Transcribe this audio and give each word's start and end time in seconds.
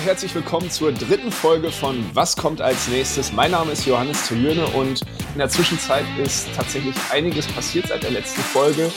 Und 0.00 0.06
herzlich 0.06 0.34
willkommen 0.34 0.70
zur 0.70 0.92
dritten 0.92 1.30
Folge 1.30 1.70
von 1.70 2.02
Was 2.14 2.34
kommt 2.34 2.62
als 2.62 2.88
nächstes? 2.88 3.34
Mein 3.34 3.50
Name 3.50 3.72
ist 3.72 3.84
Johannes 3.84 4.26
Tujürne 4.26 4.66
und 4.68 5.02
in 5.02 5.38
der 5.38 5.50
Zwischenzeit 5.50 6.06
ist 6.16 6.48
tatsächlich 6.56 6.94
einiges 7.12 7.46
passiert 7.46 7.88
seit 7.88 8.02
der 8.02 8.12
letzten 8.12 8.40
Folge. 8.40 8.90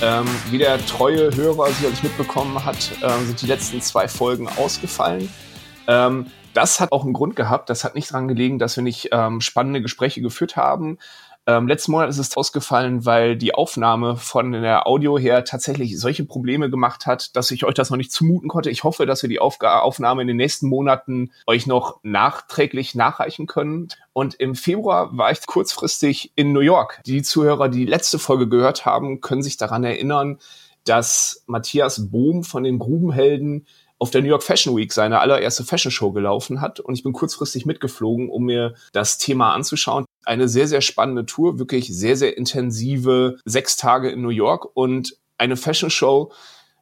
Ähm, 0.00 0.24
wie 0.48 0.56
der 0.56 0.78
treue 0.86 1.36
Hörer 1.36 1.66
sicherlich 1.72 2.02
mitbekommen 2.02 2.64
hat, 2.64 2.92
ähm, 3.02 3.26
sind 3.26 3.42
die 3.42 3.46
letzten 3.46 3.82
zwei 3.82 4.08
Folgen 4.08 4.48
ausgefallen. 4.48 5.28
Ähm, 5.86 6.28
das 6.54 6.80
hat 6.80 6.92
auch 6.92 7.04
einen 7.04 7.12
Grund 7.12 7.36
gehabt. 7.36 7.68
Das 7.68 7.84
hat 7.84 7.94
nicht 7.94 8.10
daran 8.10 8.26
gelegen, 8.26 8.58
dass 8.58 8.74
wir 8.74 8.82
nicht 8.82 9.10
ähm, 9.12 9.42
spannende 9.42 9.82
Gespräche 9.82 10.22
geführt 10.22 10.56
haben, 10.56 10.96
ähm, 11.48 11.66
letzten 11.66 11.92
Monat 11.92 12.10
ist 12.10 12.18
es 12.18 12.36
ausgefallen, 12.36 13.06
weil 13.06 13.34
die 13.34 13.54
Aufnahme 13.54 14.16
von 14.16 14.52
der 14.52 14.86
Audio 14.86 15.18
her 15.18 15.46
tatsächlich 15.46 15.98
solche 15.98 16.26
Probleme 16.26 16.68
gemacht 16.68 17.06
hat, 17.06 17.34
dass 17.36 17.50
ich 17.50 17.64
euch 17.64 17.72
das 17.72 17.88
noch 17.88 17.96
nicht 17.96 18.12
zumuten 18.12 18.50
konnte. 18.50 18.68
Ich 18.68 18.84
hoffe, 18.84 19.06
dass 19.06 19.22
wir 19.22 19.30
die 19.30 19.38
Aufga 19.38 19.80
Aufnahme 19.80 20.20
in 20.20 20.28
den 20.28 20.36
nächsten 20.36 20.68
Monaten 20.68 21.32
euch 21.46 21.66
noch 21.66 22.00
nachträglich 22.02 22.94
nachreichen 22.94 23.46
können. 23.46 23.88
Und 24.12 24.34
im 24.34 24.54
Februar 24.54 25.16
war 25.16 25.32
ich 25.32 25.46
kurzfristig 25.46 26.32
in 26.34 26.52
New 26.52 26.60
York. 26.60 27.00
Die 27.06 27.22
Zuhörer, 27.22 27.70
die 27.70 27.78
die 27.78 27.90
letzte 27.90 28.18
Folge 28.18 28.46
gehört 28.46 28.84
haben, 28.84 29.22
können 29.22 29.42
sich 29.42 29.56
daran 29.56 29.84
erinnern, 29.84 30.40
dass 30.84 31.44
Matthias 31.46 32.10
Bohm 32.10 32.44
von 32.44 32.62
den 32.62 32.78
Grubenhelden 32.78 33.66
auf 33.98 34.10
der 34.10 34.22
New 34.22 34.28
York 34.28 34.42
Fashion 34.42 34.76
Week 34.76 34.92
seine 34.92 35.20
allererste 35.20 35.64
Fashion 35.64 35.90
Show 35.90 36.12
gelaufen 36.12 36.60
hat 36.60 36.78
und 36.78 36.94
ich 36.94 37.02
bin 37.02 37.12
kurzfristig 37.12 37.66
mitgeflogen, 37.66 38.28
um 38.28 38.44
mir 38.44 38.74
das 38.92 39.18
Thema 39.18 39.54
anzuschauen. 39.54 40.04
Eine 40.28 40.46
sehr, 40.46 40.68
sehr 40.68 40.82
spannende 40.82 41.24
Tour, 41.24 41.58
wirklich 41.58 41.88
sehr, 41.88 42.14
sehr 42.14 42.36
intensive 42.36 43.38
sechs 43.46 43.76
Tage 43.76 44.10
in 44.10 44.20
New 44.20 44.28
York 44.28 44.68
und 44.74 45.16
eine 45.38 45.56
Fashion 45.56 45.88
Show. 45.88 46.32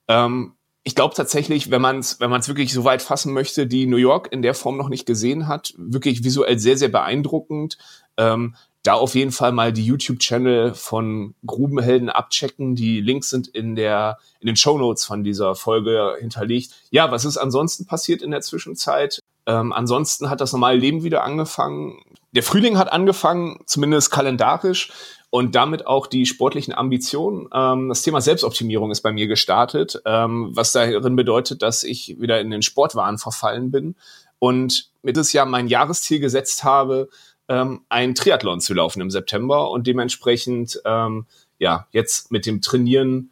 Ähm, 0.08 0.54
ich 0.82 0.96
glaube 0.96 1.14
tatsächlich, 1.14 1.70
wenn 1.70 1.80
man 1.80 2.00
es 2.00 2.18
wenn 2.18 2.28
man 2.28 2.40
es 2.40 2.48
wirklich 2.48 2.72
so 2.72 2.82
weit 2.82 3.02
fassen 3.02 3.32
möchte, 3.32 3.68
die 3.68 3.86
New 3.86 3.98
York 3.98 4.32
in 4.32 4.42
der 4.42 4.54
Form 4.54 4.76
noch 4.76 4.88
nicht 4.88 5.06
gesehen 5.06 5.46
hat, 5.46 5.74
wirklich 5.76 6.24
visuell 6.24 6.58
sehr, 6.58 6.76
sehr 6.76 6.88
beeindruckend. 6.88 7.78
Ähm, 8.16 8.56
da 8.82 8.94
auf 8.94 9.14
jeden 9.14 9.32
Fall 9.32 9.52
mal 9.52 9.72
die 9.72 9.84
YouTube-Channel 9.84 10.74
von 10.74 11.34
Grubenhelden 11.44 12.08
abchecken. 12.08 12.74
Die 12.74 13.00
Links 13.00 13.30
sind 13.30 13.46
in 13.46 13.76
der 13.76 14.18
in 14.40 14.48
den 14.48 14.56
Show 14.56 14.76
Notes 14.76 15.04
von 15.04 15.22
dieser 15.22 15.54
Folge 15.54 16.16
hinterlegt. 16.18 16.72
Ja, 16.90 17.12
was 17.12 17.24
ist 17.24 17.36
ansonsten 17.36 17.86
passiert 17.86 18.22
in 18.22 18.32
der 18.32 18.40
Zwischenzeit? 18.40 19.20
Ähm, 19.46 19.72
ansonsten 19.72 20.28
hat 20.28 20.40
das 20.40 20.52
normale 20.52 20.78
Leben 20.78 21.04
wieder 21.04 21.22
angefangen. 21.22 21.98
Der 22.36 22.42
Frühling 22.42 22.76
hat 22.76 22.92
angefangen, 22.92 23.60
zumindest 23.64 24.10
kalendarisch 24.10 24.92
und 25.30 25.54
damit 25.54 25.86
auch 25.86 26.06
die 26.06 26.26
sportlichen 26.26 26.74
Ambitionen. 26.74 27.48
Ähm, 27.50 27.88
das 27.88 28.02
Thema 28.02 28.20
Selbstoptimierung 28.20 28.90
ist 28.90 29.00
bei 29.00 29.10
mir 29.10 29.26
gestartet, 29.26 30.02
ähm, 30.04 30.50
was 30.52 30.72
darin 30.72 31.16
bedeutet, 31.16 31.62
dass 31.62 31.82
ich 31.82 32.20
wieder 32.20 32.38
in 32.42 32.50
den 32.50 32.60
Sportwahn 32.60 33.16
verfallen 33.16 33.70
bin 33.70 33.96
und 34.38 34.90
mir 35.00 35.14
das 35.14 35.32
Jahr 35.32 35.46
mein 35.46 35.66
Jahresziel 35.66 36.20
gesetzt 36.20 36.62
habe, 36.62 37.08
ähm, 37.48 37.86
ein 37.88 38.14
Triathlon 38.14 38.60
zu 38.60 38.74
laufen 38.74 39.00
im 39.00 39.10
September 39.10 39.70
und 39.70 39.86
dementsprechend 39.86 40.78
ähm, 40.84 41.24
ja 41.58 41.86
jetzt 41.92 42.30
mit 42.30 42.44
dem 42.44 42.60
Trainieren 42.60 43.30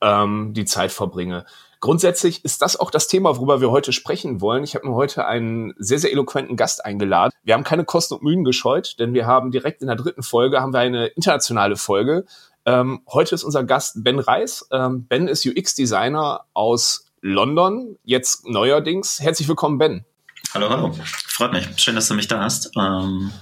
ähm, 0.00 0.52
die 0.52 0.64
Zeit 0.64 0.90
verbringe. 0.90 1.46
Grundsätzlich 1.80 2.44
ist 2.44 2.62
das 2.62 2.78
auch 2.78 2.90
das 2.90 3.06
Thema, 3.06 3.36
worüber 3.36 3.60
wir 3.60 3.70
heute 3.70 3.92
sprechen 3.92 4.40
wollen. 4.40 4.64
Ich 4.64 4.74
habe 4.74 4.88
mir 4.88 4.94
heute 4.94 5.26
einen 5.26 5.74
sehr, 5.78 5.98
sehr 5.98 6.10
eloquenten 6.12 6.56
Gast 6.56 6.84
eingeladen. 6.84 7.32
Wir 7.44 7.54
haben 7.54 7.64
keine 7.64 7.84
Kosten 7.84 8.14
und 8.14 8.22
Mühen 8.22 8.44
gescheut, 8.44 8.98
denn 8.98 9.14
wir 9.14 9.26
haben 9.26 9.50
direkt 9.50 9.82
in 9.82 9.88
der 9.88 9.96
dritten 9.96 10.22
Folge 10.22 10.60
haben 10.60 10.72
wir 10.72 10.80
eine 10.80 11.06
internationale 11.06 11.76
Folge. 11.76 12.24
Ähm, 12.64 13.02
heute 13.08 13.34
ist 13.34 13.44
unser 13.44 13.62
Gast 13.62 14.02
Ben 14.02 14.18
Reis. 14.18 14.66
Ähm, 14.72 15.06
ben 15.06 15.28
ist 15.28 15.46
UX-Designer 15.46 16.46
aus 16.54 17.06
London, 17.20 17.98
jetzt 18.04 18.46
neuerdings. 18.46 19.20
Herzlich 19.20 19.48
willkommen, 19.48 19.78
Ben. 19.78 20.04
Hallo, 20.54 20.70
hallo. 20.70 20.92
Freut 21.26 21.52
mich. 21.52 21.68
Schön, 21.76 21.94
dass 21.94 22.08
du 22.08 22.14
mich 22.14 22.28
da 22.28 22.40
hast. 22.40 22.70
Ähm, 22.76 23.32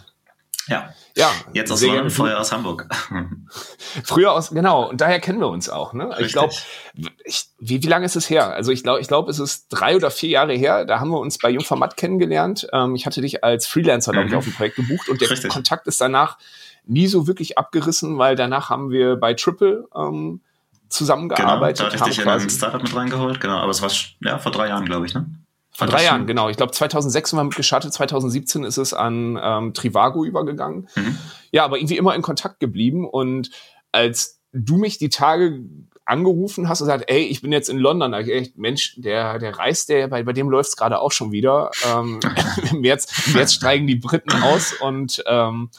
ja. 0.66 0.92
Ja. 1.16 1.30
Jetzt 1.52 1.70
aus 1.70 1.82
London, 1.82 2.10
vorher 2.10 2.41
aus 2.41 2.50
Hamburg. 2.52 2.88
Früher 4.04 4.32
aus, 4.32 4.50
genau. 4.50 4.88
Und 4.88 5.00
daher 5.00 5.20
kennen 5.20 5.38
wir 5.38 5.48
uns 5.48 5.69
auch. 5.69 5.92
Ne? 5.92 6.14
Ich 6.19 6.32
glaube, 6.32 6.52
wie, 6.94 7.82
wie 7.82 7.86
lange 7.86 8.04
ist 8.04 8.16
es 8.16 8.28
her? 8.28 8.52
Also 8.52 8.72
ich 8.72 8.82
glaube, 8.82 9.00
ich 9.00 9.06
glaube, 9.06 9.30
es 9.30 9.38
ist 9.38 9.69
drei 9.69 9.94
oder 9.94 10.10
vier 10.10 10.30
Jahre 10.30 10.54
her. 10.54 10.84
Da 10.84 10.98
haben 10.98 11.10
wir 11.10 11.20
uns 11.20 11.38
bei 11.38 11.50
Jungformat 11.50 11.97
kennengelernt. 11.97 12.66
Ähm, 12.72 12.97
ich 12.97 13.06
hatte 13.06 13.20
dich 13.20 13.44
als 13.44 13.66
Freelancer, 13.66 14.10
glaube 14.10 14.26
ich, 14.26 14.32
mhm. 14.32 14.38
auf 14.38 14.44
dem 14.44 14.54
Projekt 14.54 14.76
gebucht 14.76 15.08
und 15.08 15.20
der 15.20 15.30
Richtig. 15.30 15.50
Kontakt 15.50 15.86
ist 15.86 16.00
danach 16.00 16.36
nie 16.84 17.06
so 17.06 17.28
wirklich 17.28 17.58
abgerissen, 17.58 18.19
weil 18.19 18.34
danach 18.34 18.69
haben 18.69 18.91
wir 18.91 19.16
bei 19.16 19.34
Triple 19.34 19.88
ähm, 19.94 20.41
zusammengearbeitet. 20.88 21.78
Genau, 21.78 21.91
da 21.91 22.00
hatte 22.00 22.10
ich 22.10 22.16
dich 22.16 22.25
in 22.25 22.31
ein 22.31 22.50
Startup 22.50 22.82
mit 22.82 22.94
reingeholt, 22.94 23.41
genau. 23.41 23.58
Aber 23.58 23.70
es 23.70 23.82
war 23.82 23.91
ja 24.20 24.38
vor 24.38 24.50
drei 24.50 24.69
Jahren, 24.69 24.84
glaube 24.84 25.06
ich, 25.06 25.14
ne? 25.14 25.26
Vor 25.76 25.88
drei 25.88 26.04
Jahren, 26.04 26.26
genau. 26.26 26.48
Ich 26.48 26.56
glaube, 26.56 26.72
2006 26.72 27.32
haben 27.32 27.38
wir 27.38 27.44
mit 27.44 27.56
gestartet, 27.56 27.92
2017 27.92 28.62
ist 28.62 28.76
es 28.76 28.94
an 28.94 29.38
ähm, 29.42 29.74
Trivago 29.74 30.24
übergegangen. 30.24 30.88
Mhm. 30.94 31.18
Ja, 31.50 31.64
aber 31.64 31.78
irgendwie 31.78 31.96
immer 31.96 32.14
in 32.14 32.22
Kontakt 32.22 32.60
geblieben. 32.60 33.08
Und 33.08 33.50
als 33.90 34.40
du 34.52 34.76
mich 34.76 34.98
die 34.98 35.08
Tage 35.08 35.64
angerufen 36.04 36.68
hast 36.68 36.80
und 36.80 36.86
gesagt, 36.86 37.10
ey, 37.10 37.22
ich 37.22 37.40
bin 37.42 37.50
jetzt 37.50 37.68
in 37.68 37.78
London, 37.78 38.12
da 38.12 38.20
ich 38.20 38.28
echt, 38.28 38.58
Mensch, 38.58 38.94
der, 38.98 39.38
der 39.38 39.58
reist, 39.58 39.88
der, 39.88 40.06
bei, 40.08 40.22
bei 40.22 40.32
dem 40.32 40.48
läuft's 40.48 40.76
gerade 40.76 41.00
auch 41.00 41.12
schon 41.12 41.32
wieder. 41.32 41.70
Ähm, 41.84 42.20
März, 42.72 43.32
März 43.34 43.54
steigen 43.54 43.86
die 43.86 43.96
Briten 43.96 44.32
aus 44.42 44.74
und, 44.74 45.24
ähm, 45.26 45.70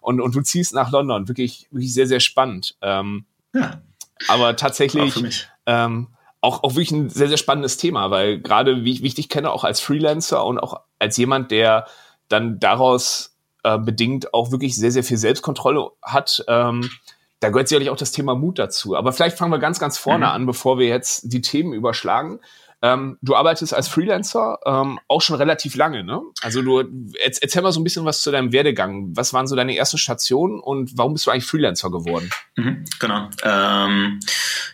und, 0.00 0.20
und 0.20 0.34
du 0.34 0.40
ziehst 0.40 0.72
nach 0.72 0.90
London. 0.92 1.28
Wirklich, 1.28 1.68
wirklich 1.70 1.92
sehr, 1.92 2.06
sehr 2.06 2.20
spannend. 2.20 2.76
Ähm, 2.80 3.26
ja. 3.54 3.82
Aber 4.28 4.56
tatsächlich, 4.56 5.46
ähm, 5.66 6.08
auch, 6.42 6.64
auch 6.64 6.72
wirklich 6.72 6.90
ein 6.90 7.08
sehr, 7.08 7.28
sehr 7.28 7.38
spannendes 7.38 7.78
Thema, 7.78 8.10
weil 8.10 8.40
gerade, 8.40 8.84
wie 8.84 8.92
ich, 8.92 9.02
wie 9.02 9.06
ich 9.06 9.14
dich 9.14 9.28
kenne, 9.30 9.50
auch 9.50 9.64
als 9.64 9.80
Freelancer 9.80 10.44
und 10.44 10.58
auch 10.58 10.80
als 10.98 11.16
jemand, 11.16 11.50
der 11.50 11.86
dann 12.28 12.58
daraus 12.58 13.36
äh, 13.62 13.78
bedingt 13.78 14.34
auch 14.34 14.50
wirklich 14.50 14.76
sehr, 14.76 14.90
sehr 14.90 15.04
viel 15.04 15.16
Selbstkontrolle 15.16 15.90
hat, 16.02 16.44
ähm, 16.48 16.90
da 17.38 17.50
gehört 17.50 17.68
sicherlich 17.68 17.90
auch 17.90 17.96
das 17.96 18.12
Thema 18.12 18.34
Mut 18.34 18.58
dazu. 18.58 18.96
Aber 18.96 19.12
vielleicht 19.12 19.38
fangen 19.38 19.52
wir 19.52 19.58
ganz, 19.58 19.78
ganz 19.78 19.98
vorne 19.98 20.26
mhm. 20.26 20.32
an, 20.32 20.46
bevor 20.46 20.78
wir 20.78 20.86
jetzt 20.86 21.32
die 21.32 21.40
Themen 21.40 21.72
überschlagen. 21.72 22.40
Ähm, 22.84 23.18
du 23.22 23.36
arbeitest 23.36 23.72
als 23.72 23.86
Freelancer 23.86 24.58
ähm, 24.66 24.98
auch 25.06 25.22
schon 25.22 25.36
relativ 25.36 25.76
lange, 25.76 26.02
ne? 26.02 26.20
Also 26.40 26.62
du 26.62 26.82
erzähl 27.22 27.62
mal 27.62 27.70
so 27.70 27.80
ein 27.80 27.84
bisschen 27.84 28.04
was 28.04 28.22
zu 28.22 28.32
deinem 28.32 28.50
Werdegang. 28.50 29.16
Was 29.16 29.32
waren 29.32 29.46
so 29.46 29.54
deine 29.54 29.76
ersten 29.76 29.98
Stationen 29.98 30.58
und 30.58 30.98
warum 30.98 31.12
bist 31.12 31.26
du 31.26 31.30
eigentlich 31.30 31.46
Freelancer 31.46 31.92
geworden? 31.92 32.28
Mhm, 32.56 32.84
genau. 32.98 33.28
Ähm, 33.44 34.18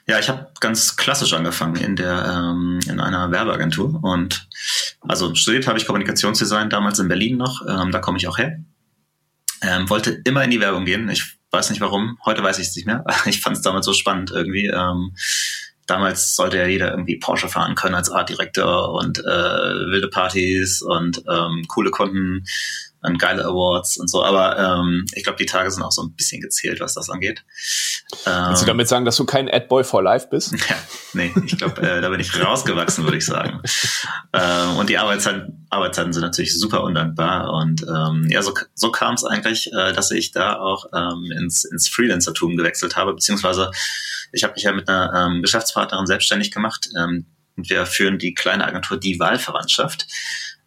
ja, 0.08 0.18
ich 0.18 0.30
habe 0.30 0.50
ganz 0.60 0.96
klassisch 0.96 1.34
angefangen 1.34 1.76
in 1.76 1.94
der 1.94 2.24
ähm, 2.24 2.80
in 2.88 2.98
einer 2.98 3.30
Werbeagentur 3.30 4.02
und 4.02 4.48
also 5.00 5.34
studiert 5.34 5.66
habe 5.66 5.78
ich 5.78 5.86
Kommunikationsdesign 5.86 6.70
damals 6.70 6.98
in 6.98 7.08
Berlin 7.08 7.36
noch. 7.36 7.60
Ähm, 7.68 7.92
da 7.92 7.98
komme 7.98 8.16
ich 8.16 8.26
auch 8.26 8.38
her. 8.38 8.58
Ähm, 9.60 9.90
wollte 9.90 10.22
immer 10.24 10.42
in 10.44 10.50
die 10.50 10.60
Werbung 10.60 10.86
gehen. 10.86 11.10
Ich 11.10 11.38
weiß 11.50 11.68
nicht 11.68 11.82
warum. 11.82 12.18
Heute 12.24 12.42
weiß 12.42 12.58
ich 12.58 12.68
es 12.68 12.76
nicht 12.76 12.86
mehr. 12.86 13.04
Ich 13.26 13.42
fand 13.42 13.56
es 13.56 13.62
damals 13.62 13.84
so 13.84 13.92
spannend 13.92 14.30
irgendwie. 14.30 14.66
Ähm, 14.66 15.14
damals 15.86 16.36
sollte 16.36 16.56
ja 16.56 16.66
jeder 16.66 16.90
irgendwie 16.90 17.18
Porsche 17.18 17.48
fahren 17.48 17.74
können 17.74 17.94
als 17.94 18.10
Artdirektor 18.10 18.94
und 18.94 19.18
äh, 19.18 19.22
wilde 19.90 20.08
Partys 20.08 20.80
und 20.80 21.22
ähm, 21.28 21.66
coole 21.68 21.90
Kunden 21.90 22.44
und 23.02 23.18
geile 23.18 23.44
Awards 23.44 23.96
und 23.96 24.08
so. 24.08 24.24
Aber 24.24 24.58
ähm, 24.58 25.06
ich 25.14 25.24
glaube, 25.24 25.38
die 25.38 25.46
Tage 25.46 25.70
sind 25.70 25.82
auch 25.82 25.92
so 25.92 26.02
ein 26.02 26.14
bisschen 26.14 26.40
gezählt, 26.40 26.80
was 26.80 26.94
das 26.94 27.08
angeht. 27.10 27.44
Ähm, 28.26 28.48
Willst 28.48 28.62
du 28.62 28.66
damit 28.66 28.88
sagen, 28.88 29.04
dass 29.04 29.16
du 29.16 29.24
kein 29.24 29.48
Adboy 29.48 29.84
for 29.84 30.02
Life 30.02 30.28
bist? 30.30 30.54
Ja, 30.68 30.76
nee, 31.14 31.32
ich 31.46 31.56
glaube, 31.56 31.80
äh, 31.80 32.00
da 32.02 32.10
bin 32.10 32.20
ich 32.20 32.38
rausgewachsen, 32.38 33.04
würde 33.04 33.16
ich 33.16 33.24
sagen. 33.24 33.62
Ähm, 34.34 34.76
und 34.76 34.90
die 34.90 34.98
Arbeitszeiten, 34.98 35.66
Arbeitszeiten 35.70 36.12
sind 36.12 36.22
natürlich 36.22 36.58
super 36.58 36.82
undankbar. 36.82 37.52
Und 37.54 37.82
ähm, 37.82 38.26
ja, 38.28 38.42
so, 38.42 38.52
so 38.74 38.90
kam 38.90 39.14
es 39.14 39.24
eigentlich, 39.24 39.72
äh, 39.72 39.92
dass 39.92 40.10
ich 40.10 40.32
da 40.32 40.56
auch 40.56 40.86
ähm, 40.94 41.30
ins, 41.38 41.64
ins 41.64 41.88
Freelancertum 41.88 42.56
gewechselt 42.56 42.96
habe, 42.96 43.14
beziehungsweise 43.14 43.70
ich 44.32 44.44
habe 44.44 44.54
mich 44.54 44.64
ja 44.64 44.72
mit 44.72 44.88
einer 44.88 45.12
ähm, 45.14 45.42
Geschäftspartnerin 45.42 46.06
selbstständig 46.06 46.50
gemacht. 46.50 46.88
Ähm, 46.98 47.26
und 47.56 47.68
wir 47.70 47.86
führen 47.86 48.18
die 48.18 48.34
kleine 48.34 48.64
Agentur 48.64 48.98
Die 48.98 49.18
Wahlverwandtschaft. 49.18 50.06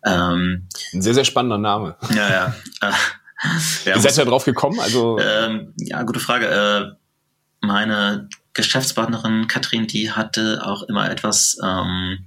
Ähm, 0.05 0.67
Ein 0.93 1.01
sehr, 1.01 1.13
sehr 1.13 1.25
spannender 1.25 1.57
Name. 1.57 1.95
Ja, 2.15 2.29
ja. 2.29 2.55
Äh, 2.81 3.89
ja 3.89 3.95
Wie 3.95 3.99
seid 3.99 4.15
ihr 4.19 4.25
drauf 4.25 4.45
gekommen? 4.45 4.79
Also 4.79 5.17
ähm, 5.17 5.73
ja, 5.77 6.03
gute 6.03 6.19
Frage. 6.19 6.45
Äh, 6.45 7.65
meine 7.65 8.29
Geschäftspartnerin 8.53 9.47
Katrin, 9.47 9.87
die 9.87 10.11
hatte 10.11 10.61
auch 10.63 10.83
immer 10.83 11.09
etwas. 11.09 11.57
Ähm, 11.63 12.19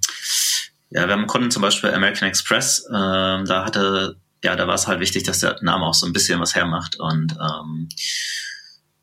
ja, 0.90 1.06
wir 1.06 1.12
haben 1.12 1.20
einen 1.20 1.26
Kunden 1.28 1.52
zum 1.52 1.62
Beispiel 1.62 1.94
American 1.94 2.28
Express. 2.28 2.84
Ähm, 2.92 3.44
da 3.44 3.64
hatte 3.64 4.16
ja, 4.44 4.54
da 4.56 4.68
war 4.68 4.74
es 4.74 4.86
halt 4.86 5.00
wichtig, 5.00 5.22
dass 5.22 5.40
der 5.40 5.56
Name 5.62 5.86
auch 5.86 5.94
so 5.94 6.06
ein 6.06 6.12
bisschen 6.12 6.38
was 6.38 6.54
hermacht 6.54 6.96
und 7.00 7.32
ähm, 7.32 7.88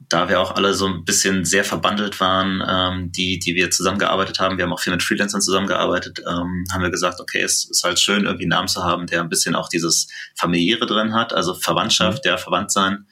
da 0.09 0.29
wir 0.29 0.39
auch 0.39 0.55
alle 0.55 0.73
so 0.73 0.87
ein 0.87 1.05
bisschen 1.05 1.45
sehr 1.45 1.63
verbandelt 1.63 2.19
waren, 2.19 2.63
ähm, 2.67 3.11
die, 3.11 3.39
die 3.39 3.55
wir 3.55 3.71
zusammengearbeitet 3.71 4.39
haben, 4.39 4.57
wir 4.57 4.65
haben 4.65 4.73
auch 4.73 4.79
viel 4.79 4.93
mit 4.93 5.03
Freelancern 5.03 5.41
zusammengearbeitet, 5.41 6.19
ähm, 6.19 6.65
haben 6.71 6.81
wir 6.81 6.89
gesagt, 6.89 7.19
okay, 7.19 7.41
es 7.41 7.65
ist 7.69 7.83
halt 7.83 7.99
schön, 7.99 8.25
irgendwie 8.25 8.43
einen 8.43 8.49
Namen 8.49 8.67
zu 8.67 8.83
haben, 8.83 9.07
der 9.07 9.21
ein 9.21 9.29
bisschen 9.29 9.55
auch 9.55 9.69
dieses 9.69 10.07
familiäre 10.35 10.85
drin 10.85 11.13
hat, 11.13 11.33
also 11.33 11.53
Verwandtschaft, 11.53 12.19
mhm. 12.19 12.21
der 12.23 12.37
verwandt 12.37 12.71
sein. 12.71 13.05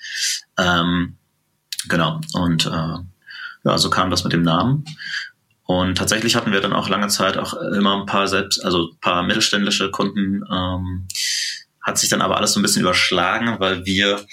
Ähm, 0.58 1.18
genau. 1.88 2.20
Und 2.34 2.66
äh, 2.66 2.98
ja, 3.64 3.78
so 3.78 3.90
kam 3.90 4.10
das 4.10 4.24
mit 4.24 4.34
dem 4.34 4.44
Namen. 4.44 4.86
Und 5.64 6.00
tatsächlich 6.00 6.36
hatten 6.36 6.52
wir 6.52 6.62
dann 6.62 6.74
auch 6.74 6.90
lange 6.90 7.10
Zeit 7.10 7.38
auch 7.38 7.54
immer 7.54 8.00
ein 8.00 8.08
paar 8.08 8.28
selbst, 8.28 8.64
also 8.66 8.90
ein 8.92 9.00
paar 9.02 9.24
mittelständische 9.24 9.92
Kunden. 9.92 10.44
Ähm, 10.52 11.08
hat 11.82 11.98
sich 11.98 12.10
dann 12.10 12.22
aber 12.22 12.38
alles 12.38 12.54
so 12.54 12.60
ein 12.60 12.64
bisschen 12.64 12.82
überschlagen, 12.82 13.60
weil 13.60 13.86
wir 13.86 14.26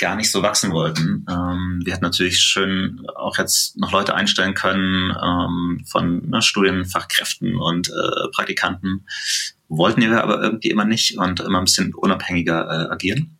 gar 0.00 0.16
nicht 0.16 0.30
so 0.30 0.42
wachsen 0.42 0.72
wollten. 0.72 1.24
Ähm, 1.30 1.80
wir 1.84 1.92
hätten 1.92 2.04
natürlich 2.04 2.38
schön 2.38 3.06
auch 3.14 3.38
jetzt 3.38 3.78
noch 3.78 3.92
Leute 3.92 4.14
einstellen 4.14 4.54
können 4.54 5.10
ähm, 5.10 5.84
von 5.86 6.28
ne, 6.28 6.42
Studienfachkräften 6.42 7.56
und 7.56 7.88
äh, 7.90 8.28
Praktikanten. 8.34 9.06
Wollten 9.68 10.00
wir 10.00 10.22
aber 10.22 10.42
irgendwie 10.42 10.70
immer 10.70 10.84
nicht 10.84 11.18
und 11.18 11.40
immer 11.40 11.58
ein 11.58 11.64
bisschen 11.64 11.94
unabhängiger 11.94 12.88
äh, 12.88 12.92
agieren. 12.92 13.36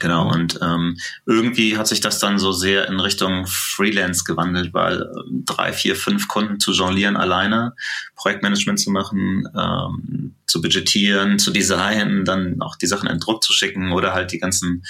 Genau, 0.00 0.32
und 0.32 0.58
ähm, 0.62 0.96
irgendwie 1.26 1.76
hat 1.76 1.86
sich 1.86 2.00
das 2.00 2.18
dann 2.18 2.38
so 2.38 2.52
sehr 2.52 2.88
in 2.88 2.98
Richtung 3.00 3.46
Freelance 3.46 4.24
gewandelt, 4.24 4.72
weil 4.72 5.02
ähm, 5.02 5.44
drei, 5.44 5.74
vier, 5.74 5.94
fünf 5.94 6.26
Kunden 6.26 6.58
zu 6.58 6.72
jonglieren 6.72 7.18
alleine, 7.18 7.74
Projektmanagement 8.16 8.80
zu 8.80 8.90
machen, 8.90 9.46
ähm, 9.54 10.34
zu 10.46 10.62
budgetieren, 10.62 11.38
zu 11.38 11.50
designen, 11.50 12.24
dann 12.24 12.62
auch 12.62 12.76
die 12.76 12.86
Sachen 12.86 13.10
in 13.10 13.18
Druck 13.18 13.44
zu 13.44 13.52
schicken 13.52 13.92
oder 13.92 14.14
halt 14.14 14.32
die 14.32 14.38
ganzen 14.38 14.84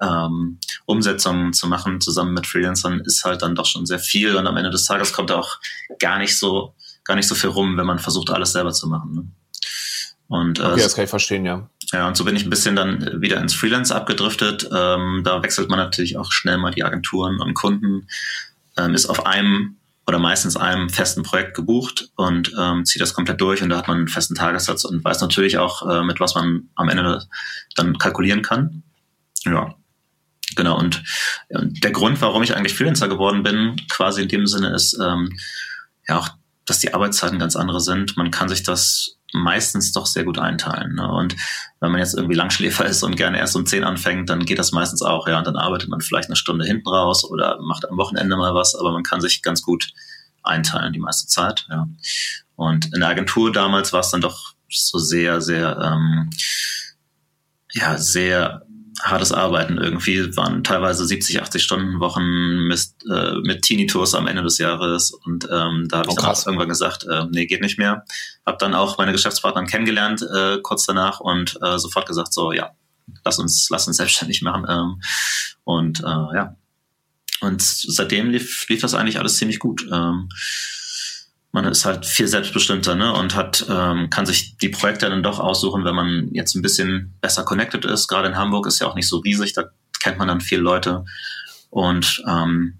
ähm, 0.00 0.58
Umsetzungen 0.86 1.52
zu 1.52 1.68
machen 1.68 2.00
zusammen 2.00 2.34
mit 2.34 2.46
Freelancern, 2.46 3.00
ist 3.00 3.24
halt 3.24 3.42
dann 3.42 3.54
doch 3.54 3.66
schon 3.66 3.86
sehr 3.86 3.98
viel 3.98 4.36
und 4.36 4.46
am 4.46 4.56
Ende 4.56 4.70
des 4.70 4.84
Tages 4.84 5.12
kommt 5.12 5.30
auch 5.30 5.58
gar 5.98 6.18
nicht 6.18 6.38
so, 6.38 6.74
gar 7.04 7.16
nicht 7.16 7.28
so 7.28 7.34
viel 7.34 7.50
rum, 7.50 7.76
wenn 7.76 7.86
man 7.86 7.98
versucht, 7.98 8.30
alles 8.30 8.52
selber 8.52 8.72
zu 8.72 8.88
machen. 8.88 9.14
Ne? 9.14 9.26
Und, 10.28 10.60
äh, 10.60 10.62
okay, 10.62 10.82
das 10.82 10.94
kann 10.94 11.04
ich 11.04 11.10
verstehen, 11.10 11.44
ja. 11.44 11.68
Ja, 11.92 12.06
und 12.06 12.16
so 12.16 12.24
bin 12.24 12.36
ich 12.36 12.44
ein 12.44 12.50
bisschen 12.50 12.76
dann 12.76 13.20
wieder 13.20 13.40
ins 13.40 13.52
Freelance 13.52 13.94
abgedriftet. 13.94 14.68
Ähm, 14.72 15.22
da 15.24 15.42
wechselt 15.42 15.68
man 15.68 15.80
natürlich 15.80 16.16
auch 16.16 16.30
schnell 16.30 16.56
mal 16.56 16.70
die 16.70 16.84
Agenturen 16.84 17.40
und 17.40 17.54
Kunden, 17.54 18.06
ähm, 18.76 18.94
ist 18.94 19.06
auf 19.06 19.26
einem 19.26 19.76
oder 20.06 20.18
meistens 20.18 20.56
einem 20.56 20.88
festen 20.88 21.24
Projekt 21.24 21.54
gebucht 21.54 22.10
und 22.16 22.52
ähm, 22.58 22.84
zieht 22.84 23.02
das 23.02 23.12
komplett 23.12 23.40
durch 23.40 23.62
und 23.62 23.70
da 23.70 23.78
hat 23.78 23.88
man 23.88 23.98
einen 23.98 24.08
festen 24.08 24.34
Tagessatz 24.34 24.84
und 24.84 25.04
weiß 25.04 25.20
natürlich 25.20 25.58
auch, 25.58 25.88
äh, 25.88 26.02
mit 26.04 26.20
was 26.20 26.34
man 26.34 26.68
am 26.74 26.88
Ende 26.88 27.24
dann 27.76 27.98
kalkulieren 27.98 28.42
kann. 28.42 28.82
Ja, 29.44 29.74
genau. 30.56 30.78
Und 30.78 31.02
äh, 31.48 31.60
der 31.62 31.92
Grund, 31.92 32.20
warum 32.20 32.42
ich 32.42 32.56
eigentlich 32.56 32.74
Freelancer 32.74 33.08
geworden 33.08 33.42
bin, 33.42 33.80
quasi 33.88 34.22
in 34.22 34.28
dem 34.28 34.46
Sinne 34.46 34.74
ist, 34.74 34.98
ähm, 35.00 35.38
ja 36.08 36.18
auch, 36.18 36.28
dass 36.66 36.78
die 36.78 36.94
Arbeitszeiten 36.94 37.38
ganz 37.38 37.56
andere 37.56 37.80
sind. 37.80 38.16
Man 38.16 38.30
kann 38.30 38.48
sich 38.48 38.62
das 38.62 39.16
meistens 39.32 39.92
doch 39.92 40.06
sehr 40.06 40.24
gut 40.24 40.38
einteilen. 40.38 40.94
Ne? 40.94 41.10
Und 41.10 41.36
wenn 41.80 41.90
man 41.90 42.00
jetzt 42.00 42.14
irgendwie 42.14 42.34
Langschläfer 42.34 42.84
ist 42.86 43.02
und 43.02 43.16
gerne 43.16 43.38
erst 43.38 43.56
um 43.56 43.66
zehn 43.66 43.84
anfängt, 43.84 44.28
dann 44.28 44.44
geht 44.44 44.58
das 44.58 44.72
meistens 44.72 45.02
auch, 45.02 45.28
ja. 45.28 45.38
Und 45.38 45.46
dann 45.46 45.56
arbeitet 45.56 45.88
man 45.88 46.00
vielleicht 46.00 46.28
eine 46.28 46.36
Stunde 46.36 46.64
hinten 46.64 46.88
raus 46.88 47.24
oder 47.24 47.58
macht 47.62 47.88
am 47.88 47.96
Wochenende 47.96 48.36
mal 48.36 48.54
was, 48.54 48.74
aber 48.74 48.92
man 48.92 49.02
kann 49.02 49.20
sich 49.20 49.42
ganz 49.42 49.62
gut 49.62 49.92
einteilen 50.42 50.92
die 50.92 51.00
meiste 51.00 51.26
Zeit, 51.28 51.66
ja. 51.70 51.88
Und 52.56 52.92
in 52.92 53.00
der 53.00 53.08
Agentur 53.08 53.52
damals 53.52 53.92
war 53.92 54.00
es 54.00 54.10
dann 54.10 54.20
doch 54.20 54.54
so 54.68 54.98
sehr, 54.98 55.40
sehr, 55.40 55.78
ähm, 55.80 56.30
ja, 57.72 57.96
sehr 57.96 58.66
hartes 59.02 59.32
Arbeiten 59.32 59.78
irgendwie, 59.78 60.36
waren 60.36 60.64
teilweise 60.64 61.06
70, 61.06 61.42
80 61.42 61.62
Stunden 61.62 62.00
Wochen 62.00 62.66
mit, 62.66 62.88
äh, 63.10 63.34
mit 63.42 63.62
Teenie-Tours 63.62 64.14
am 64.14 64.26
Ende 64.26 64.42
des 64.42 64.58
Jahres 64.58 65.10
und 65.10 65.48
ähm, 65.50 65.86
da 65.88 65.98
habe 65.98 66.08
ich 66.10 66.18
oh, 66.18 66.20
dann 66.20 66.30
auch 66.30 66.46
irgendwann 66.46 66.68
gesagt, 66.68 67.04
äh, 67.04 67.24
nee, 67.30 67.46
geht 67.46 67.62
nicht 67.62 67.78
mehr. 67.78 68.04
Hab 68.44 68.58
dann 68.58 68.74
auch 68.74 68.98
meine 68.98 69.12
Geschäftspartner 69.12 69.64
kennengelernt 69.64 70.22
äh, 70.22 70.58
kurz 70.62 70.86
danach 70.86 71.20
und 71.20 71.58
äh, 71.62 71.78
sofort 71.78 72.06
gesagt, 72.06 72.32
so 72.32 72.52
ja, 72.52 72.70
lass 73.24 73.38
uns, 73.38 73.68
lass 73.70 73.86
uns 73.86 73.96
selbstständig 73.96 74.42
machen 74.42 74.66
ähm, 74.68 75.02
und 75.64 76.00
äh, 76.00 76.36
ja. 76.36 76.56
Und 77.40 77.62
seitdem 77.62 78.30
lief, 78.30 78.68
lief 78.68 78.82
das 78.82 78.94
eigentlich 78.94 79.18
alles 79.18 79.36
ziemlich 79.36 79.60
gut. 79.60 79.86
Ähm, 79.90 80.28
man 81.52 81.64
ist 81.64 81.84
halt 81.84 82.06
viel 82.06 82.28
selbstbestimmter 82.28 82.94
ne? 82.94 83.12
und 83.12 83.34
hat 83.34 83.66
ähm, 83.68 84.08
kann 84.10 84.26
sich 84.26 84.56
die 84.58 84.68
Projekte 84.68 85.10
dann 85.10 85.22
doch 85.22 85.40
aussuchen, 85.40 85.84
wenn 85.84 85.94
man 85.94 86.28
jetzt 86.32 86.54
ein 86.54 86.62
bisschen 86.62 87.14
besser 87.20 87.44
connected 87.44 87.84
ist. 87.84 88.08
Gerade 88.08 88.28
in 88.28 88.36
Hamburg 88.36 88.66
ist 88.66 88.80
ja 88.80 88.86
auch 88.86 88.94
nicht 88.94 89.08
so 89.08 89.18
riesig, 89.18 89.52
da 89.52 89.64
kennt 90.00 90.18
man 90.18 90.28
dann 90.28 90.40
viele 90.40 90.62
Leute 90.62 91.04
und 91.70 92.22
ähm, 92.26 92.78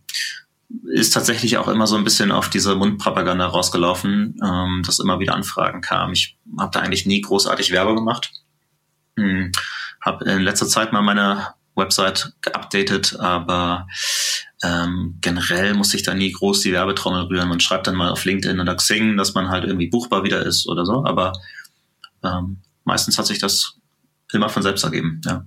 ist 0.93 1.12
tatsächlich 1.12 1.58
auch 1.58 1.67
immer 1.67 1.88
so 1.88 1.96
ein 1.96 2.05
bisschen 2.05 2.31
auf 2.31 2.49
diese 2.49 2.76
Mundpropaganda 2.76 3.46
rausgelaufen, 3.46 4.37
ähm, 4.43 4.82
dass 4.87 5.00
immer 5.00 5.19
wieder 5.19 5.34
Anfragen 5.34 5.81
kamen. 5.81 6.12
Ich 6.12 6.38
habe 6.58 6.70
da 6.73 6.81
eigentlich 6.81 7.06
nie 7.06 7.20
großartig 7.20 7.73
Werbung 7.73 7.96
gemacht. 7.96 8.31
Hm, 9.16 9.50
habe 10.00 10.25
in 10.31 10.43
letzter 10.43 10.69
Zeit 10.69 10.93
mal 10.93 11.02
meine 11.02 11.55
Website 11.81 12.32
geupdatet, 12.43 13.17
aber 13.19 13.88
ähm, 14.62 15.19
generell 15.21 15.75
muss 15.75 15.94
ich 15.94 16.03
da 16.03 16.15
nie 16.15 16.31
groß 16.31 16.61
die 16.61 16.73
Werbetrommel 16.73 17.25
rühren. 17.25 17.49
Man 17.49 17.61
schreibt 17.61 17.87
dann 17.87 17.97
mal 17.97 18.11
auf 18.11 18.25
LinkedIn 18.25 18.61
oder 18.61 18.77
Xing, 18.77 19.17
dass 19.17 19.35
man 19.35 19.49
halt 19.49 19.65
irgendwie 19.65 19.88
buchbar 19.88 20.23
wieder 20.23 20.44
ist 20.47 20.69
oder 20.69 20.87
so, 20.87 21.05
aber 21.05 21.32
ähm, 22.23 22.59
meistens 22.85 23.19
hat 23.19 23.27
sich 23.27 23.38
das 23.38 23.75
immer 24.32 24.49
von 24.49 24.62
selbst 24.62 24.85
ergeben, 24.85 25.21
ja. 25.25 25.44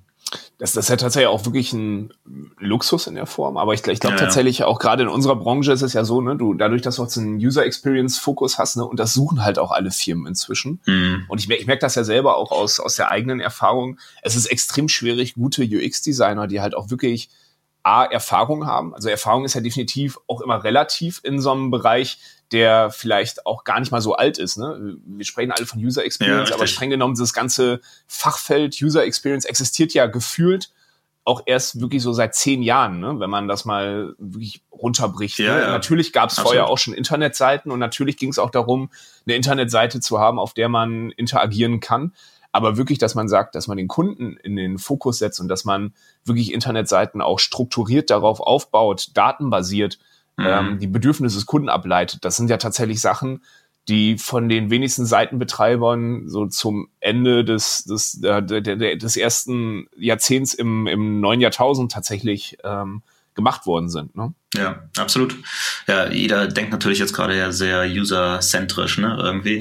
Das, 0.59 0.73
das 0.73 0.85
ist 0.85 0.89
ja 0.89 0.97
tatsächlich 0.97 1.27
auch 1.27 1.45
wirklich 1.45 1.73
ein 1.73 2.13
Luxus 2.59 3.07
in 3.07 3.15
der 3.15 3.25
Form. 3.25 3.57
Aber 3.57 3.73
ich, 3.73 3.85
ich 3.87 3.99
glaube 3.99 4.15
ja, 4.15 4.21
tatsächlich 4.21 4.63
auch 4.63 4.79
gerade 4.79 5.03
in 5.03 5.09
unserer 5.09 5.35
Branche 5.35 5.71
ist 5.71 5.81
es 5.81 5.93
ja 5.93 6.05
so, 6.05 6.21
ne, 6.21 6.35
du, 6.35 6.53
dadurch, 6.53 6.81
dass 6.81 6.97
du 6.97 7.03
auch 7.03 7.09
so 7.09 7.19
einen 7.19 7.37
User 7.37 7.65
Experience 7.65 8.17
Fokus 8.17 8.57
hast, 8.57 8.77
ne, 8.77 8.85
und 8.85 8.99
das 8.99 9.13
suchen 9.13 9.43
halt 9.43 9.57
auch 9.59 9.71
alle 9.71 9.91
Firmen 9.91 10.27
inzwischen. 10.27 10.79
Mhm. 10.85 11.25
Und 11.27 11.39
ich, 11.39 11.49
ich 11.49 11.67
merke 11.67 11.81
das 11.81 11.95
ja 11.95 12.03
selber 12.03 12.37
auch 12.37 12.51
aus, 12.51 12.79
aus 12.79 12.95
der 12.95 13.09
eigenen 13.09 13.39
Erfahrung. 13.39 13.99
Es 14.21 14.35
ist 14.35 14.45
extrem 14.45 14.87
schwierig, 14.87 15.33
gute 15.33 15.63
UX-Designer, 15.63 16.47
die 16.47 16.61
halt 16.61 16.75
auch 16.75 16.89
wirklich 16.89 17.29
A, 17.81 18.05
Erfahrung 18.05 18.65
haben. 18.65 18.95
Also 18.95 19.09
Erfahrung 19.09 19.43
ist 19.43 19.55
ja 19.55 19.61
definitiv 19.61 20.17
auch 20.27 20.39
immer 20.39 20.63
relativ 20.63 21.19
in 21.23 21.41
so 21.41 21.51
einem 21.51 21.69
Bereich, 21.69 22.19
der 22.53 22.91
vielleicht 22.91 23.45
auch 23.45 23.63
gar 23.63 23.79
nicht 23.79 23.91
mal 23.91 24.01
so 24.01 24.15
alt 24.15 24.37
ist. 24.37 24.57
Ne? 24.57 24.97
Wir 25.05 25.25
sprechen 25.25 25.51
alle 25.51 25.65
von 25.65 25.79
User 25.83 26.05
Experience, 26.05 26.49
ja, 26.49 26.55
aber 26.55 26.67
streng 26.67 26.89
genommen, 26.89 27.15
das 27.17 27.33
ganze 27.33 27.81
Fachfeld 28.07 28.79
User 28.81 29.03
Experience 29.03 29.45
existiert 29.45 29.93
ja 29.93 30.05
gefühlt 30.05 30.71
auch 31.25 31.43
erst 31.45 31.79
wirklich 31.79 32.03
so 32.03 32.11
seit 32.11 32.35
zehn 32.35 32.61
Jahren, 32.61 32.99
ne? 32.99 33.19
wenn 33.19 33.29
man 33.29 33.47
das 33.47 33.63
mal 33.65 34.13
wirklich 34.17 34.61
runterbricht. 34.71 35.39
Ja, 35.39 35.55
ne? 35.55 35.61
ja. 35.61 35.71
Natürlich 35.71 36.11
gab 36.11 36.29
es 36.29 36.39
vorher 36.39 36.67
auch 36.67 36.77
schon 36.77 36.93
Internetseiten 36.93 37.71
und 37.71 37.79
natürlich 37.79 38.17
ging 38.17 38.29
es 38.29 38.39
auch 38.39 38.49
darum, 38.49 38.89
eine 39.25 39.35
Internetseite 39.35 40.01
zu 40.01 40.19
haben, 40.19 40.37
auf 40.37 40.53
der 40.53 40.69
man 40.69 41.11
interagieren 41.11 41.79
kann 41.79 42.13
aber 42.53 42.77
wirklich, 42.77 42.99
dass 42.99 43.15
man 43.15 43.27
sagt, 43.27 43.55
dass 43.55 43.67
man 43.67 43.77
den 43.77 43.87
Kunden 43.87 44.37
in 44.37 44.55
den 44.55 44.77
Fokus 44.77 45.17
setzt 45.17 45.39
und 45.39 45.47
dass 45.47 45.65
man 45.65 45.93
wirklich 46.23 46.53
Internetseiten 46.53 47.19
auch 47.19 47.39
strukturiert 47.39 48.11
darauf 48.11 48.39
aufbaut, 48.39 49.09
datenbasiert, 49.15 49.97
mhm. 50.37 50.45
ähm, 50.45 50.79
die 50.79 50.87
Bedürfnisse 50.87 51.37
des 51.37 51.45
Kunden 51.45 51.69
ableitet. 51.69 52.25
Das 52.25 52.35
sind 52.35 52.49
ja 52.49 52.57
tatsächlich 52.57 53.01
Sachen, 53.01 53.41
die 53.89 54.17
von 54.17 54.47
den 54.47 54.69
wenigsten 54.69 55.05
Seitenbetreibern 55.05 56.29
so 56.29 56.45
zum 56.47 56.87
Ende 56.99 57.43
des, 57.43 57.83
des, 57.83 58.21
äh, 58.23 58.41
des 58.41 59.17
ersten 59.17 59.87
Jahrzehnts 59.97 60.53
im, 60.53 60.87
im 60.87 61.19
neuen 61.19 61.41
Jahrtausend 61.41 61.91
tatsächlich 61.91 62.57
ähm, 62.63 63.03
gemacht 63.35 63.65
worden 63.65 63.89
sind. 63.89 64.15
Ne? 64.15 64.33
Ja, 64.55 64.83
absolut. 64.97 65.35
Ja, 65.87 66.09
jeder 66.09 66.47
denkt 66.47 66.71
natürlich 66.71 66.99
jetzt 66.99 67.13
gerade 67.13 67.35
ja 67.35 67.51
sehr 67.51 67.85
user-zentrisch, 67.85 68.99
ne, 68.99 69.17
irgendwie. 69.19 69.57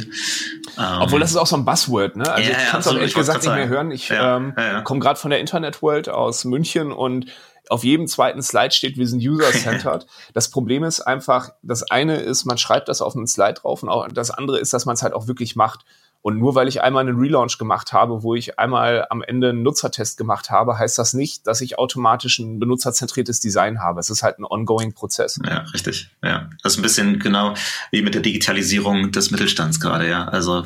Ähm, 0.78 0.98
Obwohl 1.00 1.20
das 1.20 1.30
ist 1.30 1.36
auch 1.36 1.46
so 1.46 1.56
ein 1.56 1.64
Buzzword, 1.64 2.16
ne? 2.16 2.30
Also 2.30 2.50
ja, 2.50 2.58
ich 2.58 2.68
kann 2.68 2.80
es 2.80 2.86
auch 2.86 2.94
ehrlich 2.96 3.14
gesagt 3.14 3.42
nicht 3.42 3.54
mehr 3.54 3.68
hören. 3.68 3.90
Ich 3.90 4.10
ja, 4.10 4.36
ähm, 4.36 4.52
ja, 4.56 4.82
komme 4.82 5.00
gerade 5.00 5.18
von 5.18 5.30
der 5.30 5.40
Internet-World 5.40 6.10
aus 6.10 6.44
München 6.44 6.92
und 6.92 7.26
auf 7.69 7.85
jedem 7.85 8.07
zweiten 8.07 8.42
Slide 8.42 8.73
steht, 8.73 8.97
wir 8.97 9.07
sind 9.07 9.23
user-centered. 9.23 10.07
das 10.35 10.50
Problem 10.50 10.85
ist 10.85 11.00
einfach, 11.00 11.50
das 11.62 11.83
eine 11.90 12.16
ist, 12.16 12.45
man 12.45 12.59
schreibt 12.59 12.88
das 12.88 13.00
auf 13.00 13.16
einen 13.16 13.26
Slide 13.26 13.54
drauf 13.54 13.83
und 13.83 13.88
auch 13.88 14.09
das 14.09 14.31
andere 14.31 14.59
ist, 14.59 14.73
dass 14.73 14.85
man 14.85 14.95
es 14.95 15.02
halt 15.02 15.14
auch 15.14 15.26
wirklich 15.28 15.57
macht. 15.57 15.85
Und 16.23 16.38
nur 16.38 16.54
weil 16.54 16.69
ich 16.69 16.83
einmal 16.83 17.00
einen 17.00 17.19
Relaunch 17.19 17.59
gemacht 17.59 17.92
habe, 17.92 18.23
wo 18.23 18.37
ich 18.37 18.57
einmal 18.57 19.07
am 19.11 19.23
Ende 19.23 19.49
einen 19.49 19.62
Nutzertest 19.62 20.16
gemacht 20.16 20.50
habe, 20.50 20.78
heißt 20.78 20.97
das 20.97 21.14
nicht, 21.14 21.49
dass 21.49 21.61
ich 21.61 21.81
automatisch 21.81 22.38
ein 22.38 22.61
benutzerzentriertes 22.61 23.40
Design 23.40 23.81
habe. 23.81 23.99
Es 23.99 24.09
ist 24.09 24.23
halt 24.23 24.38
ein 24.38 24.45
ongoing 24.45 24.92
Prozess. 24.95 25.40
Ja, 25.45 25.64
richtig. 25.75 26.11
Ja, 26.23 26.49
das 26.62 26.75
ist 26.75 26.78
ein 26.78 26.83
bisschen 26.83 27.19
genau 27.19 27.54
wie 27.90 28.02
mit 28.02 28.14
der 28.14 28.23
Digitalisierung 28.23 29.11
des 29.11 29.33
Mittelstands 29.33 29.81
gerade, 29.81 30.09
ja. 30.09 30.26
Also 30.26 30.64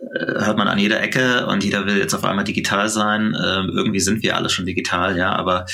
äh, 0.00 0.44
hört 0.44 0.58
man 0.58 0.66
an 0.66 0.78
jeder 0.80 1.00
Ecke 1.00 1.46
und 1.46 1.62
jeder 1.62 1.86
will 1.86 1.96
jetzt 1.96 2.14
auf 2.14 2.24
einmal 2.24 2.44
digital 2.44 2.88
sein. 2.88 3.34
Äh, 3.34 3.66
irgendwie 3.66 4.00
sind 4.00 4.24
wir 4.24 4.36
alle 4.36 4.50
schon 4.50 4.66
digital, 4.66 5.16
ja, 5.16 5.36
aber 5.36 5.66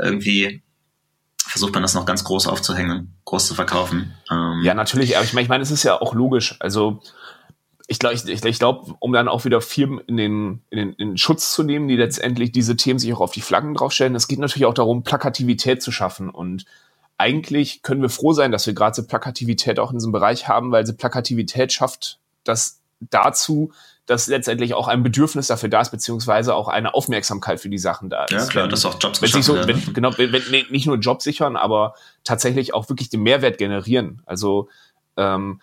irgendwie 0.00 0.62
versucht 1.36 1.74
man 1.74 1.82
das 1.82 1.94
noch 1.94 2.06
ganz 2.06 2.24
groß 2.24 2.46
aufzuhängen, 2.46 3.14
groß 3.26 3.46
zu 3.46 3.54
verkaufen. 3.54 4.14
Ähm, 4.30 4.62
ja, 4.64 4.74
natürlich, 4.74 5.16
aber 5.16 5.24
ich 5.24 5.32
meine, 5.34 5.44
ich 5.44 5.48
meine, 5.48 5.62
es 5.62 5.70
ist 5.70 5.84
ja 5.84 6.00
auch 6.00 6.14
logisch. 6.14 6.56
Also 6.60 7.00
ich 7.86 7.98
glaube, 7.98 8.14
ich, 8.14 8.44
ich, 8.44 8.58
glaub, 8.58 8.96
um 9.00 9.12
dann 9.12 9.28
auch 9.28 9.44
wieder 9.44 9.60
Firmen 9.60 10.00
in 10.06 10.16
den, 10.16 10.62
in, 10.70 10.78
den, 10.78 10.92
in 10.94 11.08
den 11.10 11.18
Schutz 11.18 11.52
zu 11.52 11.62
nehmen, 11.62 11.86
die 11.86 11.96
letztendlich 11.96 12.50
diese 12.50 12.76
Themen 12.76 12.98
sich 12.98 13.12
auch 13.12 13.20
auf 13.20 13.32
die 13.32 13.42
Flaggen 13.42 13.74
draufstellen, 13.74 14.14
es 14.14 14.26
geht 14.26 14.38
natürlich 14.38 14.66
auch 14.66 14.74
darum, 14.74 15.02
Plakativität 15.02 15.82
zu 15.82 15.92
schaffen. 15.92 16.30
Und 16.30 16.64
eigentlich 17.18 17.82
können 17.82 18.02
wir 18.02 18.08
froh 18.08 18.32
sein, 18.32 18.52
dass 18.52 18.66
wir 18.66 18.74
gerade 18.74 18.96
so 18.96 19.06
Plakativität 19.06 19.78
auch 19.78 19.90
in 19.90 19.98
diesem 19.98 20.12
Bereich 20.12 20.48
haben, 20.48 20.72
weil 20.72 20.86
sie 20.86 20.94
Plakativität 20.94 21.72
schafft 21.72 22.18
das 22.42 22.80
dazu, 23.00 23.72
dass 24.06 24.26
letztendlich 24.26 24.74
auch 24.74 24.88
ein 24.88 25.02
Bedürfnis 25.02 25.46
dafür 25.46 25.68
da 25.68 25.80
ist, 25.80 25.90
beziehungsweise 25.90 26.54
auch 26.54 26.68
eine 26.68 26.94
Aufmerksamkeit 26.94 27.60
für 27.60 27.70
die 27.70 27.78
Sachen 27.78 28.10
da 28.10 28.24
ist. 28.24 28.32
Ja, 28.32 28.46
klar, 28.46 28.64
wenn, 28.64 28.70
dass 28.70 28.84
auch 28.84 28.96
Jobs 29.00 29.22
wenn 29.22 29.42
so, 29.42 29.56
wenn, 29.66 29.94
Genau, 29.94 30.12
wenn, 30.16 30.32
wenn, 30.32 30.66
nicht 30.70 30.86
nur 30.86 30.96
Jobs 30.96 31.24
sichern, 31.24 31.56
aber 31.56 31.94
tatsächlich 32.22 32.74
auch 32.74 32.88
wirklich 32.88 33.08
den 33.08 33.22
Mehrwert 33.22 33.58
generieren. 33.58 34.22
Also 34.26 34.68
Ähm, 35.16 35.60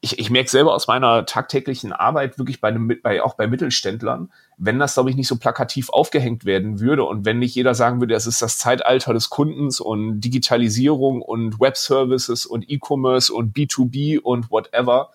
ich, 0.00 0.18
ich 0.18 0.30
merke 0.30 0.48
selber 0.48 0.74
aus 0.74 0.86
meiner 0.86 1.26
tagtäglichen 1.26 1.92
Arbeit 1.92 2.38
wirklich 2.38 2.60
bei, 2.60 2.68
einem, 2.68 2.92
bei 3.02 3.22
auch 3.22 3.34
bei 3.34 3.46
Mittelständlern, 3.46 4.30
wenn 4.58 4.78
das, 4.78 4.94
glaube 4.94 5.10
ich, 5.10 5.16
nicht 5.16 5.26
so 5.26 5.36
plakativ 5.36 5.90
aufgehängt 5.90 6.44
werden 6.44 6.80
würde 6.80 7.04
und 7.04 7.24
wenn 7.24 7.38
nicht 7.38 7.54
jeder 7.54 7.74
sagen 7.74 8.00
würde, 8.00 8.14
es 8.14 8.26
ist 8.26 8.42
das 8.42 8.58
Zeitalter 8.58 9.12
des 9.12 9.30
Kundens 9.30 9.80
und 9.80 10.20
Digitalisierung 10.20 11.22
und 11.22 11.58
Web-Services 11.58 12.46
und 12.46 12.70
E-Commerce 12.70 13.32
und 13.32 13.56
B2B 13.56 14.20
und 14.20 14.50
whatever, 14.50 15.10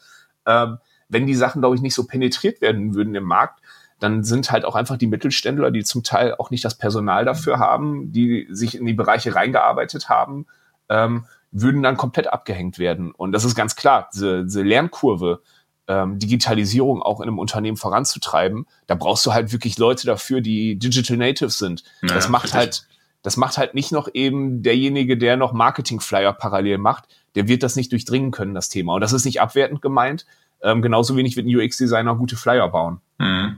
ähm, 0.45 0.77
wenn 1.11 1.27
die 1.27 1.35
Sachen, 1.35 1.61
glaube 1.61 1.75
ich, 1.75 1.81
nicht 1.81 1.93
so 1.93 2.05
penetriert 2.05 2.61
werden 2.61 2.95
würden 2.95 3.13
im 3.13 3.25
Markt, 3.25 3.61
dann 3.99 4.23
sind 4.23 4.51
halt 4.51 4.65
auch 4.65 4.75
einfach 4.75 4.97
die 4.97 5.07
Mittelständler, 5.07 5.69
die 5.69 5.83
zum 5.83 6.03
Teil 6.03 6.33
auch 6.39 6.49
nicht 6.49 6.65
das 6.65 6.77
Personal 6.77 7.23
dafür 7.23 7.59
haben, 7.59 8.11
die 8.11 8.47
sich 8.49 8.75
in 8.75 8.85
die 8.85 8.93
Bereiche 8.93 9.35
reingearbeitet 9.35 10.09
haben, 10.09 10.47
ähm, 10.89 11.25
würden 11.51 11.83
dann 11.83 11.97
komplett 11.97 12.27
abgehängt 12.27 12.79
werden. 12.79 13.11
Und 13.11 13.31
das 13.33 13.43
ist 13.45 13.55
ganz 13.55 13.75
klar, 13.75 14.09
diese, 14.13 14.43
diese 14.43 14.63
Lernkurve, 14.63 15.41
ähm, 15.87 16.17
Digitalisierung 16.17 17.03
auch 17.03 17.19
in 17.19 17.27
einem 17.27 17.37
Unternehmen 17.39 17.77
voranzutreiben, 17.77 18.65
da 18.87 18.95
brauchst 18.95 19.25
du 19.25 19.33
halt 19.33 19.51
wirklich 19.51 19.77
Leute 19.77 20.07
dafür, 20.07 20.41
die 20.41 20.79
Digital 20.79 21.17
Natives 21.17 21.59
sind. 21.59 21.83
Naja, 22.01 22.15
das 22.15 22.29
macht 22.29 22.45
richtig. 22.45 22.59
halt, 22.59 22.87
das 23.21 23.37
macht 23.37 23.57
halt 23.57 23.75
nicht 23.75 23.91
noch 23.91 24.09
eben 24.13 24.63
derjenige, 24.63 25.17
der 25.17 25.37
noch 25.37 25.53
Marketing-Flyer 25.53 26.33
parallel 26.33 26.79
macht, 26.79 27.07
der 27.35 27.47
wird 27.47 27.61
das 27.61 27.75
nicht 27.75 27.91
durchdringen 27.91 28.31
können, 28.31 28.55
das 28.55 28.69
Thema. 28.69 28.95
Und 28.95 29.01
das 29.01 29.13
ist 29.13 29.25
nicht 29.25 29.41
abwertend 29.41 29.81
gemeint. 29.81 30.25
Ähm, 30.63 30.81
genauso 30.81 31.15
wenig 31.15 31.35
wird 31.35 31.47
ein 31.47 31.55
UX-Designer 31.55 32.15
gute 32.15 32.35
Flyer 32.35 32.69
bauen. 32.69 33.01
Mhm. 33.17 33.57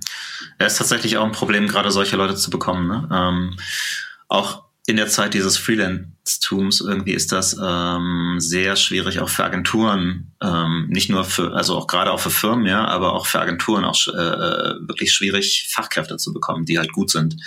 Ja, 0.60 0.66
ist 0.66 0.78
tatsächlich 0.78 1.18
auch 1.18 1.26
ein 1.26 1.32
Problem, 1.32 1.68
gerade 1.68 1.92
solche 1.92 2.16
Leute 2.16 2.36
zu 2.36 2.50
bekommen. 2.50 2.88
Ne? 2.88 3.10
Ähm, 3.12 3.58
auch 4.28 4.64
in 4.86 4.98
der 4.98 5.08
Zeit 5.08 5.34
dieses 5.34 5.58
Freelance-Tums 5.58 6.82
irgendwie 6.82 7.14
ist 7.14 7.32
das 7.32 7.58
ähm, 7.62 8.36
sehr 8.40 8.76
schwierig 8.76 9.20
auch 9.20 9.30
für 9.30 9.46
Agenturen, 9.46 10.34
ähm, 10.42 10.88
nicht 10.90 11.10
nur 11.10 11.24
für, 11.24 11.54
also 11.54 11.78
auch 11.78 11.88
gerade 11.88 12.12
auch 12.12 12.20
für 12.20 12.30
Firmen, 12.30 12.66
ja, 12.66 12.86
aber 12.86 13.14
auch 13.14 13.26
für 13.26 13.40
Agenturen 13.40 13.86
auch 13.86 13.96
äh, 14.08 14.76
wirklich 14.88 15.14
schwierig, 15.14 15.70
Fachkräfte 15.72 16.18
zu 16.18 16.34
bekommen, 16.34 16.66
die 16.66 16.80
halt 16.80 16.92
gut 16.92 17.12
sind. 17.12 17.38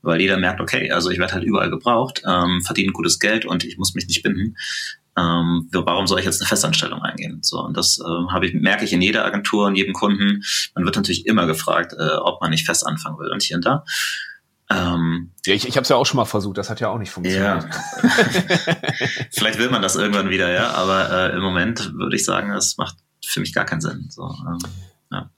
Weil 0.00 0.20
jeder 0.20 0.38
merkt, 0.38 0.60
okay, 0.60 0.90
also 0.90 1.10
ich 1.10 1.18
werde 1.18 1.34
halt 1.34 1.44
überall 1.44 1.68
gebraucht, 1.68 2.22
ähm, 2.26 2.62
verdiene 2.62 2.92
gutes 2.92 3.18
Geld 3.18 3.44
und 3.44 3.64
ich 3.64 3.76
muss 3.76 3.94
mich 3.94 4.06
nicht 4.06 4.22
binden. 4.22 4.56
Ähm, 5.18 5.68
warum 5.72 6.06
soll 6.06 6.20
ich 6.20 6.24
jetzt 6.24 6.40
eine 6.40 6.48
Festanstellung 6.48 7.02
eingehen? 7.02 7.40
So, 7.42 7.60
und 7.60 7.76
das 7.76 7.98
äh, 7.98 8.32
habe 8.32 8.46
ich, 8.46 8.54
merke 8.54 8.84
ich 8.84 8.92
in 8.92 9.02
jeder 9.02 9.24
Agentur, 9.24 9.68
in 9.68 9.74
jedem 9.74 9.92
Kunden. 9.92 10.44
Man 10.74 10.84
wird 10.84 10.96
natürlich 10.96 11.26
immer 11.26 11.46
gefragt, 11.46 11.92
äh, 11.98 12.16
ob 12.22 12.40
man 12.40 12.50
nicht 12.50 12.66
fest 12.66 12.86
anfangen 12.86 13.18
will 13.18 13.30
und 13.30 13.42
hier 13.42 13.56
und 13.56 13.66
da. 13.66 13.84
Ähm, 14.70 15.32
ja, 15.46 15.54
ich 15.54 15.66
ich 15.66 15.76
habe 15.76 15.82
es 15.82 15.88
ja 15.88 15.96
auch 15.96 16.04
schon 16.04 16.18
mal 16.18 16.26
versucht, 16.26 16.58
das 16.58 16.68
hat 16.68 16.80
ja 16.80 16.88
auch 16.88 16.98
nicht 16.98 17.10
funktioniert. 17.10 17.64
Ja. 17.64 17.70
Vielleicht 19.32 19.58
will 19.58 19.70
man 19.70 19.82
das 19.82 19.96
irgendwann 19.96 20.28
wieder, 20.28 20.52
ja, 20.52 20.72
aber 20.72 21.10
äh, 21.10 21.36
im 21.36 21.40
Moment 21.40 21.94
würde 21.94 22.14
ich 22.14 22.24
sagen, 22.24 22.52
es 22.52 22.76
macht 22.76 22.96
für 23.24 23.40
mich 23.40 23.54
gar 23.54 23.64
keinen 23.64 23.80
Sinn. 23.80 24.08
So, 24.10 24.22
ähm, 24.22 24.58
ja. 25.10 25.30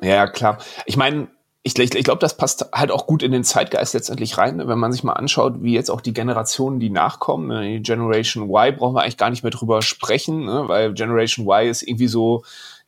ja, 0.00 0.26
klar. 0.26 0.58
Ich 0.84 0.96
meine, 0.96 1.28
ich, 1.64 1.78
ich, 1.78 1.94
ich 1.94 2.04
glaube, 2.04 2.18
das 2.18 2.36
passt 2.36 2.66
halt 2.72 2.90
auch 2.90 3.06
gut 3.06 3.22
in 3.22 3.30
den 3.30 3.44
Zeitgeist 3.44 3.94
letztendlich 3.94 4.36
rein, 4.36 4.66
wenn 4.66 4.78
man 4.78 4.92
sich 4.92 5.04
mal 5.04 5.12
anschaut, 5.12 5.62
wie 5.62 5.74
jetzt 5.74 5.90
auch 5.90 6.00
die 6.00 6.12
Generationen, 6.12 6.80
die 6.80 6.90
nachkommen. 6.90 7.48
Ne, 7.48 7.78
die 7.78 7.82
Generation 7.82 8.48
Y 8.48 8.76
brauchen 8.76 8.94
wir 8.94 9.02
eigentlich 9.02 9.16
gar 9.16 9.30
nicht 9.30 9.44
mehr 9.44 9.52
drüber 9.52 9.80
sprechen, 9.80 10.44
ne? 10.44 10.64
weil 10.66 10.92
Generation 10.92 11.46
Y 11.46 11.68
ist 11.68 11.82
irgendwie 11.82 12.08
so 12.08 12.42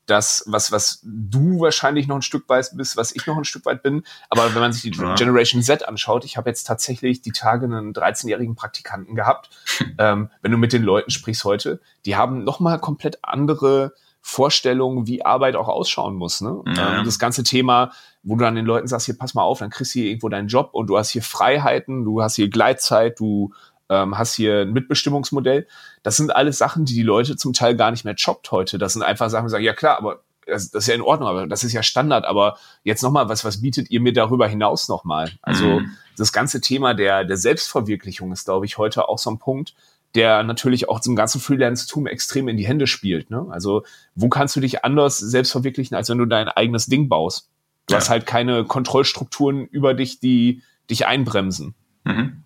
das, 0.06 0.44
was, 0.46 0.72
was 0.72 1.00
du 1.02 1.60
wahrscheinlich 1.60 2.08
noch 2.08 2.16
ein 2.16 2.22
Stück 2.22 2.48
weit 2.48 2.70
bist, 2.74 2.96
was 2.96 3.14
ich 3.14 3.26
noch 3.26 3.36
ein 3.36 3.44
Stück 3.44 3.64
weit 3.64 3.82
bin. 3.82 4.02
Aber 4.28 4.52
wenn 4.54 4.60
man 4.60 4.72
sich 4.72 4.82
die 4.82 4.98
ja. 4.98 5.14
Generation 5.14 5.62
Z 5.62 5.86
anschaut, 5.86 6.24
ich 6.24 6.36
habe 6.36 6.50
jetzt 6.50 6.64
tatsächlich 6.64 7.22
die 7.22 7.32
Tage 7.32 7.66
einen 7.66 7.92
13-jährigen 7.92 8.54
Praktikanten 8.54 9.14
gehabt. 9.14 9.50
ähm, 9.98 10.30
wenn 10.42 10.50
du 10.50 10.58
mit 10.58 10.72
den 10.72 10.82
Leuten 10.82 11.10
sprichst 11.10 11.44
heute, 11.44 11.80
die 12.06 12.16
haben 12.16 12.44
nochmal 12.44 12.80
komplett 12.80 13.18
andere 13.22 13.94
Vorstellungen, 14.26 15.06
wie 15.06 15.22
Arbeit 15.22 15.54
auch 15.54 15.68
ausschauen 15.68 16.16
muss. 16.16 16.40
Ne? 16.40 16.62
Ja. 16.74 16.98
Ähm, 16.98 17.04
das 17.04 17.18
ganze 17.18 17.44
Thema, 17.44 17.92
wo 18.22 18.36
du 18.36 18.42
dann 18.42 18.54
den 18.54 18.64
Leuten 18.64 18.88
sagst, 18.88 19.04
hier 19.04 19.18
pass 19.18 19.34
mal 19.34 19.42
auf, 19.42 19.58
dann 19.58 19.68
kriegst 19.68 19.94
du 19.94 19.98
hier 19.98 20.08
irgendwo 20.08 20.30
deinen 20.30 20.48
Job 20.48 20.70
und 20.72 20.86
du 20.86 20.96
hast 20.96 21.10
hier 21.10 21.22
Freiheiten, 21.22 22.04
du 22.04 22.22
hast 22.22 22.36
hier 22.36 22.48
Gleitzeit, 22.48 23.20
du 23.20 23.52
ähm, 23.90 24.16
hast 24.16 24.34
hier 24.34 24.62
ein 24.62 24.72
Mitbestimmungsmodell. 24.72 25.66
Das 26.02 26.16
sind 26.16 26.34
alles 26.34 26.56
Sachen, 26.56 26.86
die 26.86 26.94
die 26.94 27.02
Leute 27.02 27.36
zum 27.36 27.52
Teil 27.52 27.76
gar 27.76 27.90
nicht 27.90 28.06
mehr 28.06 28.14
jobbt 28.14 28.50
heute. 28.50 28.78
Das 28.78 28.94
sind 28.94 29.02
einfach 29.02 29.28
Sachen, 29.28 29.44
die 29.44 29.50
sagen, 29.50 29.62
ja 29.62 29.74
klar, 29.74 29.98
aber 29.98 30.22
das, 30.46 30.70
das 30.70 30.84
ist 30.84 30.88
ja 30.88 30.94
in 30.94 31.02
Ordnung, 31.02 31.28
aber 31.28 31.46
das 31.46 31.62
ist 31.62 31.74
ja 31.74 31.82
Standard. 31.82 32.24
Aber 32.24 32.56
jetzt 32.82 33.02
nochmal, 33.02 33.28
was, 33.28 33.44
was 33.44 33.60
bietet 33.60 33.90
ihr 33.90 34.00
mir 34.00 34.14
darüber 34.14 34.48
hinaus 34.48 34.88
nochmal? 34.88 35.32
Also 35.42 35.80
mhm. 35.80 35.90
das 36.16 36.32
ganze 36.32 36.62
Thema 36.62 36.94
der, 36.94 37.24
der 37.24 37.36
Selbstverwirklichung 37.36 38.32
ist, 38.32 38.46
glaube 38.46 38.64
ich, 38.64 38.78
heute 38.78 39.06
auch 39.06 39.18
so 39.18 39.30
ein 39.30 39.38
Punkt, 39.38 39.74
der 40.14 40.42
natürlich 40.42 40.88
auch 40.88 41.00
zum 41.00 41.16
ganzen 41.16 41.40
Freelance-Tum 41.40 42.06
extrem 42.06 42.48
in 42.48 42.56
die 42.56 42.66
Hände 42.66 42.86
spielt. 42.86 43.30
Ne? 43.30 43.46
Also 43.50 43.84
wo 44.14 44.28
kannst 44.28 44.54
du 44.56 44.60
dich 44.60 44.84
anders 44.84 45.18
selbst 45.18 45.50
verwirklichen, 45.50 45.96
als 45.96 46.08
wenn 46.08 46.18
du 46.18 46.26
dein 46.26 46.48
eigenes 46.48 46.86
Ding 46.86 47.08
baust? 47.08 47.48
Du 47.86 47.94
ja. 47.94 48.00
hast 48.00 48.08
halt 48.08 48.26
keine 48.26 48.64
Kontrollstrukturen 48.64 49.66
über 49.66 49.94
dich, 49.94 50.20
die 50.20 50.62
dich 50.88 51.06
einbremsen. 51.06 51.74
Mhm. 52.04 52.44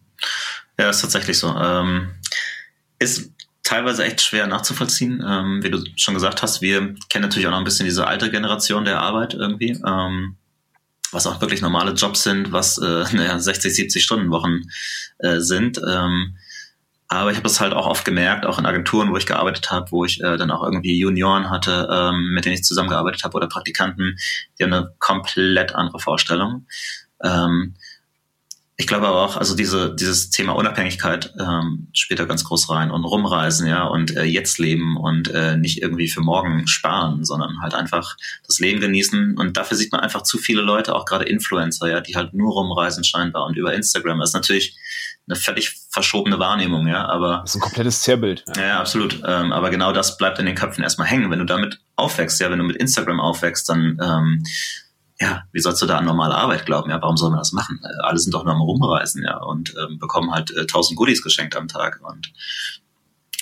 Ja, 0.79 0.91
ist 0.91 1.01
tatsächlich 1.01 1.39
so. 1.39 1.49
Ähm, 1.55 2.09
ist 2.99 3.33
teilweise 3.63 4.05
echt 4.05 4.23
schwer 4.23 4.47
nachzuvollziehen. 4.47 5.23
Ähm, 5.27 5.63
wie 5.63 5.71
du 5.71 5.85
schon 5.97 6.15
gesagt 6.15 6.43
hast, 6.43 6.63
wir 6.63 6.95
kennen 7.09 7.23
natürlich 7.23 7.47
auch 7.47 7.51
noch 7.51 7.59
ein 7.59 7.65
bisschen 7.65 7.87
diese 7.87 8.07
alte 8.07 8.31
Generation 8.31 8.85
der 8.85 9.01
Arbeit 9.01 9.35
irgendwie. 9.35 9.79
Ähm, 9.87 10.37
was 11.13 11.27
auch 11.27 11.41
wirklich 11.41 11.63
normale 11.63 11.93
Jobs 11.93 12.23
sind, 12.23 12.53
was 12.53 12.79
äh, 12.79 13.05
naja, 13.13 13.39
60, 13.39 13.75
70 13.75 14.03
Stunden 14.03 14.31
Wochen 14.31 14.63
äh, 15.19 15.41
sind. 15.41 15.81
Ähm, 15.87 16.37
aber 17.09 17.31
ich 17.31 17.37
habe 17.39 17.49
das 17.49 17.61
halt 17.61 17.73
auch 17.73 17.87
oft 17.87 18.05
gemerkt, 18.05 18.45
auch 18.45 18.59
in 18.59 18.67
Agenturen, 18.67 19.11
wo 19.11 19.17
ich 19.17 19.27
gearbeitet 19.27 19.71
habe, 19.71 19.91
wo 19.91 20.05
ich 20.05 20.21
äh, 20.21 20.37
dann 20.37 20.51
auch 20.51 20.63
irgendwie 20.63 20.99
Junioren 20.99 21.49
hatte, 21.49 21.89
ähm, 21.91 22.35
mit 22.35 22.45
denen 22.45 22.55
ich 22.55 22.65
zusammengearbeitet 22.65 23.25
habe 23.25 23.37
oder 23.37 23.49
Praktikanten, 23.49 24.19
die 24.59 24.65
haben 24.65 24.73
eine 24.75 24.93
komplett 24.99 25.75
andere 25.75 26.01
Vorstellung. 26.01 26.67
Ähm, 27.23 27.75
ich 28.81 28.87
glaube 28.87 29.09
aber 29.09 29.25
auch, 29.25 29.37
also 29.37 29.57
diese, 29.57 29.97
dieses 29.97 30.31
Thema 30.31 30.53
Unabhängigkeit 30.55 31.35
ähm, 31.41 31.89
spielt 31.95 32.21
da 32.21 32.27
ganz 32.27 32.45
groß 32.45 32.71
rein 32.71 32.93
und 32.93 33.05
rumreisen, 33.05 33.67
ja, 33.67 33.83
und 33.85 34.17
äh, 34.17 34.23
jetzt 34.23 34.59
leben 34.59 34.97
und 34.97 35.29
äh, 35.35 35.57
nicht 35.57 35.83
irgendwie 35.83 36.07
für 36.07 36.21
morgen 36.21 36.69
sparen, 36.69 37.25
sondern 37.25 37.61
halt 37.61 37.75
einfach 37.75 38.17
das 38.47 38.61
Leben 38.61 38.79
genießen. 38.81 39.37
Und 39.37 39.57
dafür 39.57 39.77
sieht 39.77 39.91
man 39.91 40.03
einfach 40.03 40.23
zu 40.23 40.39
viele 40.39 40.63
Leute, 40.63 40.95
auch 40.95 41.07
gerade 41.07 41.25
Influencer, 41.25 41.89
ja, 41.89 42.01
die 42.01 42.15
halt 42.15 42.35
nur 42.35 42.53
rumreisen 42.53 43.03
scheinbar 43.03 43.47
und 43.47 43.57
über 43.57 43.75
Instagram. 43.75 44.21
Das 44.21 44.31
ist 44.31 44.35
natürlich 44.35 44.77
eine 45.29 45.37
völlig 45.37 45.79
verschobene 45.91 46.39
Wahrnehmung, 46.39 46.87
ja, 46.87 47.07
aber. 47.07 47.41
Das 47.43 47.51
ist 47.51 47.57
ein 47.57 47.61
komplettes 47.61 48.03
Zerrbild. 48.03 48.45
Ja, 48.57 48.67
ja 48.67 48.81
absolut. 48.81 49.23
Ähm, 49.27 49.53
aber 49.53 49.71
genau 49.71 49.93
das 49.93 50.17
bleibt 50.17 50.39
in 50.39 50.47
den 50.47 50.55
Köpfen 50.55 50.83
erstmal 50.83 51.09
hängen. 51.09 51.31
Wenn 51.31 51.39
du 51.39 51.45
damit 51.45 51.81
aufwächst, 51.97 52.41
ja, 52.41 52.51
wenn 52.51 52.59
du 52.59 52.65
mit 52.65 52.77
Instagram 52.77 53.21
aufwächst, 53.21 53.69
dann 53.69 53.99
ähm, 54.03 54.45
ja, 55.21 55.43
wie 55.53 55.61
sollst 55.61 55.83
du 55.83 55.87
da 55.87 55.99
an 55.99 56.05
normale 56.05 56.37
Arbeit 56.37 56.65
glauben? 56.65 56.91
Ja, 56.91 57.03
warum 57.03 57.17
soll 57.17 57.31
man 57.31 57.41
das 57.41 57.53
machen? 57.53 57.81
Äh, 57.83 58.03
alle 58.03 58.19
sind 58.19 58.33
doch 58.33 58.45
nur 58.45 58.55
am 58.55 58.61
Rumreisen, 58.61 59.25
ja, 59.25 59.39
und 59.39 59.75
ähm, 59.77 59.99
bekommen 59.99 60.33
halt 60.33 60.51
äh, 60.57 60.67
tausend 60.67 60.97
Goodies 60.97 61.23
geschenkt 61.23 61.57
am 61.57 61.69
Tag. 61.69 62.01
Und 62.03 62.33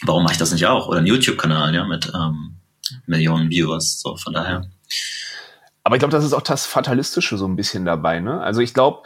warum 0.03 0.23
mache 0.23 0.33
ich 0.33 0.39
das 0.39 0.53
nicht 0.53 0.67
auch? 0.67 0.89
Oder 0.89 1.01
ein 1.01 1.07
YouTube-Kanal, 1.07 1.75
ja, 1.75 1.85
mit 1.85 2.11
ähm, 2.15 2.57
Millionen 3.07 3.51
Viewers. 3.51 4.01
So, 4.01 4.17
von 4.17 4.33
daher. 4.33 4.67
Aber 5.85 5.97
ich 5.97 6.01
glaube, 6.01 6.13
das 6.13 6.25
ist 6.25 6.33
auch 6.33 6.43
das 6.43 6.67
Fatalistische 6.67 7.37
so 7.37 7.47
ein 7.47 7.57
bisschen 7.57 7.85
dabei, 7.85 8.21
ne? 8.21 8.41
Also 8.41 8.61
ich 8.61 8.73
glaube, 8.73 9.03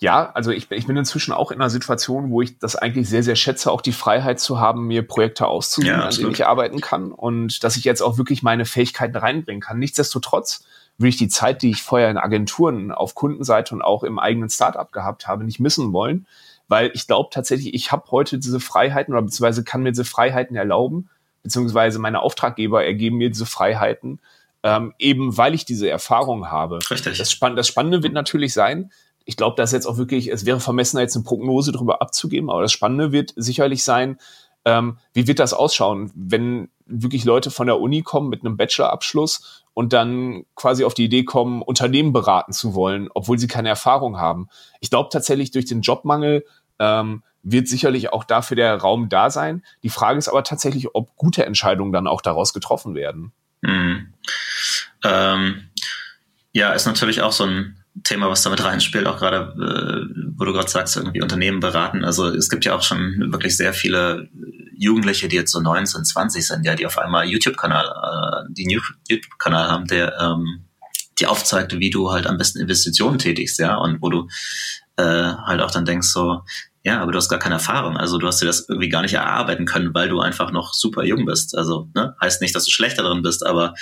ja, 0.00 0.30
also 0.32 0.50
ich, 0.50 0.70
ich 0.70 0.86
bin 0.86 0.96
inzwischen 0.96 1.32
auch 1.32 1.50
in 1.50 1.60
einer 1.60 1.70
Situation, 1.70 2.30
wo 2.30 2.42
ich 2.42 2.58
das 2.58 2.76
eigentlich 2.76 3.08
sehr, 3.08 3.22
sehr 3.22 3.36
schätze, 3.36 3.70
auch 3.70 3.80
die 3.80 3.92
Freiheit 3.92 4.40
zu 4.40 4.58
haben, 4.58 4.86
mir 4.86 5.06
Projekte 5.06 5.46
auszusuchen, 5.46 5.98
ja, 5.98 6.04
an 6.04 6.14
denen 6.14 6.32
ich 6.32 6.46
arbeiten 6.46 6.80
kann 6.80 7.12
und 7.12 7.62
dass 7.64 7.76
ich 7.76 7.84
jetzt 7.84 8.02
auch 8.02 8.18
wirklich 8.18 8.42
meine 8.42 8.64
Fähigkeiten 8.64 9.16
reinbringen 9.16 9.62
kann. 9.62 9.78
Nichtsdestotrotz 9.78 10.64
würde 10.98 11.08
ich 11.08 11.16
die 11.16 11.28
Zeit, 11.28 11.62
die 11.62 11.70
ich 11.70 11.82
vorher 11.82 12.10
in 12.10 12.18
Agenturen 12.18 12.92
auf 12.92 13.14
Kundenseite 13.14 13.74
und 13.74 13.82
auch 13.82 14.02
im 14.02 14.18
eigenen 14.18 14.50
Startup 14.50 14.90
gehabt 14.92 15.26
habe, 15.26 15.44
nicht 15.44 15.60
missen 15.60 15.92
wollen, 15.92 16.26
weil 16.68 16.90
ich 16.94 17.06
glaube 17.06 17.30
tatsächlich, 17.32 17.74
ich 17.74 17.92
habe 17.92 18.10
heute 18.10 18.38
diese 18.38 18.60
Freiheiten 18.60 19.14
oder 19.14 19.22
beziehungsweise 19.22 19.64
kann 19.64 19.82
mir 19.82 19.92
diese 19.92 20.04
Freiheiten 20.04 20.56
erlauben, 20.56 21.08
beziehungsweise 21.42 21.98
meine 21.98 22.20
Auftraggeber 22.20 22.84
ergeben 22.84 23.18
mir 23.18 23.28
diese 23.28 23.46
Freiheiten, 23.46 24.20
ähm, 24.62 24.94
eben 24.98 25.36
weil 25.36 25.54
ich 25.54 25.64
diese 25.64 25.88
Erfahrung 25.88 26.50
habe. 26.50 26.78
Richtig. 26.90 27.18
Das, 27.18 27.30
Spann 27.30 27.54
das 27.54 27.68
Spannende 27.68 28.02
wird 28.02 28.12
natürlich 28.12 28.52
sein, 28.52 28.90
ich 29.24 29.36
glaube, 29.36 29.56
dass 29.56 29.72
jetzt 29.72 29.86
auch 29.86 29.96
wirklich, 29.96 30.28
es 30.28 30.46
wäre 30.46 30.60
vermessen, 30.60 30.98
jetzt 30.98 31.16
eine 31.16 31.24
Prognose 31.24 31.72
darüber 31.72 32.02
abzugeben, 32.02 32.50
aber 32.50 32.62
das 32.62 32.72
Spannende 32.72 33.12
wird 33.12 33.32
sicherlich 33.36 33.84
sein, 33.84 34.18
ähm, 34.64 34.98
wie 35.12 35.26
wird 35.26 35.38
das 35.38 35.52
ausschauen, 35.52 36.10
wenn 36.14 36.68
wirklich 36.86 37.24
Leute 37.24 37.50
von 37.50 37.66
der 37.66 37.80
Uni 37.80 38.02
kommen 38.02 38.28
mit 38.28 38.44
einem 38.44 38.56
Bachelorabschluss 38.56 39.64
und 39.74 39.92
dann 39.92 40.44
quasi 40.54 40.84
auf 40.84 40.94
die 40.94 41.04
Idee 41.04 41.24
kommen, 41.24 41.62
Unternehmen 41.62 42.12
beraten 42.12 42.52
zu 42.52 42.74
wollen, 42.74 43.08
obwohl 43.14 43.38
sie 43.38 43.46
keine 43.46 43.68
Erfahrung 43.68 44.18
haben. 44.18 44.48
Ich 44.80 44.90
glaube 44.90 45.08
tatsächlich, 45.10 45.50
durch 45.50 45.64
den 45.66 45.82
Jobmangel 45.82 46.44
ähm, 46.78 47.22
wird 47.42 47.68
sicherlich 47.68 48.12
auch 48.12 48.24
dafür 48.24 48.56
der 48.56 48.76
Raum 48.76 49.08
da 49.08 49.30
sein. 49.30 49.62
Die 49.82 49.90
Frage 49.90 50.18
ist 50.18 50.28
aber 50.28 50.44
tatsächlich, 50.44 50.94
ob 50.94 51.14
gute 51.16 51.44
Entscheidungen 51.44 51.92
dann 51.92 52.06
auch 52.06 52.20
daraus 52.20 52.52
getroffen 52.52 52.94
werden. 52.94 53.32
Mhm. 53.60 54.14
Ähm, 55.04 55.68
ja, 56.52 56.72
ist 56.72 56.86
natürlich 56.86 57.20
auch 57.20 57.32
so 57.32 57.44
ein 57.44 57.83
Thema, 58.02 58.28
was 58.28 58.42
damit 58.42 58.62
reinspielt, 58.64 59.06
auch 59.06 59.18
gerade, 59.18 59.54
äh, 59.54 60.22
wo 60.36 60.44
du 60.44 60.52
gerade 60.52 60.68
sagst, 60.68 60.96
irgendwie 60.96 61.22
Unternehmen 61.22 61.60
beraten. 61.60 62.04
Also 62.04 62.28
es 62.28 62.50
gibt 62.50 62.64
ja 62.64 62.74
auch 62.74 62.82
schon 62.82 63.30
wirklich 63.30 63.56
sehr 63.56 63.72
viele 63.72 64.28
Jugendliche, 64.76 65.28
die 65.28 65.36
jetzt 65.36 65.52
so 65.52 65.60
19, 65.60 66.04
20 66.04 66.46
sind, 66.46 66.66
ja, 66.66 66.74
die 66.74 66.86
auf 66.86 66.98
einmal 66.98 67.26
YouTube-Kanal, 67.26 67.86
äh, 67.86 68.52
die 68.52 68.68
YouTube-Kanal 69.08 69.70
haben, 69.70 69.86
der 69.86 70.18
ähm, 70.20 70.64
die 71.20 71.26
aufzeigt, 71.26 71.78
wie 71.78 71.90
du 71.90 72.10
halt 72.10 72.26
am 72.26 72.38
besten 72.38 72.60
Investitionen 72.60 73.18
tätigst, 73.18 73.58
ja, 73.60 73.76
und 73.76 74.02
wo 74.02 74.10
du 74.10 74.28
äh, 74.96 75.04
halt 75.04 75.60
auch 75.60 75.70
dann 75.70 75.84
denkst 75.84 76.08
so, 76.08 76.42
ja, 76.82 77.00
aber 77.00 77.12
du 77.12 77.18
hast 77.18 77.30
gar 77.30 77.38
keine 77.38 77.54
Erfahrung. 77.54 77.96
Also 77.96 78.18
du 78.18 78.26
hast 78.26 78.42
dir 78.42 78.46
das 78.46 78.68
irgendwie 78.68 78.90
gar 78.90 79.02
nicht 79.02 79.14
erarbeiten 79.14 79.64
können, 79.64 79.94
weil 79.94 80.08
du 80.08 80.20
einfach 80.20 80.50
noch 80.50 80.74
super 80.74 81.02
jung 81.04 81.24
bist. 81.24 81.56
Also 81.56 81.88
ne, 81.94 82.14
heißt 82.20 82.42
nicht, 82.42 82.54
dass 82.54 82.66
du 82.66 82.70
schlechter 82.70 83.02
drin 83.02 83.22
bist, 83.22 83.44
aber 83.46 83.74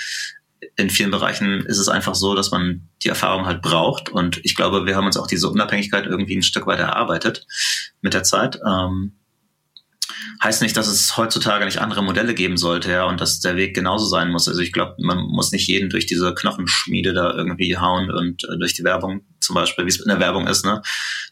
in 0.75 0.89
vielen 0.89 1.11
Bereichen 1.11 1.65
ist 1.65 1.79
es 1.79 1.89
einfach 1.89 2.15
so, 2.15 2.35
dass 2.35 2.51
man 2.51 2.89
die 3.03 3.09
Erfahrung 3.09 3.45
halt 3.45 3.61
braucht. 3.61 4.09
Und 4.09 4.43
ich 4.43 4.55
glaube, 4.55 4.85
wir 4.85 4.95
haben 4.95 5.05
uns 5.05 5.17
auch 5.17 5.27
diese 5.27 5.49
Unabhängigkeit 5.49 6.05
irgendwie 6.05 6.35
ein 6.35 6.43
Stück 6.43 6.67
weit 6.67 6.79
erarbeitet 6.79 7.45
mit 8.01 8.13
der 8.13 8.23
Zeit. 8.23 8.59
Ähm, 8.67 9.13
heißt 10.43 10.61
nicht, 10.61 10.75
dass 10.77 10.87
es 10.87 11.17
heutzutage 11.17 11.65
nicht 11.65 11.79
andere 11.79 12.03
Modelle 12.03 12.33
geben 12.33 12.57
sollte, 12.57 12.91
ja, 12.91 13.05
und 13.05 13.21
dass 13.21 13.39
der 13.39 13.55
Weg 13.55 13.75
genauso 13.75 14.05
sein 14.05 14.29
muss. 14.29 14.47
Also 14.47 14.61
ich 14.61 14.71
glaube, 14.71 14.95
man 14.99 15.19
muss 15.19 15.51
nicht 15.51 15.67
jeden 15.67 15.89
durch 15.89 16.05
diese 16.05 16.33
Knochenschmiede 16.33 17.13
da 17.13 17.31
irgendwie 17.33 17.77
hauen 17.77 18.11
und 18.11 18.43
äh, 18.43 18.57
durch 18.57 18.73
die 18.73 18.83
Werbung 18.83 19.21
zum 19.39 19.55
Beispiel, 19.55 19.85
wie 19.85 19.89
es 19.89 19.99
in 19.99 20.07
der 20.07 20.19
Werbung 20.19 20.47
ist, 20.47 20.65
ne, 20.65 20.81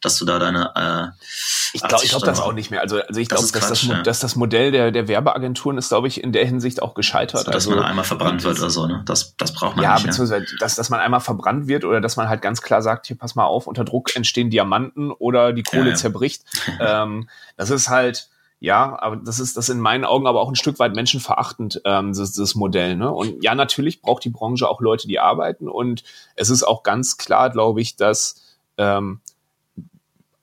dass 0.02 0.18
du 0.18 0.26
da 0.26 0.38
deine 0.38 0.72
äh, 0.76 1.26
ich 1.74 1.82
glaube 1.82 2.04
ich 2.04 2.10
glaub 2.10 2.24
das 2.24 2.42
auch 2.42 2.54
nicht 2.54 2.70
mehr. 2.70 2.82
Also, 2.82 3.00
also 3.00 3.20
ich 3.20 3.30
glaube, 3.30 3.48
dass, 3.52 3.70
das, 3.70 3.84
ja. 3.84 4.02
dass 4.02 4.20
das 4.20 4.36
Modell 4.36 4.72
der, 4.72 4.92
der 4.92 5.08
Werbeagenturen 5.08 5.78
ist, 5.78 5.90
glaube 5.90 6.08
ich, 6.08 6.22
in 6.22 6.34
der 6.34 6.46
Hinsicht 6.46 6.82
auch 6.82 6.94
gescheitert. 6.94 7.48
Also, 7.48 7.52
dass 7.52 7.68
also, 7.68 7.78
man 7.78 7.86
einmal 7.86 8.04
verbrannt 8.04 8.44
wird 8.44 8.60
oder 8.60 8.70
so, 8.70 8.88
ne? 8.88 9.04
Das, 9.06 9.36
das 9.38 9.54
braucht 9.54 9.78
man 9.78 9.84
ja, 9.84 9.94
nicht. 9.94 10.04
Ja, 10.04 10.08
beziehungsweise, 10.08 10.46
dass, 10.60 10.76
dass 10.76 10.90
man 10.90 11.00
einmal 11.00 11.22
verbrannt 11.22 11.68
wird 11.68 11.86
oder 11.86 12.02
dass 12.02 12.18
man 12.18 12.28
halt 12.28 12.42
ganz 12.42 12.62
klar 12.62 12.82
sagt, 12.82 13.08
hier, 13.08 13.18
pass 13.18 13.36
mal 13.36 13.46
auf, 13.46 13.68
unter 13.68 13.86
Druck 13.86 14.16
entstehen 14.16 14.50
Diamanten 14.50 15.12
oder 15.12 15.54
die 15.54 15.64
Kohle 15.64 15.84
ja, 15.84 15.90
ja. 15.90 15.96
zerbricht. 15.96 16.44
ähm, 16.80 17.30
das 17.56 17.70
ist 17.70 17.90
halt, 17.90 18.28
ja, 18.62 18.96
aber 19.02 19.16
das 19.16 19.40
ist 19.40 19.58
das 19.58 19.70
in 19.70 19.80
meinen 19.80 20.06
Augen 20.06 20.28
aber 20.28 20.40
auch 20.40 20.48
ein 20.48 20.56
Stück 20.56 20.78
weit 20.78 20.96
menschenverachtend, 20.96 21.82
ähm, 21.84 22.14
das, 22.14 22.34
das 22.34 22.54
Modell. 22.54 22.96
Ne? 22.96 23.12
Und 23.12 23.44
ja, 23.44 23.56
natürlich 23.56 24.04
braucht 24.04 24.24
die 24.24 24.30
Branche 24.30 24.70
auch 24.70 24.82
Leute, 24.82 25.08
die 25.08 25.20
arbeiten. 25.20 25.68
Und 25.68 26.04
es 26.36 26.52
ist 26.52 26.62
auch 26.62 26.84
ganz 26.84 27.18
klar, 27.18 27.50
glaube 27.50 27.82
ich, 27.82 27.96
dass 27.96 28.36
ähm, 28.78 29.20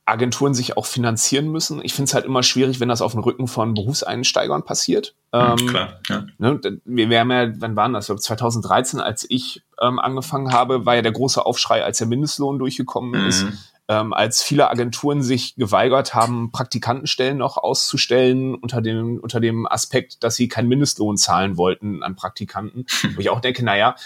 Agenturen 0.04 0.52
sich 0.52 0.76
auch 0.76 0.87
finanzieren 0.87 1.52
müssen. 1.52 1.80
Ich 1.84 1.94
finde 1.94 2.08
es 2.08 2.14
halt 2.14 2.25
immer 2.25 2.42
schwierig, 2.42 2.80
wenn 2.80 2.88
das 2.88 3.02
auf 3.02 3.12
dem 3.12 3.20
Rücken 3.20 3.46
von 3.46 3.75
Berufseinsteigern 3.75 4.64
passiert. 4.64 5.14
Ähm, 5.32 5.54
Klar, 5.68 6.00
ja. 6.08 6.26
Ne, 6.38 6.60
wir, 6.84 7.10
wir 7.10 7.20
haben 7.20 7.30
ja, 7.30 7.52
wann 7.60 7.76
waren 7.76 7.92
das? 7.92 8.06
2013, 8.06 8.98
als 8.98 9.26
ich 9.28 9.62
ähm, 9.80 10.00
angefangen 10.00 10.52
habe, 10.52 10.84
war 10.84 10.96
ja 10.96 11.02
der 11.02 11.12
große 11.12 11.46
Aufschrei, 11.46 11.84
als 11.84 11.98
der 11.98 12.08
Mindestlohn 12.08 12.58
durchgekommen 12.58 13.20
mhm. 13.20 13.28
ist 13.28 13.46
ähm, 13.88 14.12
als 14.12 14.42
viele 14.42 14.68
Agenturen 14.68 15.23
sich 15.23 15.57
geweigert 15.57 16.14
haben, 16.14 16.52
Praktikantenstellen 16.52 17.38
noch 17.38 17.57
auszustellen 17.57 18.54
unter 18.54 18.83
dem, 18.83 19.18
unter 19.18 19.40
dem 19.40 19.66
Aspekt, 19.66 20.23
dass 20.23 20.37
sie 20.37 20.49
keinen 20.49 20.68
Mindestlohn 20.68 21.16
zahlen 21.16 21.57
wollten 21.57 22.02
an 22.02 22.14
Praktikanten. 22.14 22.85
Wo 23.14 23.21
ich 23.21 23.30
auch 23.30 23.40
denke, 23.40 23.64
naja, 23.64 23.97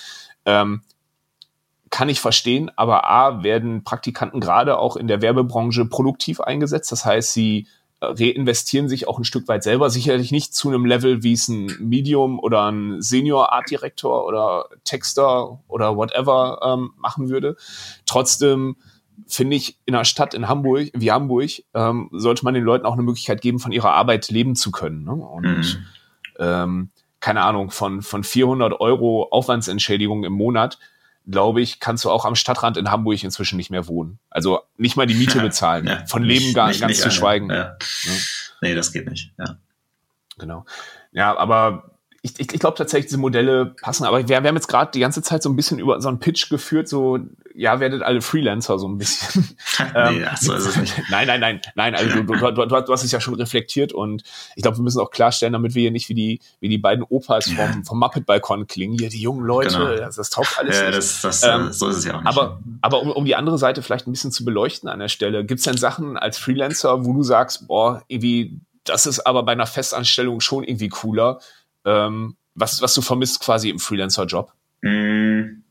ähm, 0.44 0.82
kann 1.90 2.08
ich 2.08 2.20
verstehen, 2.20 2.70
aber 2.76 3.10
A, 3.10 3.42
werden 3.42 3.84
Praktikanten 3.84 4.40
gerade 4.40 4.78
auch 4.78 4.96
in 4.96 5.08
der 5.08 5.20
Werbebranche 5.20 5.84
produktiv 5.84 6.40
eingesetzt. 6.40 6.90
Das 6.90 7.04
heißt, 7.04 7.32
sie 7.32 7.66
äh, 8.00 8.06
reinvestieren 8.06 8.88
sich 8.88 9.08
auch 9.08 9.18
ein 9.18 9.24
Stück 9.24 9.46
weit 9.48 9.64
selber. 9.64 9.90
Sicherlich 9.90 10.30
nicht 10.30 10.54
zu 10.54 10.68
einem 10.68 10.86
Level, 10.86 11.22
wie 11.24 11.32
es 11.32 11.48
ein 11.48 11.66
Medium 11.80 12.38
oder 12.38 12.70
ein 12.70 13.02
Senior 13.02 13.52
Art 13.52 13.68
Director 13.68 14.26
oder 14.26 14.66
Texter 14.84 15.60
oder 15.68 15.96
whatever 15.96 16.60
ähm, 16.64 16.94
machen 16.96 17.28
würde. 17.28 17.56
Trotzdem 18.06 18.76
finde 19.34 19.56
ich, 19.56 19.78
in 19.86 19.94
einer 19.94 20.04
Stadt 20.04 20.34
in 20.34 20.48
Hamburg, 20.48 20.90
wie 20.94 21.10
Hamburg, 21.10 21.50
ähm, 21.74 22.08
sollte 22.12 22.44
man 22.44 22.54
den 22.54 22.64
Leuten 22.64 22.86
auch 22.86 22.92
eine 22.92 23.02
Möglichkeit 23.02 23.40
geben, 23.40 23.58
von 23.58 23.72
ihrer 23.72 23.92
Arbeit 23.92 24.30
leben 24.30 24.54
zu 24.56 24.70
können. 24.70 25.04
Ne? 25.04 25.12
Und 25.12 25.44
mhm. 25.44 25.86
ähm, 26.38 26.90
keine 27.20 27.42
Ahnung, 27.42 27.70
von, 27.70 28.02
von 28.02 28.24
400 28.24 28.80
Euro 28.80 29.28
Aufwandsentschädigung 29.30 30.24
im 30.24 30.32
Monat, 30.32 30.78
glaube 31.26 31.60
ich, 31.60 31.78
kannst 31.78 32.04
du 32.04 32.10
auch 32.10 32.24
am 32.24 32.34
Stadtrand 32.34 32.76
in 32.76 32.90
Hamburg 32.90 33.22
inzwischen 33.22 33.56
nicht 33.56 33.70
mehr 33.70 33.86
wohnen. 33.86 34.18
Also 34.28 34.60
nicht 34.76 34.96
mal 34.96 35.06
die 35.06 35.14
Miete 35.14 35.40
bezahlen. 35.42 35.86
Ja, 35.86 36.04
von 36.06 36.24
Leben 36.24 36.46
nicht, 36.46 36.54
gar 36.54 36.68
nicht, 36.68 36.80
ganz 36.80 36.90
nicht 36.90 37.00
zu 37.00 37.06
eine. 37.06 37.12
schweigen. 37.12 37.50
Ja. 37.50 37.56
Ja. 37.56 38.12
Nee, 38.60 38.74
das 38.74 38.92
geht 38.92 39.08
nicht. 39.08 39.32
Ja. 39.38 39.56
Genau. 40.38 40.64
Ja, 41.12 41.36
aber 41.36 41.91
ich, 42.24 42.38
ich, 42.38 42.52
ich 42.52 42.60
glaube 42.60 42.76
tatsächlich, 42.76 43.06
diese 43.06 43.18
Modelle 43.18 43.74
passen, 43.82 44.04
aber 44.04 44.28
wir, 44.28 44.28
wir 44.28 44.48
haben 44.48 44.54
jetzt 44.54 44.68
gerade 44.68 44.92
die 44.92 45.00
ganze 45.00 45.22
Zeit 45.22 45.42
so 45.42 45.50
ein 45.50 45.56
bisschen 45.56 45.80
über 45.80 46.00
so 46.00 46.08
einen 46.08 46.20
Pitch 46.20 46.48
geführt, 46.48 46.88
so, 46.88 47.18
ja, 47.52 47.80
werdet 47.80 48.02
alle 48.02 48.22
Freelancer 48.22 48.78
so 48.78 48.86
ein 48.86 48.96
bisschen. 48.96 49.56
nee, 49.78 50.22
ähm, 50.22 50.28
so 50.40 50.54
ist 50.54 50.66
es 50.66 50.76
nicht. 50.76 51.02
Nein, 51.10 51.26
nein, 51.26 51.40
nein, 51.40 51.60
nein, 51.74 51.96
also 51.96 52.22
du, 52.22 52.22
du, 52.22 52.52
du, 52.52 52.66
du 52.66 52.92
hast 52.92 53.02
es 53.02 53.10
ja 53.10 53.20
schon 53.20 53.34
reflektiert 53.34 53.92
und 53.92 54.22
ich 54.54 54.62
glaube, 54.62 54.78
wir 54.78 54.82
müssen 54.82 55.00
auch 55.00 55.10
klarstellen, 55.10 55.52
damit 55.52 55.74
wir 55.74 55.82
hier 55.82 55.90
nicht 55.90 56.08
wie 56.08 56.14
die, 56.14 56.40
wie 56.60 56.68
die 56.68 56.78
beiden 56.78 57.04
Opas 57.04 57.50
vom, 57.50 57.84
vom 57.84 57.98
Muppet-Balkon 57.98 58.68
klingen, 58.68 58.96
hier 58.96 59.08
die 59.08 59.20
jungen 59.20 59.44
Leute, 59.44 59.76
genau. 59.76 59.96
das, 59.96 60.14
das 60.14 60.30
taugt 60.30 60.56
alles 60.58 60.78
ja, 60.78 60.86
nicht. 60.86 60.98
Das, 60.98 61.22
das, 61.22 61.42
ähm, 61.42 61.72
so 61.72 61.88
ist 61.88 61.96
es 61.96 62.04
ja 62.04 62.14
auch 62.14 62.20
nicht. 62.20 62.28
Aber, 62.28 62.60
aber 62.82 63.02
um, 63.02 63.10
um 63.10 63.24
die 63.24 63.34
andere 63.34 63.58
Seite 63.58 63.82
vielleicht 63.82 64.06
ein 64.06 64.12
bisschen 64.12 64.30
zu 64.30 64.44
beleuchten 64.44 64.88
an 64.88 65.00
der 65.00 65.08
Stelle, 65.08 65.44
gibt's 65.44 65.64
denn 65.64 65.76
Sachen 65.76 66.16
als 66.16 66.38
Freelancer, 66.38 67.04
wo 67.04 67.12
du 67.14 67.24
sagst, 67.24 67.66
boah, 67.66 68.02
irgendwie, 68.06 68.60
das 68.84 69.06
ist 69.06 69.26
aber 69.26 69.42
bei 69.42 69.52
einer 69.52 69.66
Festanstellung 69.66 70.40
schon 70.40 70.62
irgendwie 70.62 70.88
cooler, 70.88 71.40
ähm, 71.84 72.36
was, 72.54 72.82
was 72.82 72.94
du 72.94 73.02
vermisst 73.02 73.40
quasi 73.40 73.70
im 73.70 73.78
Freelancer-Job? 73.78 74.52
Mm. 74.82 75.62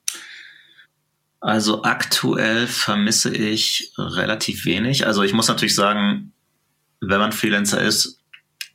Also 1.39 1.83
aktuell 1.83 2.67
vermisse 2.67 3.35
ich 3.35 3.93
relativ 3.97 4.65
wenig. 4.65 5.07
Also 5.07 5.23
ich 5.23 5.33
muss 5.33 5.47
natürlich 5.47 5.73
sagen, 5.73 6.33
wenn 6.99 7.19
man 7.19 7.31
Freelancer 7.31 7.81
ist, 7.81 8.19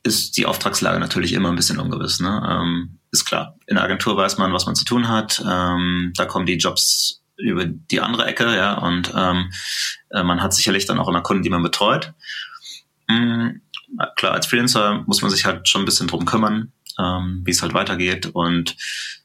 ist 0.03 0.37
die 0.37 0.45
Auftragslage 0.45 0.99
natürlich 0.99 1.33
immer 1.33 1.49
ein 1.49 1.55
bisschen 1.55 1.79
ungewiss. 1.79 2.19
Ne? 2.19 2.45
Ähm, 2.49 2.99
ist 3.11 3.25
klar. 3.25 3.57
In 3.67 3.75
der 3.75 3.85
Agentur 3.85 4.17
weiß 4.17 4.37
man, 4.37 4.53
was 4.53 4.65
man 4.65 4.75
zu 4.75 4.83
tun 4.83 5.07
hat. 5.07 5.41
Ähm, 5.47 6.11
da 6.15 6.25
kommen 6.25 6.45
die 6.45 6.57
Jobs 6.57 7.23
über 7.37 7.65
die 7.65 8.01
andere 8.01 8.25
Ecke, 8.25 8.55
ja, 8.55 8.73
und 8.79 9.13
ähm, 9.15 9.51
äh, 10.09 10.23
man 10.23 10.41
hat 10.41 10.53
sicherlich 10.53 10.85
dann 10.85 10.99
auch 10.99 11.07
immer 11.07 11.21
Kunden, 11.21 11.43
die 11.43 11.49
man 11.49 11.61
betreut. 11.61 12.13
Mhm. 13.07 13.61
Klar, 14.15 14.33
als 14.33 14.47
Freelancer 14.47 15.03
muss 15.05 15.21
man 15.21 15.31
sich 15.31 15.45
halt 15.45 15.67
schon 15.67 15.83
ein 15.83 15.85
bisschen 15.85 16.07
drum 16.07 16.25
kümmern, 16.25 16.73
ähm, 16.99 17.41
wie 17.43 17.51
es 17.51 17.61
halt 17.61 17.73
weitergeht. 17.73 18.27
Und 18.27 18.75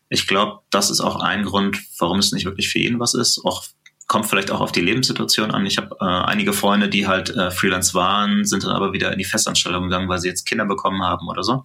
ich 0.09 0.27
glaube, 0.27 0.61
das 0.71 0.91
ist 0.91 1.01
auch 1.01 1.17
ein 1.17 1.45
Grund, 1.45 1.79
warum 1.99 2.19
es 2.19 2.33
nicht 2.33 2.45
wirklich 2.45 2.69
für 2.69 2.79
jeden 2.79 3.01
was 3.01 3.15
ist. 3.15 3.45
Auch 3.45 3.65
kommt 4.07 4.27
vielleicht 4.27 4.51
auch 4.51 4.61
auf 4.61 4.73
die 4.73 4.83
Lebenssituation 4.83 5.51
an. 5.53 5.65
Ich 5.65 5.79
habe 5.79 5.97
äh, 6.01 6.05
einige 6.05 6.53
Freunde, 6.53 6.89
die 6.89 7.07
halt 7.07 7.31
äh, 7.31 7.51
Freelance 7.51 7.95
waren, 7.95 8.45
sind 8.45 8.65
dann 8.65 8.73
aber 8.73 8.93
wieder 8.93 9.11
in 9.13 9.19
die 9.19 9.25
Festanstellung 9.25 9.85
gegangen, 9.85 10.09
weil 10.09 10.19
sie 10.19 10.29
jetzt 10.29 10.45
Kinder 10.45 10.67
bekommen 10.67 11.03
haben 11.03 11.29
oder 11.29 11.43
so. 11.43 11.65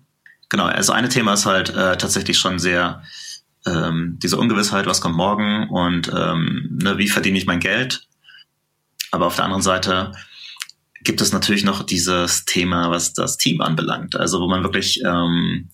Genau, 0.49 0.65
also 0.65 0.93
eine 0.93 1.09
Thema 1.09 1.33
ist 1.33 1.45
halt 1.45 1.69
äh, 1.69 1.97
tatsächlich 1.97 2.37
schon 2.37 2.57
sehr 2.57 3.03
ähm, 3.65 4.17
diese 4.21 4.37
Ungewissheit, 4.37 4.85
was 4.85 5.01
kommt 5.01 5.17
morgen 5.17 5.67
und 5.69 6.09
ähm, 6.15 6.79
ne, 6.81 6.97
wie 6.97 7.09
verdiene 7.09 7.37
ich 7.37 7.45
mein 7.45 7.59
Geld. 7.59 8.07
Aber 9.11 9.25
auf 9.25 9.35
der 9.35 9.45
anderen 9.45 9.63
Seite 9.63 10.13
gibt 11.07 11.21
es 11.21 11.31
natürlich 11.31 11.63
noch 11.63 11.83
dieses 11.83 12.43
Thema, 12.43 12.91
was 12.91 13.13
das 13.13 13.37
Team 13.37 13.61
anbelangt. 13.61 14.17
Also 14.17 14.41
wo 14.41 14.47
man 14.49 14.63
wirklich 14.63 15.01
ähm, 15.05 15.69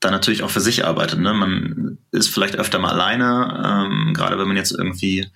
da 0.00 0.10
natürlich 0.10 0.42
auch 0.42 0.50
für 0.50 0.60
sich 0.60 0.84
arbeitet. 0.84 1.20
Ne? 1.20 1.32
Man 1.32 1.98
ist 2.10 2.28
vielleicht 2.28 2.56
öfter 2.56 2.80
mal 2.80 2.90
alleine, 2.90 3.62
ähm, 3.64 4.12
gerade 4.12 4.36
wenn 4.38 4.48
man 4.48 4.56
jetzt 4.56 4.72
irgendwie 4.72 5.28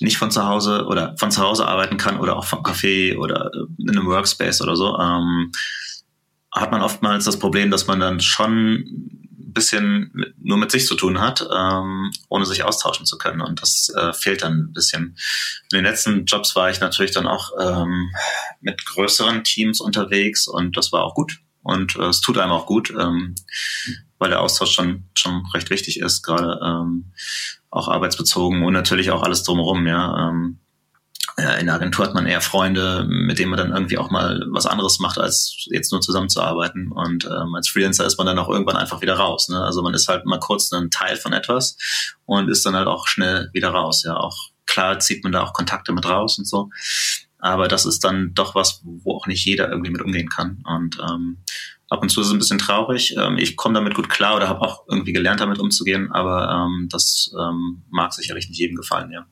nicht 0.00 0.16
von 0.16 0.30
zu 0.30 0.46
Hause 0.46 0.86
oder 0.86 1.14
von 1.18 1.30
zu 1.30 1.42
Hause 1.42 1.66
arbeiten 1.66 1.98
kann 1.98 2.18
oder 2.18 2.34
auch 2.34 2.46
vom 2.46 2.62
Café 2.62 3.18
oder 3.18 3.50
in 3.76 3.90
einem 3.90 4.06
Workspace 4.06 4.62
oder 4.62 4.74
so, 4.74 4.98
ähm, 4.98 5.52
hat 6.50 6.72
man 6.72 6.80
oftmals 6.80 7.26
das 7.26 7.38
Problem, 7.38 7.70
dass 7.70 7.86
man 7.86 8.00
dann 8.00 8.20
schon 8.20 9.25
bisschen 9.56 10.10
mit, 10.12 10.34
nur 10.38 10.58
mit 10.58 10.70
sich 10.70 10.86
zu 10.86 10.94
tun 10.94 11.20
hat, 11.20 11.44
ähm, 11.52 12.12
ohne 12.28 12.46
sich 12.46 12.62
austauschen 12.62 13.06
zu 13.06 13.18
können. 13.18 13.40
Und 13.40 13.60
das 13.60 13.88
äh, 13.96 14.12
fehlt 14.12 14.42
dann 14.42 14.66
ein 14.68 14.72
bisschen. 14.72 15.16
In 15.72 15.78
den 15.78 15.84
letzten 15.84 16.26
Jobs 16.26 16.54
war 16.54 16.70
ich 16.70 16.78
natürlich 16.78 17.12
dann 17.12 17.26
auch 17.26 17.50
ähm, 17.58 18.12
mit 18.60 18.84
größeren 18.84 19.42
Teams 19.42 19.80
unterwegs 19.80 20.46
und 20.46 20.76
das 20.76 20.92
war 20.92 21.02
auch 21.02 21.14
gut. 21.14 21.38
Und 21.62 21.96
äh, 21.96 22.04
es 22.04 22.20
tut 22.20 22.38
einem 22.38 22.52
auch 22.52 22.66
gut, 22.66 22.90
ähm, 22.90 23.34
weil 24.18 24.30
der 24.30 24.40
Austausch 24.40 24.72
schon, 24.72 25.08
schon 25.16 25.44
recht 25.52 25.70
wichtig 25.70 25.98
ist, 25.98 26.22
gerade 26.22 26.60
ähm, 26.62 27.12
auch 27.70 27.88
arbeitsbezogen 27.88 28.62
und 28.62 28.72
natürlich 28.72 29.10
auch 29.10 29.22
alles 29.22 29.42
drumherum, 29.42 29.86
ja. 29.86 30.28
Ähm, 30.28 30.60
in 31.38 31.66
der 31.66 31.74
Agentur 31.74 32.06
hat 32.06 32.14
man 32.14 32.26
eher 32.26 32.40
Freunde, 32.40 33.04
mit 33.06 33.38
denen 33.38 33.50
man 33.50 33.58
dann 33.58 33.70
irgendwie 33.70 33.98
auch 33.98 34.10
mal 34.10 34.42
was 34.52 34.64
anderes 34.64 34.98
macht, 35.00 35.18
als 35.18 35.66
jetzt 35.70 35.92
nur 35.92 36.00
zusammenzuarbeiten. 36.00 36.90
Und 36.90 37.26
ähm, 37.26 37.54
als 37.54 37.68
Freelancer 37.68 38.06
ist 38.06 38.16
man 38.16 38.26
dann 38.26 38.38
auch 38.38 38.48
irgendwann 38.48 38.76
einfach 38.76 39.02
wieder 39.02 39.16
raus. 39.16 39.50
Ne? 39.50 39.62
Also 39.62 39.82
man 39.82 39.92
ist 39.92 40.08
halt 40.08 40.24
mal 40.24 40.40
kurz 40.40 40.72
ein 40.72 40.90
Teil 40.90 41.16
von 41.16 41.34
etwas 41.34 41.76
und 42.24 42.48
ist 42.48 42.64
dann 42.64 42.74
halt 42.74 42.88
auch 42.88 43.06
schnell 43.06 43.50
wieder 43.52 43.68
raus. 43.68 44.02
Ja, 44.04 44.16
auch 44.16 44.34
klar 44.64 44.98
zieht 44.98 45.24
man 45.24 45.32
da 45.32 45.42
auch 45.42 45.52
Kontakte 45.52 45.92
mit 45.92 46.08
raus 46.08 46.38
und 46.38 46.48
so. 46.48 46.70
Aber 47.38 47.68
das 47.68 47.84
ist 47.84 48.02
dann 48.02 48.32
doch 48.32 48.54
was, 48.54 48.80
wo 48.82 49.14
auch 49.14 49.26
nicht 49.26 49.44
jeder 49.44 49.68
irgendwie 49.68 49.90
mit 49.90 50.00
umgehen 50.00 50.30
kann. 50.30 50.64
Und 50.64 50.98
ähm, 51.06 51.36
ab 51.90 52.00
und 52.00 52.08
zu 52.08 52.22
ist 52.22 52.28
es 52.28 52.32
ein 52.32 52.38
bisschen 52.38 52.58
traurig. 52.58 53.14
Ähm, 53.18 53.36
ich 53.36 53.56
komme 53.56 53.74
damit 53.74 53.94
gut 53.94 54.08
klar 54.08 54.36
oder 54.36 54.48
habe 54.48 54.62
auch 54.62 54.84
irgendwie 54.88 55.12
gelernt, 55.12 55.40
damit 55.40 55.58
umzugehen, 55.58 56.10
aber 56.12 56.50
ähm, 56.50 56.88
das 56.90 57.30
ähm, 57.38 57.82
mag 57.90 58.14
sicherlich 58.14 58.48
nicht 58.48 58.58
jedem 58.58 58.76
gefallen, 58.76 59.10
ja. 59.12 59.26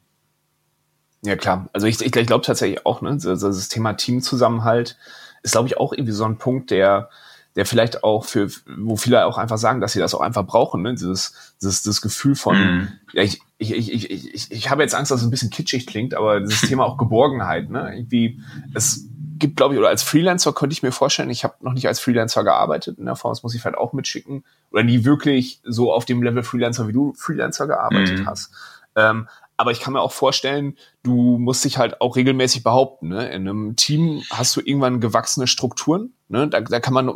Ja, 1.24 1.36
klar. 1.36 1.68
Also 1.72 1.86
ich, 1.86 2.00
ich, 2.00 2.14
ich 2.14 2.26
glaube 2.26 2.44
tatsächlich 2.44 2.84
auch, 2.84 3.00
ne, 3.00 3.16
das, 3.16 3.40
das 3.40 3.68
Thema 3.68 3.94
Teamzusammenhalt 3.94 4.96
ist, 5.42 5.52
glaube 5.52 5.68
ich, 5.68 5.78
auch 5.78 5.92
irgendwie 5.92 6.12
so 6.12 6.24
ein 6.24 6.38
Punkt, 6.38 6.70
der, 6.70 7.08
der 7.56 7.66
vielleicht 7.66 8.04
auch 8.04 8.24
für, 8.24 8.50
wo 8.76 8.96
viele 8.96 9.24
auch 9.26 9.38
einfach 9.38 9.58
sagen, 9.58 9.80
dass 9.80 9.92
sie 9.92 10.00
das 10.00 10.14
auch 10.14 10.20
einfach 10.20 10.46
brauchen, 10.46 10.82
ne? 10.82 10.94
dieses, 10.94 11.54
dieses, 11.62 11.82
das 11.82 12.02
Gefühl 12.02 12.34
von, 12.34 12.56
mm. 12.56 12.88
ja, 13.12 13.22
ich, 13.22 13.40
ich, 13.58 13.72
ich, 13.72 14.10
ich, 14.10 14.34
ich, 14.34 14.52
ich 14.52 14.70
habe 14.70 14.82
jetzt 14.82 14.94
Angst, 14.94 15.10
dass 15.10 15.20
es 15.20 15.26
ein 15.26 15.30
bisschen 15.30 15.50
kitschig 15.50 15.86
klingt, 15.86 16.14
aber 16.14 16.40
dieses 16.40 16.62
Thema 16.68 16.84
auch 16.84 16.98
Geborgenheit, 16.98 17.70
ne? 17.70 17.94
Irgendwie, 17.96 18.40
es 18.74 19.06
gibt, 19.38 19.56
glaube 19.56 19.74
ich, 19.74 19.80
oder 19.80 19.88
als 19.88 20.02
Freelancer 20.02 20.52
könnte 20.52 20.74
ich 20.74 20.82
mir 20.82 20.92
vorstellen, 20.92 21.30
ich 21.30 21.44
habe 21.44 21.54
noch 21.60 21.72
nicht 21.72 21.86
als 21.88 22.00
Freelancer 22.00 22.44
gearbeitet 22.44 22.98
in 22.98 23.06
der 23.06 23.16
Form, 23.16 23.32
das 23.32 23.42
muss 23.42 23.54
ich 23.54 23.62
vielleicht 23.62 23.78
auch 23.78 23.92
mitschicken, 23.92 24.44
oder 24.70 24.82
nie 24.82 25.04
wirklich 25.04 25.60
so 25.64 25.92
auf 25.92 26.04
dem 26.04 26.22
Level 26.22 26.42
Freelancer, 26.42 26.88
wie 26.88 26.92
du 26.92 27.14
Freelancer 27.14 27.66
gearbeitet 27.66 28.20
mm. 28.20 28.26
hast. 28.26 28.52
Ähm, 28.96 29.28
aber 29.56 29.70
ich 29.70 29.80
kann 29.80 29.92
mir 29.92 30.00
auch 30.00 30.12
vorstellen, 30.12 30.76
du 31.02 31.38
musst 31.38 31.64
dich 31.64 31.78
halt 31.78 32.00
auch 32.00 32.16
regelmäßig 32.16 32.64
behaupten. 32.64 33.08
Ne? 33.08 33.28
In 33.28 33.48
einem 33.48 33.76
Team 33.76 34.22
hast 34.30 34.56
du 34.56 34.60
irgendwann 34.60 35.00
gewachsene 35.00 35.46
Strukturen. 35.46 36.12
Ne? 36.28 36.48
Da, 36.48 36.60
da 36.60 36.80
kann, 36.80 36.94
man, 36.94 37.06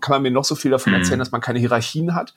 kann 0.00 0.12
man 0.14 0.22
mir 0.22 0.30
noch 0.30 0.44
so 0.44 0.54
viel 0.54 0.70
davon 0.70 0.92
mhm. 0.92 1.00
erzählen, 1.00 1.18
dass 1.18 1.32
man 1.32 1.40
keine 1.40 1.58
Hierarchien 1.58 2.14
hat. 2.14 2.34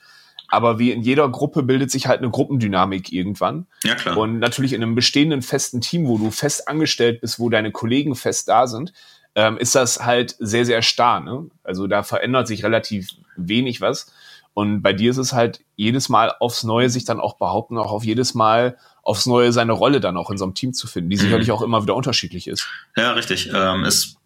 Aber 0.48 0.78
wie 0.78 0.90
in 0.90 1.02
jeder 1.02 1.28
Gruppe 1.28 1.62
bildet 1.62 1.90
sich 1.90 2.08
halt 2.08 2.18
eine 2.18 2.30
Gruppendynamik 2.30 3.12
irgendwann. 3.12 3.66
Ja, 3.84 3.94
klar. 3.94 4.16
Und 4.18 4.38
natürlich 4.38 4.72
in 4.72 4.82
einem 4.82 4.94
bestehenden 4.94 5.42
festen 5.42 5.80
Team, 5.80 6.06
wo 6.06 6.18
du 6.18 6.30
fest 6.30 6.68
angestellt 6.68 7.20
bist, 7.20 7.38
wo 7.38 7.48
deine 7.48 7.70
Kollegen 7.70 8.14
fest 8.14 8.48
da 8.48 8.66
sind, 8.66 8.92
ähm, 9.34 9.56
ist 9.56 9.74
das 9.74 10.04
halt 10.04 10.36
sehr, 10.40 10.66
sehr 10.66 10.82
starr. 10.82 11.20
Ne? 11.20 11.46
Also 11.62 11.86
da 11.86 12.02
verändert 12.02 12.48
sich 12.48 12.64
relativ 12.64 13.08
wenig 13.36 13.80
was. 13.80 14.12
Und 14.54 14.82
bei 14.82 14.92
dir 14.92 15.10
ist 15.10 15.18
es 15.18 15.32
halt 15.32 15.60
jedes 15.76 16.08
Mal 16.08 16.34
aufs 16.38 16.64
Neue 16.64 16.90
sich 16.90 17.04
dann 17.04 17.20
auch 17.20 17.36
behaupten, 17.36 17.78
auch 17.78 17.92
auf 17.92 18.04
jedes 18.04 18.34
Mal 18.34 18.76
aufs 19.02 19.26
Neue 19.26 19.52
seine 19.52 19.72
Rolle 19.72 20.00
dann 20.00 20.16
auch 20.16 20.30
in 20.30 20.38
so 20.38 20.44
einem 20.44 20.54
Team 20.54 20.72
zu 20.72 20.86
finden, 20.86 21.10
die 21.10 21.16
sicherlich 21.16 21.48
mhm. 21.48 21.54
auch 21.54 21.62
immer 21.62 21.82
wieder 21.82 21.94
unterschiedlich 21.96 22.48
ist. 22.48 22.66
Ja, 22.96 23.12
richtig. 23.12 23.50
Ähm, 23.52 23.84
es, 23.84 24.16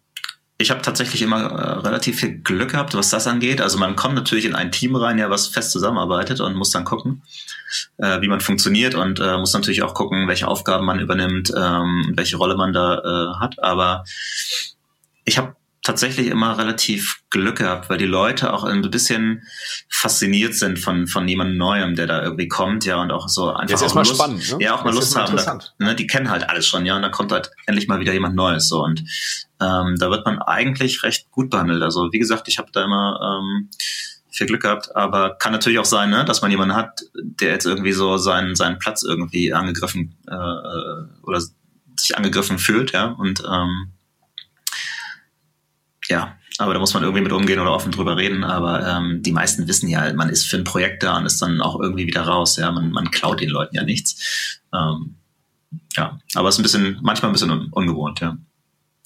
ich 0.59 0.71
habe 0.71 0.81
tatsächlich 0.81 1.21
immer 1.21 1.43
äh, 1.43 1.79
relativ 1.79 2.19
viel 2.19 2.39
Glück 2.39 2.71
gehabt, 2.71 2.93
was 2.93 3.09
das 3.09 3.27
angeht. 3.27 3.59
Also 3.59 3.77
man 3.77 3.95
kommt 3.95 4.15
natürlich 4.15 4.45
in 4.45 4.55
ein 4.55 4.71
Team 4.71 4.95
rein, 4.95 5.17
ja, 5.17 5.29
was 5.29 5.47
fest 5.47 5.71
zusammenarbeitet 5.71 6.39
und 6.39 6.55
muss 6.55 6.71
dann 6.71 6.83
gucken, 6.83 7.23
äh, 7.97 8.21
wie 8.21 8.27
man 8.27 8.39
funktioniert 8.39 8.95
und 8.95 9.19
äh, 9.19 9.37
muss 9.37 9.53
natürlich 9.53 9.83
auch 9.83 9.93
gucken, 9.93 10.27
welche 10.27 10.47
Aufgaben 10.47 10.85
man 10.85 10.99
übernimmt, 10.99 11.51
ähm, 11.55 12.13
welche 12.15 12.37
Rolle 12.37 12.55
man 12.55 12.71
da 12.71 12.97
äh, 12.99 13.39
hat. 13.39 13.61
Aber 13.63 14.03
ich 15.25 15.37
habe 15.37 15.55
tatsächlich 15.87 16.27
immer 16.27 16.57
relativ 16.57 17.21
Glück 17.29 17.59
gehabt, 17.59 17.89
weil 17.89 17.97
die 17.97 18.05
Leute 18.05 18.53
auch 18.53 18.65
ein 18.65 18.81
bisschen 18.91 19.43
fasziniert 19.87 20.53
sind 20.53 20.79
von, 20.79 21.07
von 21.07 21.25
jemandem 21.29 21.57
Neuem, 21.57 21.95
der 21.95 22.07
da 22.07 22.21
irgendwie 22.21 22.49
kommt, 22.49 22.83
ja, 22.83 23.01
und 23.01 23.09
auch 23.09 23.29
so 23.29 23.53
einfach. 23.53 23.79
Das 23.79 23.81
ist 23.81 23.91
auch 23.91 23.95
Lust, 23.95 24.15
spannend, 24.15 24.51
ne? 24.51 24.57
Ja, 24.59 24.75
auch 24.75 24.83
mal 24.83 24.93
Lust 24.93 25.15
haben. 25.15 25.37
Da, 25.37 25.59
ne, 25.79 25.95
die 25.95 26.05
kennen 26.05 26.29
halt 26.29 26.49
alles 26.49 26.67
schon, 26.67 26.85
ja, 26.85 26.97
und 26.97 27.03
dann 27.03 27.11
kommt 27.11 27.31
halt 27.31 27.51
endlich 27.67 27.87
mal 27.87 28.01
wieder 28.01 28.11
jemand 28.11 28.35
Neues, 28.35 28.67
so, 28.67 28.83
und 28.83 28.99
ähm, 29.61 29.95
da 29.97 30.09
wird 30.09 30.25
man 30.25 30.39
eigentlich 30.39 31.03
recht 31.03 31.31
gut 31.31 31.49
behandelt. 31.49 31.81
Also, 31.81 32.09
wie 32.11 32.19
gesagt, 32.19 32.49
ich 32.49 32.57
habe 32.57 32.69
da 32.73 32.83
immer, 32.83 33.39
ähm, 33.39 33.69
viel 34.29 34.47
Glück 34.47 34.63
gehabt, 34.63 34.93
aber 34.93 35.35
kann 35.35 35.53
natürlich 35.53 35.79
auch 35.79 35.85
sein, 35.85 36.09
ne, 36.09 36.25
dass 36.25 36.41
man 36.41 36.51
jemanden 36.51 36.75
hat, 36.75 36.99
der 37.15 37.51
jetzt 37.51 37.65
irgendwie 37.65 37.93
so 37.93 38.17
seinen, 38.17 38.55
seinen 38.55 38.77
Platz 38.77 39.03
irgendwie 39.03 39.53
angegriffen 39.53 40.17
äh, 40.29 40.35
äh 40.35 41.05
oder 41.23 41.39
sich 41.95 42.17
angegriffen 42.17 42.59
fühlt, 42.59 42.91
ja, 42.91 43.05
und 43.05 43.41
ähm, 43.49 43.93
ja, 46.07 46.37
aber 46.57 46.73
da 46.73 46.79
muss 46.79 46.93
man 46.93 47.03
irgendwie 47.03 47.23
mit 47.23 47.31
umgehen 47.31 47.59
oder 47.59 47.73
offen 47.73 47.91
drüber 47.91 48.17
reden. 48.17 48.43
Aber 48.43 48.85
ähm, 48.85 49.21
die 49.21 49.31
meisten 49.31 49.67
wissen 49.67 49.89
ja, 49.89 50.11
man 50.13 50.29
ist 50.29 50.45
für 50.45 50.57
ein 50.57 50.63
Projekt 50.63 51.03
da 51.03 51.17
und 51.17 51.25
ist 51.25 51.41
dann 51.41 51.61
auch 51.61 51.79
irgendwie 51.79 52.07
wieder 52.07 52.21
raus. 52.21 52.57
Ja, 52.57 52.71
man, 52.71 52.91
man 52.91 53.11
klaut 53.11 53.41
den 53.41 53.49
Leuten 53.49 53.75
ja 53.75 53.83
nichts. 53.83 54.59
Ähm, 54.73 55.15
ja, 55.95 56.19
aber 56.35 56.49
es 56.49 56.55
ist 56.55 56.59
ein 56.59 56.63
bisschen, 56.63 56.99
manchmal 57.01 57.31
ein 57.31 57.33
bisschen 57.33 57.51
un 57.51 57.67
ungewohnt, 57.71 58.21
ja. 58.21 58.37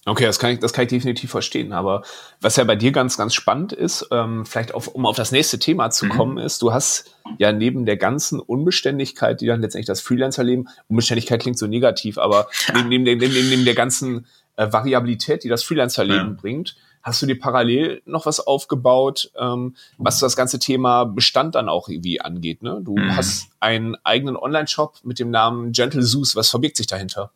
Okay, 0.05 0.25
das 0.25 0.39
kann 0.39 0.51
ich, 0.51 0.59
das 0.59 0.73
kann 0.73 0.85
ich 0.85 0.89
definitiv 0.89 1.29
verstehen. 1.29 1.73
Aber 1.73 2.03
was 2.39 2.55
ja 2.55 2.63
bei 2.63 2.75
dir 2.75 2.91
ganz, 2.91 3.17
ganz 3.17 3.35
spannend 3.35 3.71
ist, 3.71 4.07
ähm, 4.11 4.47
vielleicht 4.47 4.73
auf, 4.73 4.87
um 4.87 5.05
auf 5.05 5.15
das 5.15 5.31
nächste 5.31 5.59
Thema 5.59 5.91
zu 5.91 6.05
mhm. 6.05 6.09
kommen, 6.09 6.37
ist, 6.39 6.61
du 6.63 6.73
hast 6.73 7.15
ja 7.37 7.51
neben 7.51 7.85
der 7.85 7.97
ganzen 7.97 8.39
Unbeständigkeit, 8.39 9.41
die 9.41 9.45
dann 9.45 9.61
letztendlich 9.61 9.85
das 9.85 10.01
Freelancer-Leben, 10.01 10.69
Unbeständigkeit 10.87 11.41
klingt 11.41 11.59
so 11.59 11.67
negativ, 11.67 12.17
aber 12.17 12.47
neben, 12.73 13.03
neben, 13.03 13.19
neben, 13.19 13.49
neben 13.49 13.65
der 13.65 13.75
ganzen 13.75 14.25
äh, 14.55 14.71
Variabilität, 14.71 15.43
die 15.43 15.49
das 15.49 15.63
Freelancer-Leben 15.63 16.29
ja. 16.29 16.37
bringt, 16.39 16.75
Hast 17.03 17.21
du 17.21 17.25
dir 17.25 17.39
parallel 17.39 18.01
noch 18.05 18.25
was 18.25 18.39
aufgebaut, 18.39 19.31
ähm, 19.37 19.75
was 19.97 20.19
das 20.19 20.35
ganze 20.35 20.59
Thema 20.59 21.05
Bestand 21.05 21.55
dann 21.55 21.69
auch 21.69 21.89
irgendwie 21.89 22.21
angeht? 22.21 22.61
Ne? 22.61 22.79
Du 22.83 22.95
mhm. 22.95 23.15
hast 23.15 23.49
einen 23.59 23.95
eigenen 24.03 24.35
Online-Shop 24.35 24.99
mit 25.03 25.19
dem 25.19 25.31
Namen 25.31 25.71
Gentle 25.71 26.03
Zeus. 26.03 26.35
Was 26.35 26.49
verbirgt 26.49 26.77
sich 26.77 26.87
dahinter? 26.87 27.31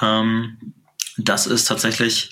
Ähm, 0.00 0.74
das 1.18 1.46
ist 1.46 1.66
tatsächlich 1.66 2.30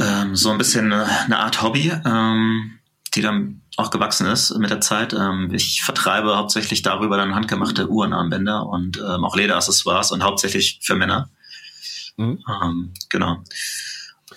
ähm, 0.00 0.36
so 0.36 0.50
ein 0.50 0.58
bisschen 0.58 0.92
eine 0.92 1.38
Art 1.38 1.62
Hobby, 1.62 1.92
ähm, 2.04 2.78
die 3.14 3.22
dann 3.22 3.62
auch 3.76 3.90
gewachsen 3.90 4.26
ist 4.26 4.56
mit 4.58 4.70
der 4.70 4.80
Zeit. 4.80 5.12
Ähm, 5.12 5.50
ich 5.52 5.82
vertreibe 5.82 6.36
hauptsächlich 6.36 6.82
darüber 6.82 7.16
dann 7.16 7.34
handgemachte 7.34 7.88
Uhrenarmbänder 7.88 8.66
und 8.66 8.98
ähm, 8.98 9.24
auch 9.24 9.36
Lederaccessoires 9.36 10.12
und 10.12 10.22
hauptsächlich 10.22 10.80
für 10.82 10.94
Männer. 10.94 11.28
Mhm. 12.16 12.92
Genau. 13.10 13.42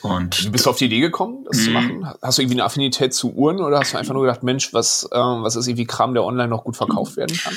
Und 0.02 0.46
du 0.46 0.52
bist 0.52 0.66
du 0.66 0.70
auf 0.70 0.78
die 0.78 0.86
Idee 0.86 1.00
gekommen, 1.00 1.46
das 1.46 1.64
zu 1.64 1.70
mhm. 1.70 1.74
machen? 1.74 2.14
Hast 2.22 2.38
du 2.38 2.44
irgendwie 2.44 2.58
eine 2.58 2.66
Affinität 2.66 3.14
zu 3.14 3.34
Uhren 3.34 3.60
oder 3.60 3.80
hast 3.80 3.94
du 3.94 3.98
einfach 3.98 4.14
nur 4.14 4.24
gedacht, 4.24 4.44
Mensch, 4.44 4.72
was, 4.72 5.08
äh, 5.12 5.18
was 5.18 5.56
ist 5.56 5.68
irgendwie 5.68 5.88
Kram, 5.88 6.14
der 6.14 6.24
online 6.24 6.48
noch 6.48 6.64
gut 6.64 6.78
verkauft 6.78 7.18
werden 7.18 7.36
kann? 7.38 7.56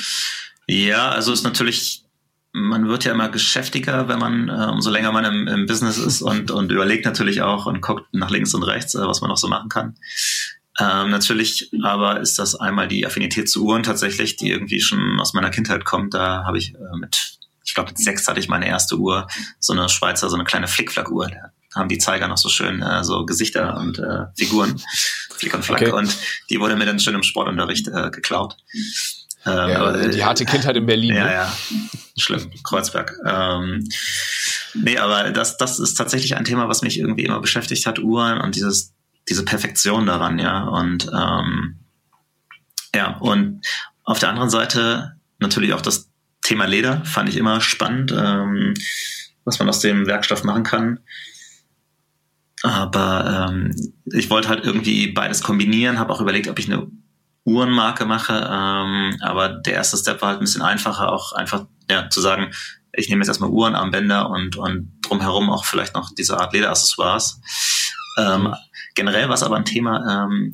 Ja, 0.67 1.09
also 1.09 1.31
ist 1.31 1.43
natürlich, 1.43 2.05
man 2.51 2.87
wird 2.87 3.03
ja 3.03 3.11
immer 3.11 3.29
geschäftiger, 3.29 4.07
wenn 4.07 4.19
man, 4.19 4.49
äh, 4.49 4.71
umso 4.71 4.89
länger 4.89 5.11
man 5.11 5.25
im, 5.25 5.47
im 5.47 5.65
Business 5.67 5.97
ist 5.97 6.21
und, 6.23 6.49
und 6.49 6.71
überlegt 6.71 7.05
natürlich 7.05 7.41
auch 7.43 7.67
und 7.67 7.81
guckt 7.81 8.05
nach 8.13 8.31
links 8.31 8.53
und 8.53 8.63
rechts, 8.63 8.95
äh, 8.95 9.05
was 9.05 9.21
man 9.21 9.29
noch 9.29 9.37
so 9.37 9.47
machen 9.47 9.69
kann. 9.69 9.95
Ähm, 10.79 11.11
natürlich 11.11 11.69
aber 11.83 12.19
ist 12.19 12.39
das 12.39 12.55
einmal 12.55 12.87
die 12.87 13.05
Affinität 13.05 13.47
zu 13.47 13.63
Uhren 13.63 13.83
tatsächlich, 13.83 14.37
die 14.37 14.49
irgendwie 14.49 14.81
schon 14.81 15.19
aus 15.19 15.35
meiner 15.35 15.51
Kindheit 15.51 15.85
kommt. 15.85 16.15
Da 16.15 16.45
habe 16.45 16.57
ich 16.57 16.73
äh, 16.73 16.97
mit, 16.99 17.37
ich 17.63 17.75
glaube 17.75 17.89
mit 17.89 17.99
sechs 17.99 18.27
hatte 18.27 18.39
ich 18.39 18.49
meine 18.49 18.67
erste 18.67 18.97
Uhr, 18.97 19.27
so 19.59 19.73
eine 19.73 19.87
Schweizer, 19.87 20.31
so 20.31 20.35
eine 20.35 20.45
kleine 20.45 20.67
Flickflack-Uhr 20.67 21.29
haben 21.75 21.89
die 21.89 21.97
Zeiger 21.97 22.27
noch 22.27 22.37
so 22.37 22.49
schön 22.49 22.81
äh, 22.81 23.03
so 23.03 23.25
Gesichter 23.25 23.77
und 23.77 23.99
äh, 23.99 24.25
Figuren, 24.37 24.81
Flick 25.35 25.53
und 25.53 25.63
Flack. 25.63 25.81
Okay. 25.81 25.91
Und 25.91 26.15
die 26.49 26.59
wurde 26.59 26.75
mir 26.75 26.85
dann 26.85 26.99
schön 26.99 27.15
im 27.15 27.23
Sportunterricht 27.23 27.87
äh, 27.87 28.09
geklaut. 28.11 28.57
Ähm, 29.45 29.69
ja, 29.69 29.79
aber, 29.79 30.07
die 30.07 30.23
harte 30.23 30.45
Kindheit 30.45 30.75
in 30.77 30.85
Berlin. 30.85 31.15
Ja, 31.15 31.23
ne? 31.25 31.33
ja. 31.33 31.57
Schlimm. 32.17 32.51
Kreuzberg. 32.63 33.13
Ähm, 33.25 33.87
nee, 34.73 34.97
aber 34.97 35.31
das, 35.31 35.57
das 35.57 35.79
ist 35.79 35.95
tatsächlich 35.95 36.35
ein 36.35 36.45
Thema, 36.45 36.69
was 36.69 36.81
mich 36.81 36.99
irgendwie 36.99 37.25
immer 37.25 37.41
beschäftigt 37.41 37.85
hat, 37.85 37.99
Uhren 37.99 38.39
und 38.39 38.55
dieses, 38.55 38.93
diese 39.27 39.43
Perfektion 39.43 40.05
daran, 40.05 40.39
ja. 40.39 40.63
Und 40.63 41.09
ähm, 41.13 41.79
ja, 42.95 43.17
und 43.17 43.65
auf 44.03 44.19
der 44.19 44.29
anderen 44.29 44.49
Seite 44.49 45.13
natürlich 45.39 45.73
auch 45.73 45.81
das 45.81 46.09
Thema 46.41 46.65
Leder, 46.65 47.03
fand 47.05 47.29
ich 47.29 47.37
immer 47.37 47.61
spannend, 47.61 48.13
ähm, 48.15 48.73
was 49.45 49.59
man 49.59 49.69
aus 49.69 49.79
dem 49.79 50.05
Werkstoff 50.07 50.43
machen 50.43 50.63
kann. 50.63 50.99
Aber 52.63 53.49
ähm, 53.51 53.75
ich 54.05 54.29
wollte 54.29 54.47
halt 54.49 54.63
irgendwie 54.65 55.07
beides 55.11 55.43
kombinieren, 55.43 55.99
habe 55.99 56.13
auch 56.13 56.21
überlegt, 56.21 56.47
ob 56.47 56.57
ich 56.59 56.71
eine 56.71 56.87
Uhrenmarke 57.43 58.05
mache. 58.05 58.33
Ähm, 58.33 59.17
aber 59.21 59.49
der 59.49 59.73
erste 59.73 59.97
Step 59.97 60.21
war 60.21 60.29
halt 60.29 60.39
ein 60.39 60.45
bisschen 60.45 60.61
einfacher, 60.61 61.11
auch 61.11 61.33
einfach 61.33 61.65
ja, 61.89 62.09
zu 62.09 62.21
sagen, 62.21 62.53
ich 62.93 63.09
nehme 63.09 63.21
jetzt 63.21 63.27
erstmal 63.27 63.49
Uhrenarmbänder 63.49 64.29
und, 64.29 64.55
und 64.55 64.93
drumherum 65.01 65.49
auch 65.49 65.65
vielleicht 65.65 65.93
noch 65.93 66.11
diese 66.17 66.39
Art 66.39 66.53
Lederaccessoires. 66.53 67.41
Ähm, 68.17 68.53
generell 68.95 69.27
war 69.27 69.35
es 69.35 69.43
aber 69.43 69.57
ein 69.57 69.65
Thema, 69.65 70.25
ähm, 70.25 70.53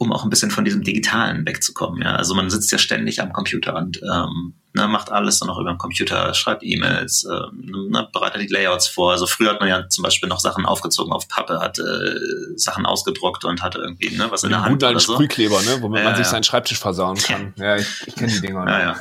um 0.00 0.14
auch 0.14 0.24
ein 0.24 0.30
bisschen 0.30 0.50
von 0.50 0.64
diesem 0.64 0.82
Digitalen 0.82 1.44
wegzukommen. 1.44 2.00
Ja? 2.00 2.16
Also 2.16 2.34
man 2.34 2.48
sitzt 2.48 2.72
ja 2.72 2.78
ständig 2.78 3.20
am 3.20 3.34
Computer 3.34 3.76
und 3.76 4.00
ähm, 4.02 4.54
ne, 4.72 4.88
macht 4.88 5.12
alles 5.12 5.40
dann 5.40 5.50
auch 5.50 5.58
über 5.58 5.74
den 5.74 5.76
Computer, 5.76 6.32
schreibt 6.32 6.62
E-Mails, 6.64 7.26
ähm, 7.30 7.90
ne, 7.90 8.08
bereitet 8.10 8.40
die 8.40 8.46
Layouts 8.46 8.88
vor. 8.88 9.12
Also 9.12 9.26
früher 9.26 9.50
hat 9.50 9.60
man 9.60 9.68
ja 9.68 9.86
zum 9.90 10.02
Beispiel 10.02 10.30
noch 10.30 10.40
Sachen 10.40 10.64
aufgezogen 10.64 11.12
auf 11.12 11.28
Pappe, 11.28 11.60
hat 11.60 11.78
äh, 11.78 12.14
Sachen 12.56 12.86
ausgedruckt 12.86 13.44
und 13.44 13.62
hatte 13.62 13.78
irgendwie 13.78 14.16
ne, 14.16 14.28
was 14.30 14.42
in 14.42 14.48
der 14.48 14.62
Hand. 14.62 14.82
Gut 14.82 15.02
so. 15.02 15.12
Sprühkleber, 15.12 15.60
ne, 15.60 15.82
womit 15.82 15.98
ja, 15.98 16.06
man 16.06 16.16
sich 16.16 16.26
seinen 16.26 16.44
Schreibtisch 16.44 16.78
versauen 16.78 17.16
kann. 17.22 17.52
Ja, 17.58 17.76
ich, 17.76 17.86
ich 18.06 18.14
kenne 18.14 18.32
die 18.32 18.40
Dinger. 18.40 18.66
Ja, 18.66 18.78
ne? 18.78 18.96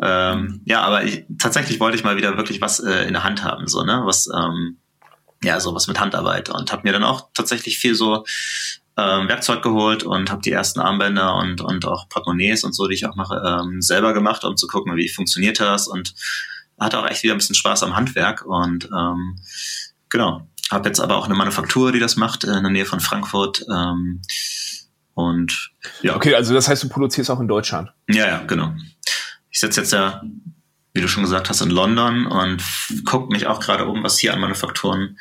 ja. 0.00 0.32
ähm, 0.32 0.60
ja, 0.64 0.82
aber 0.82 1.02
ich, 1.02 1.24
tatsächlich 1.40 1.80
wollte 1.80 1.96
ich 1.96 2.04
mal 2.04 2.16
wieder 2.16 2.36
wirklich 2.36 2.60
was 2.60 2.78
äh, 2.78 3.08
in 3.08 3.14
der 3.14 3.24
Hand 3.24 3.42
haben, 3.42 3.66
so 3.66 3.82
ne, 3.82 4.02
was 4.04 4.28
ähm, 4.32 4.78
ja 5.42 5.58
sowas 5.58 5.88
mit 5.88 5.98
Handarbeit 5.98 6.50
und 6.50 6.70
habe 6.70 6.82
mir 6.84 6.92
dann 6.92 7.02
auch 7.02 7.30
tatsächlich 7.34 7.78
viel 7.78 7.96
so 7.96 8.24
ähm, 8.98 9.28
Werkzeug 9.28 9.62
geholt 9.62 10.02
und 10.02 10.30
habe 10.30 10.42
die 10.42 10.50
ersten 10.50 10.80
Armbänder 10.80 11.36
und, 11.36 11.60
und 11.60 11.86
auch 11.86 12.08
Portemonnaies 12.08 12.64
und 12.64 12.74
so, 12.74 12.88
die 12.88 12.94
ich 12.94 13.06
auch 13.06 13.14
mache, 13.14 13.40
ähm, 13.46 13.80
selber 13.80 14.12
gemacht, 14.12 14.44
um 14.44 14.56
zu 14.56 14.66
gucken, 14.66 14.96
wie 14.96 15.08
funktioniert 15.08 15.60
das 15.60 15.86
und 15.86 16.14
hatte 16.80 16.98
auch 16.98 17.06
echt 17.06 17.22
wieder 17.22 17.34
ein 17.34 17.38
bisschen 17.38 17.54
Spaß 17.54 17.82
am 17.84 17.96
Handwerk 17.96 18.44
und 18.44 18.86
ähm, 18.86 19.38
genau. 20.08 20.48
Habe 20.70 20.88
jetzt 20.88 21.00
aber 21.00 21.16
auch 21.16 21.24
eine 21.24 21.34
Manufaktur, 21.34 21.92
die 21.92 21.98
das 21.98 22.16
macht, 22.16 22.44
in 22.44 22.50
der 22.50 22.70
Nähe 22.70 22.84
von 22.84 23.00
Frankfurt. 23.00 23.64
Ähm, 23.74 24.20
und 25.14 25.70
ja. 26.02 26.14
Okay, 26.14 26.34
also 26.34 26.52
das 26.52 26.68
heißt, 26.68 26.84
du 26.84 26.88
produzierst 26.90 27.30
auch 27.30 27.40
in 27.40 27.48
Deutschland. 27.48 27.90
Ja, 28.08 28.26
ja, 28.26 28.42
genau. 28.46 28.74
Ich 29.50 29.60
sitze 29.60 29.80
jetzt 29.80 29.92
ja, 29.94 30.22
wie 30.92 31.00
du 31.00 31.08
schon 31.08 31.22
gesagt 31.22 31.48
hast, 31.48 31.62
in 31.62 31.70
London 31.70 32.26
und 32.26 32.62
gucke 33.06 33.32
mich 33.32 33.46
auch 33.46 33.60
gerade 33.60 33.86
um, 33.86 34.04
was 34.04 34.18
hier 34.18 34.34
an 34.34 34.40
Manufakturen, 34.40 35.18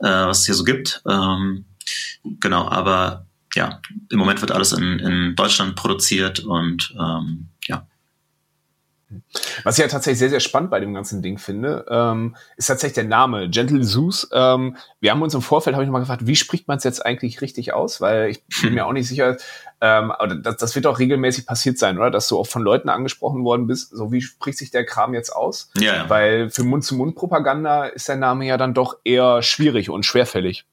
äh, 0.00 0.06
was 0.06 0.40
es 0.40 0.46
hier 0.46 0.54
so 0.54 0.64
gibt. 0.64 1.02
Ähm, 1.08 1.64
Genau, 2.40 2.68
aber 2.68 3.26
ja, 3.54 3.80
im 4.10 4.18
Moment 4.18 4.40
wird 4.40 4.52
alles 4.52 4.72
in, 4.72 4.98
in 4.98 5.36
Deutschland 5.36 5.76
produziert 5.76 6.40
und 6.40 6.94
ähm, 6.98 7.48
ja. 7.66 7.86
Was 9.62 9.78
ich 9.78 9.82
ja 9.82 9.88
tatsächlich 9.88 10.18
sehr, 10.18 10.30
sehr 10.30 10.40
spannend 10.40 10.70
bei 10.70 10.80
dem 10.80 10.94
ganzen 10.94 11.22
Ding 11.22 11.38
finde, 11.38 11.84
ähm, 11.88 12.36
ist 12.56 12.66
tatsächlich 12.66 12.94
der 12.94 13.04
Name 13.04 13.48
Gentle 13.48 13.82
Zeus. 13.82 14.28
Ähm, 14.32 14.76
wir 15.00 15.10
haben 15.10 15.22
uns 15.22 15.34
im 15.34 15.42
Vorfeld, 15.42 15.74
habe 15.74 15.84
ich 15.84 15.86
nochmal 15.86 16.02
gefragt, 16.02 16.26
wie 16.26 16.36
spricht 16.36 16.68
man 16.68 16.78
es 16.78 16.84
jetzt 16.84 17.04
eigentlich 17.04 17.40
richtig 17.40 17.72
aus? 17.72 18.00
Weil 18.00 18.30
ich 18.30 18.44
bin 18.46 18.70
hm. 18.70 18.74
mir 18.74 18.86
auch 18.86 18.92
nicht 18.92 19.08
sicher, 19.08 19.36
ähm, 19.80 20.10
aber 20.10 20.34
das, 20.34 20.56
das 20.56 20.74
wird 20.74 20.86
auch 20.86 20.98
regelmäßig 20.98 21.46
passiert 21.46 21.78
sein, 21.78 21.98
oder? 21.98 22.10
Dass 22.10 22.28
du 22.28 22.38
auch 22.38 22.46
von 22.46 22.62
Leuten 22.62 22.88
angesprochen 22.88 23.44
worden 23.44 23.66
bist, 23.66 23.90
so 23.90 24.12
wie 24.12 24.20
spricht 24.20 24.58
sich 24.58 24.70
der 24.70 24.84
Kram 24.84 25.14
jetzt 25.14 25.30
aus? 25.30 25.70
Ja. 25.78 25.94
ja. 25.94 26.10
Weil 26.10 26.50
für 26.50 26.64
Mund-zu-Mund-Propaganda 26.64 27.86
ist 27.86 28.08
der 28.08 28.16
Name 28.16 28.46
ja 28.46 28.56
dann 28.56 28.74
doch 28.74 28.98
eher 29.04 29.42
schwierig 29.42 29.90
und 29.90 30.04
schwerfällig. 30.04 30.66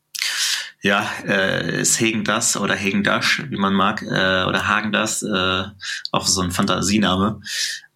Ja, 0.83 1.07
äh, 1.27 1.81
ist 1.81 1.99
Hegen 1.99 2.23
das 2.23 2.57
oder 2.57 2.75
Hegen 2.75 3.03
Dash, 3.03 3.43
wie 3.49 3.57
man 3.57 3.73
mag, 3.73 4.01
äh, 4.01 4.45
oder 4.45 4.67
Hagen 4.67 4.91
das, 4.91 5.21
äh, 5.21 5.63
auch 6.11 6.25
so 6.25 6.41
ein 6.41 6.51
Fantasiename 6.51 7.41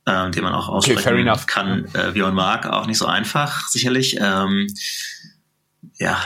ähm, 0.06 0.32
den 0.32 0.43
man 0.43 0.54
auch 0.54 0.69
aussprechen 0.69 1.28
okay, 1.28 1.43
kann, 1.48 1.86
äh, 1.93 2.13
wie 2.13 2.21
man 2.21 2.34
mag. 2.34 2.67
Auch 2.67 2.86
nicht 2.86 2.98
so 2.98 3.06
einfach, 3.06 3.67
sicherlich. 3.67 4.17
Ähm, 4.19 4.67
ja, 5.98 6.21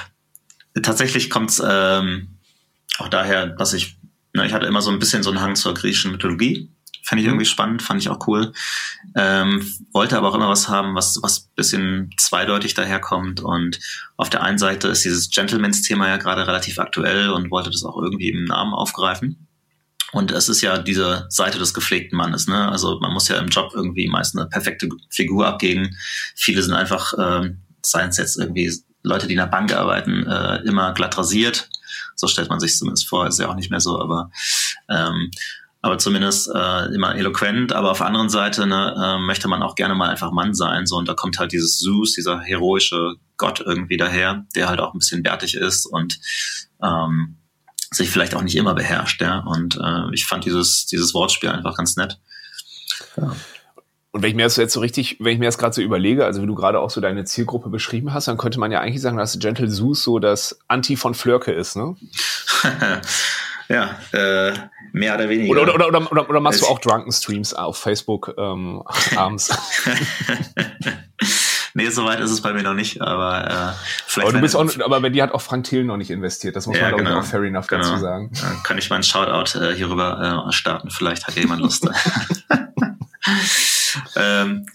tatsächlich 0.81 1.29
kommt 1.29 1.51
es 1.51 1.63
ähm, 1.65 2.39
auch 2.97 3.07
daher, 3.07 3.47
dass 3.47 3.73
ich, 3.73 3.97
na, 4.33 4.45
ich 4.45 4.53
hatte 4.53 4.65
immer 4.65 4.81
so 4.81 4.91
ein 4.91 4.99
bisschen 4.99 5.23
so 5.23 5.29
einen 5.29 5.41
Hang 5.41 5.55
zur 5.55 5.73
griechischen 5.73 6.11
Mythologie. 6.11 6.69
Fand 7.03 7.19
ich 7.19 7.25
mhm. 7.25 7.33
irgendwie 7.33 7.45
spannend, 7.45 7.81
fand 7.81 8.01
ich 8.01 8.09
auch 8.09 8.27
cool. 8.27 8.53
Ähm, 9.15 9.65
wollte 9.91 10.17
aber 10.17 10.29
auch 10.29 10.35
immer 10.35 10.49
was 10.49 10.69
haben, 10.69 10.95
was 10.95 11.19
was 11.21 11.49
bisschen 11.55 12.11
zweideutig 12.17 12.73
daherkommt. 12.73 13.41
Und 13.41 13.79
auf 14.17 14.29
der 14.29 14.43
einen 14.43 14.57
Seite 14.57 14.89
ist 14.89 15.03
dieses 15.05 15.29
Gentlemans-Thema 15.29 16.07
ja 16.07 16.17
gerade 16.17 16.45
relativ 16.47 16.79
aktuell 16.79 17.29
und 17.29 17.51
wollte 17.51 17.69
das 17.69 17.83
auch 17.83 18.01
irgendwie 18.01 18.29
im 18.29 18.45
Namen 18.45 18.73
aufgreifen. 18.73 19.47
Und 20.11 20.31
es 20.31 20.49
ist 20.49 20.61
ja 20.61 20.77
diese 20.77 21.25
Seite 21.29 21.59
des 21.59 21.73
gepflegten 21.73 22.17
Mannes. 22.17 22.47
Ne? 22.47 22.69
Also 22.69 22.99
man 22.99 23.13
muss 23.13 23.27
ja 23.27 23.37
im 23.37 23.49
Job 23.49 23.71
irgendwie 23.75 24.07
meist 24.07 24.35
eine 24.35 24.47
perfekte 24.47 24.89
Figur 25.09 25.47
abgeben. 25.47 25.95
Viele 26.35 26.63
sind 26.63 26.73
einfach, 26.73 27.13
äh, 27.13 27.53
seien 27.83 28.09
es 28.09 28.17
jetzt 28.17 28.37
irgendwie 28.37 28.73
Leute, 29.03 29.27
die 29.27 29.33
in 29.33 29.39
der 29.39 29.45
Bank 29.45 29.73
arbeiten, 29.73 30.25
äh, 30.25 30.57
immer 30.63 30.93
glatt 30.93 31.17
rasiert. 31.17 31.69
So 32.15 32.27
stellt 32.27 32.49
man 32.49 32.59
sich 32.59 32.77
zumindest 32.77 33.07
vor. 33.07 33.27
Ist 33.27 33.39
ja 33.39 33.49
auch 33.49 33.55
nicht 33.55 33.69
mehr 33.69 33.79
so, 33.79 33.99
aber 33.99 34.31
ähm, 34.89 35.31
aber 35.81 35.97
zumindest 35.97 36.49
äh, 36.53 36.85
immer 36.93 37.15
eloquent. 37.15 37.73
Aber 37.73 37.91
auf 37.91 37.99
der 37.99 38.07
anderen 38.07 38.29
Seite 38.29 38.67
ne, 38.67 38.95
äh, 39.01 39.19
möchte 39.19 39.47
man 39.47 39.63
auch 39.63 39.75
gerne 39.75 39.95
mal 39.95 40.09
einfach 40.09 40.31
Mann 40.31 40.53
sein. 40.53 40.85
So 40.85 40.97
und 40.97 41.07
da 41.07 41.13
kommt 41.13 41.39
halt 41.39 41.51
dieses 41.51 41.79
Zeus, 41.79 42.13
dieser 42.13 42.39
heroische 42.41 43.15
Gott 43.37 43.61
irgendwie 43.61 43.97
daher, 43.97 44.45
der 44.55 44.67
halt 44.67 44.79
auch 44.81 44.93
ein 44.93 44.99
bisschen 44.99 45.23
bärtig 45.23 45.55
ist 45.55 45.85
und 45.85 46.19
ähm, 46.83 47.37
sich 47.91 48.09
vielleicht 48.09 48.35
auch 48.35 48.41
nicht 48.41 48.55
immer 48.55 48.75
beherrscht, 48.75 49.21
ja. 49.21 49.39
Und 49.39 49.77
äh, 49.81 50.13
ich 50.13 50.25
fand 50.25 50.45
dieses, 50.45 50.85
dieses 50.85 51.13
Wortspiel 51.13 51.49
einfach 51.49 51.75
ganz 51.77 51.95
nett. 51.95 52.19
Ja. 53.17 53.35
Und 54.11 54.23
wenn 54.23 54.31
ich 54.31 54.35
mir 54.35 54.43
das 54.43 54.57
jetzt 54.57 54.73
so 54.73 54.79
richtig, 54.79 55.17
wenn 55.19 55.33
ich 55.33 55.39
mir 55.39 55.45
das 55.45 55.57
gerade 55.57 55.73
so 55.73 55.81
überlege, 55.81 56.25
also 56.25 56.41
wie 56.41 56.47
du 56.47 56.55
gerade 56.55 56.79
auch 56.79 56.89
so 56.89 56.99
deine 56.99 57.25
Zielgruppe 57.25 57.69
beschrieben 57.69 58.13
hast, 58.13 58.27
dann 58.27 58.37
könnte 58.37 58.59
man 58.59 58.71
ja 58.71 58.79
eigentlich 58.81 59.01
sagen, 59.01 59.17
dass 59.17 59.37
Gentle 59.39 59.69
Zeus 59.69 60.03
so 60.03 60.19
das 60.19 60.59
Anti 60.67 60.95
von 60.95 61.13
Flörke 61.13 61.51
ist, 61.51 61.75
ne? 61.75 61.95
ja, 63.69 63.95
äh, 64.11 64.53
mehr 64.91 65.15
oder 65.15 65.29
weniger. 65.29 65.51
Oder, 65.51 65.75
oder, 65.75 65.87
oder, 65.87 66.11
oder, 66.11 66.29
oder 66.29 66.39
machst 66.39 66.61
du 66.61 66.65
auch 66.65 66.79
Drunken 66.79 67.11
Streams 67.11 67.53
auf 67.53 67.77
Facebook 67.77 68.33
ähm, 68.37 68.83
abends? 69.15 69.49
Nee, 71.75 71.89
soweit 71.89 72.19
ist 72.19 72.31
es 72.31 72.41
bei 72.41 72.51
mir 72.51 72.63
noch 72.63 72.73
nicht, 72.73 72.99
aber 72.99 73.47
äh, 73.47 73.73
vielleicht. 74.05 74.29
Aber, 74.29 74.37
du 74.37 74.41
bist 74.41 74.55
auch, 74.55 74.67
aber 74.83 75.01
bei 75.01 75.09
dir 75.09 75.23
hat 75.23 75.31
auch 75.31 75.41
Frank 75.41 75.65
Thiel 75.65 75.83
noch 75.83 75.97
nicht 75.97 76.09
investiert, 76.09 76.55
das 76.55 76.65
muss 76.65 76.75
ja, 76.75 76.81
man 76.81 76.89
glaube 76.91 77.03
genau, 77.03 77.19
ich 77.19 77.25
auch 77.25 77.29
fair 77.29 77.43
enough 77.43 77.67
genau. 77.67 77.83
dazu 77.83 77.97
sagen. 77.99 78.31
Dann 78.41 78.63
kann 78.63 78.77
ich 78.77 78.89
meinen 78.89 79.03
Shoutout 79.03 79.57
äh, 79.59 79.75
hierüber 79.75 80.47
äh, 80.47 80.51
starten, 80.51 80.89
vielleicht 80.89 81.27
hat 81.27 81.35
jemand 81.35 81.61
Lust. 81.61 81.87
ähm, 84.15 84.65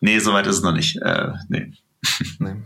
nee, 0.00 0.18
soweit 0.18 0.46
ist 0.46 0.56
es 0.56 0.62
noch 0.62 0.72
nicht. 0.72 0.96
Äh, 1.02 1.32
nee. 1.48 1.72
nee. 2.38 2.56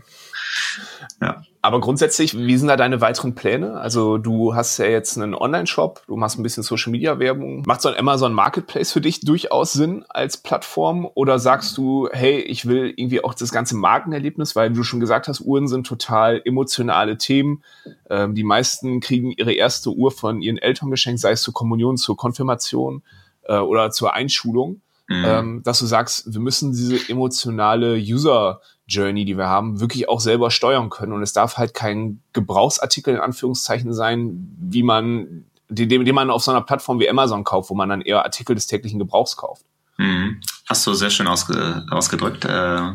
ja. 1.21 1.43
Aber 1.65 1.79
grundsätzlich, 1.79 2.37
wie 2.37 2.57
sind 2.57 2.67
da 2.67 2.75
deine 2.75 2.99
weiteren 2.99 3.35
Pläne? 3.35 3.79
Also 3.79 4.17
du 4.17 4.53
hast 4.53 4.79
ja 4.79 4.85
jetzt 4.85 5.17
einen 5.17 5.33
Online-Shop, 5.33 6.01
du 6.07 6.17
machst 6.17 6.37
ein 6.37 6.43
bisschen 6.43 6.61
Social-Media-Werbung. 6.61 7.63
Macht 7.65 7.81
so 7.81 7.87
ein 7.87 7.97
Amazon 7.97 8.33
Marketplace 8.33 8.91
für 8.91 8.99
dich 8.99 9.21
durchaus 9.21 9.71
Sinn 9.71 10.03
als 10.09 10.35
Plattform? 10.35 11.07
Oder 11.15 11.39
sagst 11.39 11.77
du, 11.77 12.09
hey, 12.11 12.41
ich 12.41 12.65
will 12.65 12.93
irgendwie 12.97 13.23
auch 13.23 13.33
das 13.33 13.53
ganze 13.53 13.77
Markenerlebnis, 13.77 14.57
weil 14.57 14.73
du 14.73 14.83
schon 14.83 14.99
gesagt 14.99 15.29
hast, 15.29 15.39
Uhren 15.39 15.69
sind 15.69 15.87
total 15.87 16.41
emotionale 16.43 17.17
Themen. 17.17 17.63
Ähm, 18.09 18.35
die 18.35 18.43
meisten 18.43 18.99
kriegen 18.99 19.31
ihre 19.31 19.53
erste 19.53 19.89
Uhr 19.89 20.11
von 20.11 20.41
ihren 20.41 20.57
Eltern 20.57 20.91
geschenkt, 20.91 21.21
sei 21.21 21.31
es 21.31 21.43
zur 21.43 21.53
Kommunion, 21.53 21.95
zur 21.95 22.17
Konfirmation 22.17 23.03
äh, 23.43 23.57
oder 23.57 23.89
zur 23.91 24.13
Einschulung. 24.13 24.81
Mhm. 25.07 25.25
Ähm, 25.25 25.61
dass 25.63 25.79
du 25.79 25.85
sagst, 25.85 26.33
wir 26.33 26.41
müssen 26.41 26.73
diese 26.73 27.09
emotionale 27.09 27.95
User 27.95 28.59
Journey, 28.87 29.25
die 29.25 29.37
wir 29.37 29.47
haben, 29.47 29.79
wirklich 29.79 30.09
auch 30.09 30.19
selber 30.19 30.51
steuern 30.51 30.89
können. 30.89 31.13
Und 31.13 31.21
es 31.21 31.33
darf 31.33 31.57
halt 31.57 31.73
kein 31.73 32.21
Gebrauchsartikel 32.33 33.15
in 33.15 33.19
Anführungszeichen 33.21 33.93
sein, 33.93 34.55
wie 34.59 34.83
man, 34.83 35.45
den, 35.69 36.05
den 36.05 36.15
man 36.15 36.29
auf 36.29 36.43
so 36.43 36.51
einer 36.51 36.61
Plattform 36.61 36.99
wie 36.99 37.09
Amazon 37.09 37.43
kauft, 37.43 37.69
wo 37.69 37.75
man 37.75 37.89
dann 37.89 38.01
eher 38.01 38.23
Artikel 38.23 38.55
des 38.55 38.67
täglichen 38.67 38.99
Gebrauchs 38.99 39.37
kauft. 39.37 39.65
Mhm. 39.97 40.41
Hast 40.67 40.85
du 40.87 40.93
sehr 40.93 41.09
schön 41.09 41.27
ausge, 41.27 41.85
ausgedrückt. 41.91 42.45
Äh, 42.45 42.93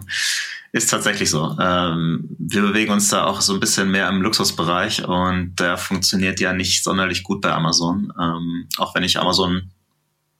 ist 0.72 0.90
tatsächlich 0.90 1.30
so. 1.30 1.56
Ähm, 1.58 2.28
wir 2.38 2.62
bewegen 2.62 2.92
uns 2.92 3.08
da 3.08 3.24
auch 3.24 3.40
so 3.40 3.54
ein 3.54 3.60
bisschen 3.60 3.90
mehr 3.90 4.08
im 4.08 4.20
Luxusbereich 4.20 5.06
und 5.06 5.56
der 5.58 5.78
funktioniert 5.78 6.40
ja 6.40 6.52
nicht 6.52 6.84
sonderlich 6.84 7.22
gut 7.22 7.40
bei 7.40 7.52
Amazon. 7.52 8.12
Ähm, 8.20 8.68
auch 8.76 8.94
wenn 8.94 9.02
ich 9.02 9.18
Amazon 9.18 9.70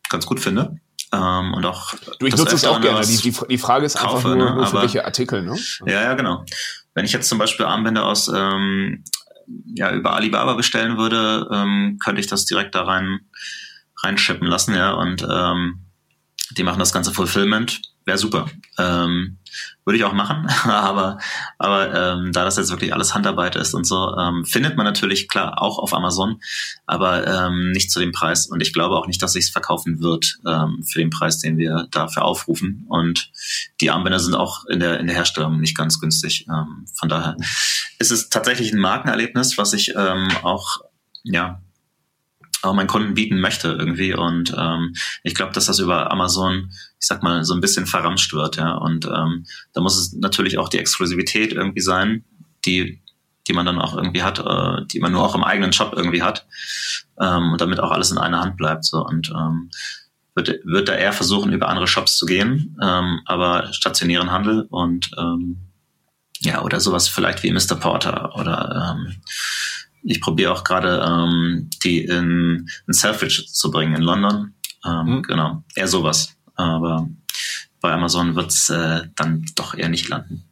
ganz 0.09 0.27
gut 0.27 0.41
finde. 0.41 0.79
Ähm, 1.13 1.55
und 1.55 1.65
auch 1.65 1.95
du, 2.19 2.27
ich 2.27 2.37
nutze 2.37 2.55
es 2.55 2.65
auch 2.65 2.81
gerne. 2.81 3.07
Die, 3.07 3.17
die, 3.17 3.35
die, 3.49 3.59
Frage 3.59 3.87
ist 3.87 3.97
einfach 3.97 4.13
kaufe, 4.13 4.29
nur, 4.29 4.55
ne? 4.55 4.67
für 4.67 4.81
welche 4.81 5.05
Artikel, 5.05 5.43
ne? 5.43 5.57
Ja, 5.87 6.03
ja, 6.03 6.15
genau. 6.15 6.45
Wenn 6.95 7.05
ich 7.05 7.13
jetzt 7.13 7.29
zum 7.29 7.39
Beispiel 7.39 7.65
Armbänder 7.65 8.05
aus 8.05 8.29
ähm, 8.35 9.05
ja, 9.75 9.93
über 9.93 10.15
Alibaba 10.15 10.55
bestellen 10.55 10.99
würde, 10.99 11.49
ähm, 11.53 11.99
könnte 12.05 12.21
ich 12.21 12.27
das 12.27 12.45
direkt 12.45 12.75
da 12.75 12.83
rein 12.83 13.21
reinschippen 14.03 14.47
lassen, 14.47 14.75
ja. 14.75 14.93
Und 14.93 15.27
ähm, 15.29 15.87
die 16.51 16.63
machen 16.63 16.79
das 16.79 16.93
ganze 16.93 17.13
Fulfillment. 17.13 17.81
Wäre 18.05 18.19
super. 18.19 18.47
Ähm, 18.79 19.38
würde 19.85 19.99
ich 19.99 20.05
auch 20.05 20.13
machen, 20.13 20.47
aber, 20.65 21.19
aber 21.59 21.95
ähm, 21.95 22.33
da 22.33 22.45
das 22.45 22.57
jetzt 22.57 22.71
wirklich 22.71 22.93
alles 22.93 23.15
Handarbeit 23.15 23.57
ist 23.57 23.75
und 23.75 23.85
so, 23.85 24.15
ähm, 24.17 24.45
findet 24.45 24.77
man 24.77 24.85
natürlich 24.85 25.29
klar 25.29 25.63
auch 25.63 25.79
auf 25.79 25.95
Amazon, 25.95 26.41
aber 26.87 27.27
ähm, 27.27 27.73
nicht 27.73 27.91
zu 27.91 28.01
dem 28.01 28.13
Preis. 28.13 28.47
Und 28.47 28.61
ich 28.61 28.73
glaube 28.73 28.97
auch 28.97 29.07
nicht, 29.07 29.23
dass 29.23 29.33
sich 29.33 29.45
es 29.45 29.51
verkaufen 29.51 30.01
wird 30.01 30.39
ähm, 30.47 30.83
für 30.83 30.99
den 30.99 31.11
Preis, 31.11 31.39
den 31.39 31.57
wir 31.57 31.87
dafür 31.91 32.25
aufrufen. 32.25 32.85
Und 32.89 33.31
die 33.81 33.91
Armbänder 33.91 34.21
sind 34.21 34.35
auch 34.35 34.67
in 34.67 34.81
der, 34.81 35.01
in 35.01 35.07
der 35.07 35.17
Herstellung 35.17 35.61
nicht 35.61 35.77
ganz 35.77 36.01
günstig. 36.01 36.47
Ähm, 36.49 36.87
von 36.95 37.09
daher 37.09 37.37
ist 37.99 38.13
es 38.13 38.29
tatsächlich 38.29 38.73
ein 38.73 38.81
Markenerlebnis, 38.81 39.59
was 39.59 39.73
ich 39.73 39.95
ähm, 39.97 40.29
auch 40.43 40.81
ja 41.25 41.61
meinen 42.63 42.89
Kunden 42.89 43.15
bieten 43.15 43.41
möchte 43.41 43.69
irgendwie. 43.69 44.15
Und 44.15 44.55
ähm, 44.57 44.95
ich 45.23 45.35
glaube, 45.35 45.53
dass 45.53 45.67
das 45.67 45.79
über 45.79 46.11
Amazon, 46.11 46.71
ich 47.01 47.07
sag 47.07 47.23
mal, 47.23 47.45
so 47.45 47.55
ein 47.55 47.61
bisschen 47.61 47.87
verramscht 47.87 48.33
wird, 48.33 48.57
ja. 48.57 48.75
Und 48.75 49.07
ähm, 49.07 49.47
da 49.73 49.81
muss 49.81 49.99
es 49.99 50.13
natürlich 50.15 50.59
auch 50.59 50.69
die 50.69 50.79
Exklusivität 50.79 51.53
irgendwie 51.53 51.81
sein, 51.81 52.25
die, 52.65 53.01
die 53.47 53.53
man 53.53 53.67
dann 53.67 53.81
auch 53.81 53.97
irgendwie 53.97 54.23
hat, 54.23 54.39
äh, 54.41 54.87
die 54.87 55.01
man 55.01 55.13
nur 55.13 55.25
auch 55.25 55.35
im 55.35 55.45
eigenen 55.45 55.73
Shop 55.73 55.95
irgendwie 55.97 56.23
hat. 56.23 56.47
Ähm, 57.21 57.53
und 57.53 57.61
damit 57.61 57.81
auch 57.81 57.91
alles 57.91 58.11
in 58.11 58.19
einer 58.19 58.41
Hand 58.41 58.57
bleibt. 58.57 58.85
So. 58.85 59.05
Und 59.05 59.31
ähm, 59.31 59.71
wird, 60.35 60.61
wird 60.65 60.89
da 60.89 60.95
eher 60.95 61.13
versuchen, 61.13 61.53
über 61.53 61.69
andere 61.69 61.87
Shops 61.87 62.17
zu 62.17 62.27
gehen, 62.27 62.77
ähm, 62.83 63.21
aber 63.25 63.73
stationären 63.73 64.31
Handel 64.31 64.67
und 64.71 65.11
ähm, 65.19 65.59
ja, 66.41 66.63
oder 66.63 66.79
sowas 66.79 67.09
vielleicht 67.09 67.43
wie 67.43 67.51
Mr. 67.51 67.75
Porter 67.75 68.37
oder 68.37 68.97
ähm, 68.97 69.17
ich 70.03 70.21
probiere 70.21 70.53
auch 70.53 70.65
gerade 70.65 71.05
ähm, 71.07 71.71
die 71.85 72.05
in, 72.05 72.69
in 72.87 72.93
Selfridge 72.93 73.45
zu 73.47 73.71
bringen 73.71 73.95
in 73.95 74.03
London. 74.03 74.55
Ähm, 74.85 75.07
mhm. 75.07 75.23
Genau, 75.23 75.63
eher 75.75 75.89
sowas. 75.89 76.35
Aber 76.55 77.09
bei 77.81 77.93
Amazon 77.93 78.35
wird's 78.35 78.71
äh, 78.71 79.03
dann 79.17 79.45
doch 79.55 79.75
eher 79.75 79.89
nicht 79.89 80.09
landen. 80.09 80.45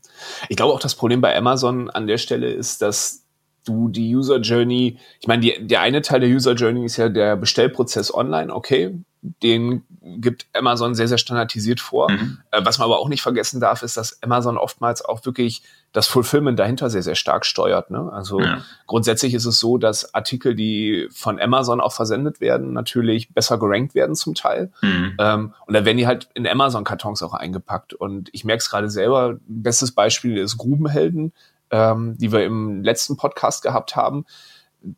Ich 0.49 0.57
glaube 0.57 0.73
auch 0.73 0.81
das 0.81 0.95
Problem 0.95 1.21
bei 1.21 1.37
Amazon 1.37 1.91
an 1.91 2.07
der 2.07 2.19
Stelle 2.19 2.51
ist, 2.51 2.83
dass 2.83 3.26
du 3.67 3.89
die 3.89 4.15
User 4.15 4.39
Journey, 4.39 4.99
ich 5.21 5.29
meine, 5.29 5.41
die, 5.41 5.67
der 5.67 5.81
eine 5.81 6.03
Teil 6.03 6.21
der 6.21 6.31
User 6.31 6.55
Journey 6.55 6.85
ist 6.85 6.97
ja 6.97 7.09
der 7.09 7.37
Bestellprozess 7.37 8.13
online, 8.13 8.55
okay, 8.55 8.99
den 9.43 9.83
gibt 10.03 10.47
Amazon 10.53 10.95
sehr, 10.95 11.09
sehr 11.09 11.19
standardisiert 11.19 11.81
vor. 11.81 12.11
Mhm. 12.11 12.39
Äh, 12.51 12.65
was 12.65 12.79
man 12.79 12.87
aber 12.87 12.99
auch 12.99 13.09
nicht 13.09 13.23
vergessen 13.23 13.61
darf, 13.61 13.83
ist, 13.83 13.97
dass 13.97 14.23
Amazon 14.23 14.57
oftmals 14.57 15.05
auch 15.05 15.25
wirklich 15.25 15.63
das 15.93 16.07
Fulfillment 16.07 16.59
dahinter 16.59 16.91
sehr, 16.91 17.03
sehr 17.03 17.15
stark 17.15 17.45
steuert. 17.47 17.91
Ne? 17.91 18.11
Also 18.13 18.41
ja. 18.41 18.63
grundsätzlich 18.87 19.35
ist 19.35 19.47
es 19.47 19.59
so, 19.59 19.79
dass 19.79 20.15
Artikel, 20.15 20.55
die 20.55 21.09
von 21.11 21.41
Amazon 21.41 21.81
auch 21.81 21.93
versendet 21.93 22.41
werden, 22.41 22.73
natürlich 22.73 23.33
besser 23.33 23.59
gerankt 23.59 23.95
werden 23.95 24.15
zum 24.15 24.35
Teil. 24.35 24.71
Mhm. 24.83 25.17
Ähm, 25.19 25.55
und 25.67 25.75
da 25.75 25.85
werden 25.85 25.97
die 25.97 26.07
halt 26.07 26.29
in 26.35 26.47
Amazon-Kartons 26.47 27.23
auch 27.23 27.35
eingepackt. 27.35 27.95
Und 27.95 28.29
ich 28.33 28.45
merke 28.45 28.61
es 28.61 28.71
gerade 28.71 28.91
selber, 28.91 29.39
bestes 29.49 29.93
Beispiel 29.93 30.37
ist 30.37 30.57
Grubenhelden, 30.57 31.33
ähm, 31.71 32.17
die 32.19 32.33
wir 32.33 32.45
im 32.45 32.83
letzten 32.83 33.17
Podcast 33.17 33.63
gehabt 33.63 33.97
haben 33.97 34.27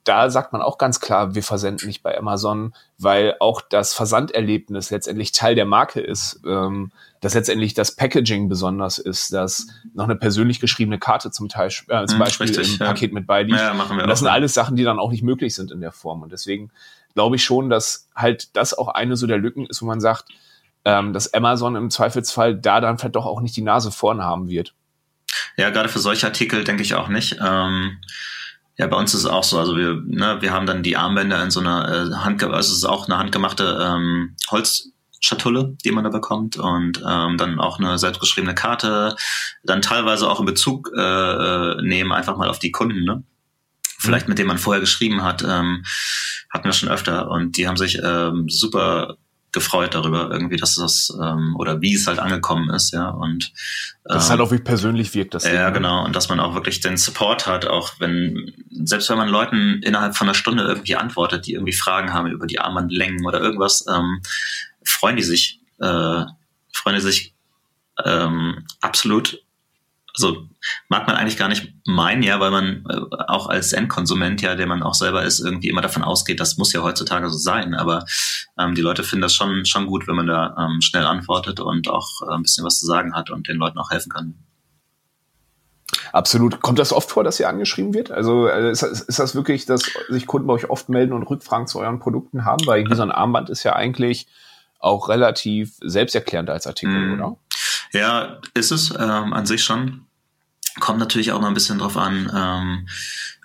da 0.05 0.29
sagt 0.31 0.53
man 0.53 0.61
auch 0.61 0.77
ganz 0.77 1.01
klar, 1.01 1.35
wir 1.35 1.43
versenden 1.43 1.87
nicht 1.87 2.03
bei 2.03 2.17
Amazon, 2.19 2.75
weil 2.99 3.37
auch 3.41 3.63
das 3.63 3.95
Versanderlebnis 3.95 4.91
letztendlich 4.91 5.33
Teil 5.33 5.55
der 5.55 5.65
Marke 5.65 6.01
ist, 6.01 6.41
ähm, 6.47 6.93
dass 7.21 7.35
letztendlich 7.35 7.75
das 7.75 7.97
Packaging 7.97 8.49
besonders 8.49 8.99
ist, 8.99 9.33
dass 9.33 9.69
noch 9.95 10.05
eine 10.05 10.17
persönlich 10.17 10.61
geschriebene 10.61 10.99
Karte 10.99 11.31
zum, 11.31 11.49
Teil, 11.49 11.69
äh, 11.89 12.07
zum 12.07 12.19
hm, 12.19 12.19
Beispiel 12.19 12.47
Richtig, 12.47 12.75
im 12.75 12.81
ja. 12.81 12.87
Paket 12.87 13.13
mit 13.13 13.27
beiliegt. 13.27 13.59
Ja, 13.59 13.73
machen 13.73 13.97
wir 13.97 14.07
das 14.07 14.19
auch, 14.19 14.25
sind 14.25 14.29
alles 14.29 14.55
Sachen, 14.55 14.77
die 14.77 14.85
dann 14.85 14.99
auch 14.99 15.11
nicht 15.11 15.23
möglich 15.23 15.55
sind 15.55 15.71
in 15.71 15.81
der 15.81 15.93
Form. 15.93 16.23
Und 16.23 16.33
deswegen 16.33 16.71
glaube 17.15 17.37
ich 17.37 17.45
schon, 17.45 17.71
dass 17.71 18.09
halt 18.15 18.57
das 18.57 18.77
auch 18.77 18.89
eine 18.89 19.17
so 19.17 19.27
der 19.27 19.39
Lücken 19.39 19.67
ist, 19.67 19.81
wo 19.81 19.87
man 19.87 20.01
sagt, 20.01 20.27
ähm, 20.85 21.13
dass 21.13 21.33
Amazon 21.33 21.77
im 21.77 21.91
Zweifelsfall 21.91 22.57
da 22.57 22.81
dann 22.81 22.99
vielleicht 22.99 23.17
doch 23.17 23.27
auch 23.27 23.41
nicht 23.41 23.57
die 23.57 23.63
Nase 23.63 23.91
vorn 23.91 24.23
haben 24.23 24.49
wird. 24.49 24.75
Ja, 25.59 25.71
gerade 25.71 25.89
für 25.89 25.99
solche 25.99 26.25
Artikel 26.25 26.63
denke 26.63 26.83
ich 26.85 26.95
auch 26.95 27.09
nicht. 27.09 27.37
Ähm, 27.45 27.99
ja, 28.77 28.87
bei 28.87 28.97
uns 28.97 29.13
ist 29.13 29.25
es 29.25 29.27
auch 29.27 29.43
so. 29.43 29.59
Also 29.59 29.77
wir, 29.77 30.01
ne, 30.07 30.39
wir 30.41 30.53
haben 30.53 30.67
dann 30.67 30.85
die 30.85 30.97
Armbänder 30.97 31.43
in 31.43 31.51
so 31.51 31.59
einer 31.59 31.89
äh, 31.89 32.15
Hand, 32.15 32.43
also 32.45 32.73
es 32.73 32.79
ist 32.79 32.85
auch 32.85 33.07
eine 33.07 33.19
handgemachte 33.19 33.77
ähm, 33.83 34.37
Holzschatulle, 34.53 35.77
die 35.85 35.91
man 35.91 36.05
da 36.05 36.11
bekommt 36.11 36.59
und 36.59 37.03
ähm, 37.05 37.37
dann 37.37 37.59
auch 37.59 37.81
eine 37.81 37.99
selbstgeschriebene 37.99 38.55
Karte. 38.55 39.17
Dann 39.65 39.83
teilweise 39.83 40.31
auch 40.31 40.39
in 40.39 40.47
Bezug 40.47 40.93
äh, 40.97 41.01
äh 41.01 41.83
nehmen 41.83 42.13
einfach 42.13 42.37
mal 42.37 42.49
auf 42.49 42.61
die 42.61 42.71
Kunden, 42.71 43.03
ne? 43.03 43.25
Vielleicht 43.99 44.29
mit 44.29 44.39
denen 44.39 44.47
man 44.47 44.59
vorher 44.59 44.81
geschrieben 44.81 45.25
hat, 45.25 45.43
ähm, 45.43 45.85
hatten 46.51 46.67
wir 46.67 46.73
schon 46.73 46.89
öfter 46.89 47.29
und 47.33 47.57
die 47.57 47.67
haben 47.67 47.77
sich 47.77 47.99
ähm, 48.01 48.49
super 48.49 49.17
gefreut 49.53 49.95
darüber 49.95 50.31
irgendwie, 50.31 50.57
dass 50.57 50.75
das 50.75 51.13
ähm, 51.23 51.57
oder 51.59 51.81
wie 51.81 51.95
es 51.95 52.07
halt 52.07 52.19
angekommen 52.19 52.71
ist, 52.71 52.93
ja 52.93 53.09
und 53.09 53.53
ähm, 54.09 54.15
das 54.15 54.31
halt 54.31 54.41
auch 54.41 54.53
wie 54.53 54.59
persönlich 54.59 55.15
wirkt 55.15 55.35
das. 55.35 55.45
Ja, 55.45 55.67
ne? 55.67 55.73
genau 55.73 56.05
und 56.05 56.15
dass 56.15 56.29
man 56.29 56.41
auch 56.41 56.55
wirklich 56.55 56.81
den 56.81 56.97
Support 56.97 57.47
hat, 57.47 57.67
auch 57.67 57.93
wenn 57.99 58.53
selbst 58.71 59.09
wenn 59.11 59.17
man 59.19 59.29
Leuten 59.29 59.81
innerhalb 59.83 60.17
von 60.17 60.27
einer 60.27 60.35
Stunde 60.35 60.65
irgendwie 60.65 60.97
antwortet, 60.97 61.47
die 61.47 61.55
irgendwie 61.55 61.73
Fragen 61.73 62.13
haben 62.13 62.31
über 62.31 62.47
die 62.47 62.61
Armbandlängen 62.61 63.27
oder 63.27 63.41
irgendwas, 63.41 63.85
ähm, 63.89 64.21
freuen 64.85 65.17
die 65.17 65.23
sich, 65.23 65.61
äh, 65.81 66.25
freuen 66.73 66.97
die 66.97 67.01
sich 67.01 67.35
ähm, 68.05 68.65
absolut 68.81 69.43
also 70.19 70.49
mag 70.89 71.07
man 71.07 71.17
eigentlich 71.17 71.37
gar 71.37 71.49
nicht 71.49 71.73
meinen, 71.87 72.23
ja, 72.23 72.41
weil 72.41 72.51
man 72.51 72.85
äh, 72.89 73.01
auch 73.29 73.49
als 73.49 73.73
Endkonsument, 73.73 74.43
ja, 74.43 74.55
der 74.55 74.67
man 74.67 74.83
auch 74.83 74.95
selber 74.95 75.23
ist, 75.23 75.41
irgendwie 75.41 75.69
immer 75.69 75.81
davon 75.81 76.03
ausgeht, 76.03 76.41
das 76.41 76.57
muss 76.57 76.73
ja 76.73 76.83
heutzutage 76.83 77.31
so 77.31 77.39
sein. 77.39 77.75
Aber 77.75 78.05
ähm, 78.59 78.75
die 78.75 78.83
Leute 78.83 79.05
finden 79.05 79.23
das 79.23 79.35
schon, 79.35 79.65
schon 79.65 79.87
gut, 79.87 80.07
wenn 80.09 80.17
man 80.17 80.27
da 80.27 80.57
ähm, 80.59 80.81
schnell 80.81 81.05
antwortet 81.05 81.61
und 81.61 81.89
auch 81.89 82.23
äh, 82.23 82.35
ein 82.35 82.43
bisschen 82.43 82.65
was 82.65 82.81
zu 82.81 82.87
sagen 82.87 83.15
hat 83.15 83.31
und 83.31 83.49
den 83.49 83.57
Leuten 83.57 83.79
auch 83.79 83.91
helfen 83.91 84.11
kann. 84.11 84.35
Absolut. 86.13 86.61
Kommt 86.61 86.79
das 86.79 86.93
oft 86.93 87.11
vor, 87.11 87.25
dass 87.25 87.41
ihr 87.41 87.49
angeschrieben 87.49 87.95
wird? 87.95 88.11
Also 88.11 88.49
äh, 88.49 88.71
ist, 88.71 88.83
ist 88.83 89.19
das 89.19 89.35
wirklich, 89.35 89.67
dass 89.67 89.91
sich 90.09 90.27
Kunden 90.27 90.47
bei 90.47 90.55
euch 90.55 90.71
oft 90.71 90.89
melden 90.89 91.13
und 91.13 91.23
Rückfragen 91.25 91.67
zu 91.67 91.79
euren 91.81 91.99
Produkten 91.99 92.45
haben? 92.45 92.67
Weil 92.67 92.87
so 92.95 93.03
ein 93.03 93.13
Armband 93.13 93.51
ist 93.51 93.63
ja 93.63 93.75
eigentlich 93.75 94.27
auch 94.79 95.09
relativ 95.09 95.77
selbsterklärend 95.81 96.51
als 96.51 96.67
Artikel, 96.67 96.95
mm. 96.95 97.13
oder? 97.15 97.37
Ja, 97.93 98.39
ist 98.55 98.71
es 98.71 98.91
ähm, 98.91 99.33
an 99.33 99.47
sich 99.47 99.65
schon. 99.65 100.08
Kommt 100.81 100.99
natürlich 100.99 101.33
auch 101.33 101.41
mal 101.41 101.49
ein 101.49 101.55
bisschen 101.55 101.79
drauf 101.79 101.97
an, 101.97 102.31
ähm, 102.35 102.89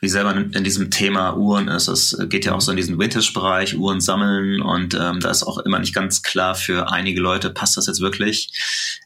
wie 0.01 0.09
selber 0.09 0.35
in, 0.35 0.51
in, 0.51 0.63
diesem 0.63 0.91
Thema 0.91 1.37
Uhren 1.37 1.69
ist. 1.69 1.87
Es 1.87 2.17
geht 2.27 2.43
ja 2.45 2.53
auch 2.53 2.61
so 2.61 2.71
in 2.71 2.77
diesen 2.77 2.99
Vintage-Bereich, 2.99 3.77
Uhren 3.77 4.01
sammeln 4.01 4.61
und 4.61 4.95
ähm, 4.95 5.21
da 5.21 5.29
ist 5.29 5.43
auch 5.43 5.59
immer 5.59 5.79
nicht 5.79 5.95
ganz 5.95 6.21
klar 6.23 6.55
für 6.55 6.91
einige 6.91 7.21
Leute, 7.21 7.49
passt 7.49 7.77
das 7.77 7.87
jetzt 7.87 8.01
wirklich? 8.01 8.51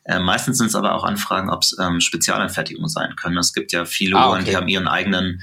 Äh, 0.05 0.19
meistens 0.19 0.57
sind 0.57 0.67
es 0.67 0.75
aber 0.75 0.95
auch 0.95 1.03
Anfragen, 1.03 1.49
ob 1.49 1.61
es 1.61 1.75
ähm, 1.79 2.01
Spezialanfertigungen 2.01 2.89
sein 2.89 3.15
können. 3.15 3.37
Es 3.37 3.53
gibt 3.53 3.73
ja 3.73 3.85
viele 3.85 4.17
ah, 4.17 4.29
Uhren, 4.29 4.45
die 4.45 4.55
haben 4.55 4.67
ihren 4.67 4.87
eigenen 4.87 5.41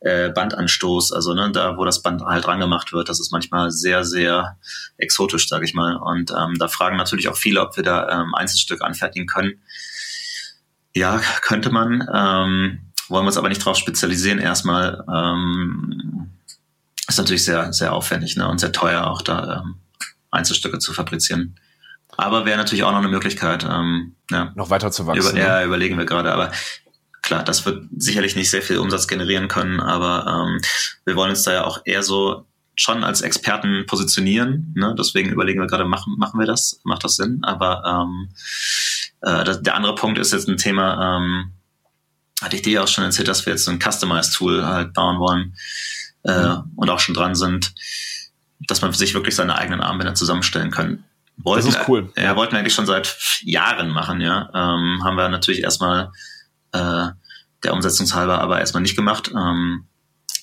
äh, 0.00 0.30
Bandanstoß, 0.30 1.12
also 1.12 1.34
ne, 1.34 1.50
da, 1.52 1.76
wo 1.76 1.84
das 1.84 2.00
Band 2.00 2.22
halt 2.22 2.46
dran 2.46 2.60
gemacht 2.60 2.92
wird, 2.92 3.08
das 3.08 3.20
ist 3.20 3.32
manchmal 3.32 3.70
sehr, 3.70 4.04
sehr 4.04 4.56
exotisch, 4.96 5.48
sage 5.48 5.64
ich 5.64 5.74
mal. 5.74 5.96
Und 5.96 6.30
ähm, 6.30 6.54
da 6.58 6.68
fragen 6.68 6.96
natürlich 6.96 7.28
auch 7.28 7.36
viele, 7.36 7.60
ob 7.60 7.76
wir 7.76 7.82
da 7.82 8.08
ähm, 8.08 8.34
Einzelstück 8.34 8.82
anfertigen 8.82 9.26
können. 9.26 9.60
Ja, 10.94 11.20
könnte 11.42 11.70
man. 11.70 12.08
Ähm, 12.12 12.92
wollen 13.08 13.24
wir 13.24 13.28
uns 13.28 13.36
aber 13.36 13.48
nicht 13.48 13.64
drauf 13.64 13.76
spezialisieren 13.76 14.38
erstmal. 14.38 15.04
Ähm, 15.12 16.30
ist 17.06 17.18
natürlich 17.18 17.44
sehr, 17.44 17.72
sehr 17.72 17.92
aufwendig 17.92 18.36
ne, 18.36 18.48
und 18.48 18.58
sehr 18.58 18.72
teuer, 18.72 19.06
auch 19.06 19.22
da 19.22 19.62
ähm, 19.62 19.76
Einzelstücke 20.30 20.78
zu 20.78 20.92
fabrizieren. 20.92 21.58
Aber 22.16 22.46
wäre 22.46 22.56
natürlich 22.56 22.84
auch 22.84 22.92
noch 22.92 22.98
eine 22.98 23.08
Möglichkeit. 23.08 23.66
Ähm, 23.68 24.14
ja, 24.30 24.52
noch 24.54 24.70
weiter 24.70 24.90
zu 24.90 25.06
wachsen. 25.06 25.20
Über, 25.20 25.32
ne? 25.32 25.40
ja, 25.40 25.64
überlegen 25.64 25.98
wir 25.98 26.06
gerade. 26.06 26.32
Aber 26.32 26.52
klar, 27.22 27.42
das 27.42 27.66
wird 27.66 27.84
sicherlich 27.96 28.36
nicht 28.36 28.50
sehr 28.50 28.62
viel 28.62 28.78
Umsatz 28.78 29.08
generieren 29.08 29.48
können, 29.48 29.80
aber 29.80 30.26
ähm, 30.26 30.60
wir 31.04 31.16
wollen 31.16 31.30
uns 31.30 31.42
da 31.42 31.52
ja 31.52 31.64
auch 31.64 31.80
eher 31.84 32.02
so 32.02 32.46
schon 32.76 33.04
als 33.04 33.20
Experten 33.20 33.84
positionieren. 33.86 34.72
Ne? 34.76 34.94
Deswegen 34.98 35.30
überlegen 35.30 35.60
wir 35.60 35.66
gerade, 35.66 35.84
machen, 35.84 36.14
machen 36.18 36.40
wir 36.40 36.46
das? 36.46 36.80
Macht 36.84 37.04
das 37.04 37.16
Sinn? 37.16 37.40
Aber 37.42 37.82
ähm, 37.86 38.30
äh, 39.24 39.44
das, 39.44 39.62
der 39.62 39.74
andere 39.74 39.94
Punkt 39.94 40.18
ist 40.18 40.32
jetzt 40.32 40.48
ein 40.48 40.56
Thema, 40.56 41.16
ähm, 41.16 41.52
hatte 42.42 42.56
ich 42.56 42.62
dir 42.62 42.82
auch 42.82 42.88
schon 42.88 43.04
erzählt, 43.04 43.28
dass 43.28 43.46
wir 43.46 43.52
jetzt 43.52 43.64
so 43.64 43.70
ein 43.70 43.80
Customized-Tool 43.80 44.64
halt 44.64 44.92
bauen 44.92 45.18
wollen 45.18 45.56
äh, 46.24 46.48
mhm. 46.48 46.72
und 46.76 46.90
auch 46.90 47.00
schon 47.00 47.14
dran 47.14 47.34
sind, 47.34 47.74
dass 48.60 48.82
man 48.82 48.92
sich 48.92 49.14
wirklich 49.14 49.34
seine 49.34 49.56
eigenen 49.56 49.80
Armbänder 49.80 50.14
zusammenstellen 50.14 50.70
kann. 50.70 51.04
Wollten, 51.36 51.66
das 51.66 51.76
ist 51.76 51.88
cool. 51.88 52.12
Ja, 52.16 52.24
ja, 52.24 52.36
wollten 52.36 52.52
wir 52.52 52.60
eigentlich 52.60 52.74
schon 52.74 52.86
seit 52.86 53.16
Jahren 53.42 53.90
machen, 53.90 54.20
ja. 54.20 54.50
Ähm, 54.54 55.02
haben 55.02 55.16
wir 55.16 55.28
natürlich 55.28 55.62
erstmal 55.62 56.12
äh, 56.72 57.08
der 57.62 57.72
Umsetzungshalber 57.72 58.40
aber 58.40 58.60
erstmal 58.60 58.82
nicht 58.82 58.94
gemacht. 58.94 59.32
Ähm, 59.34 59.86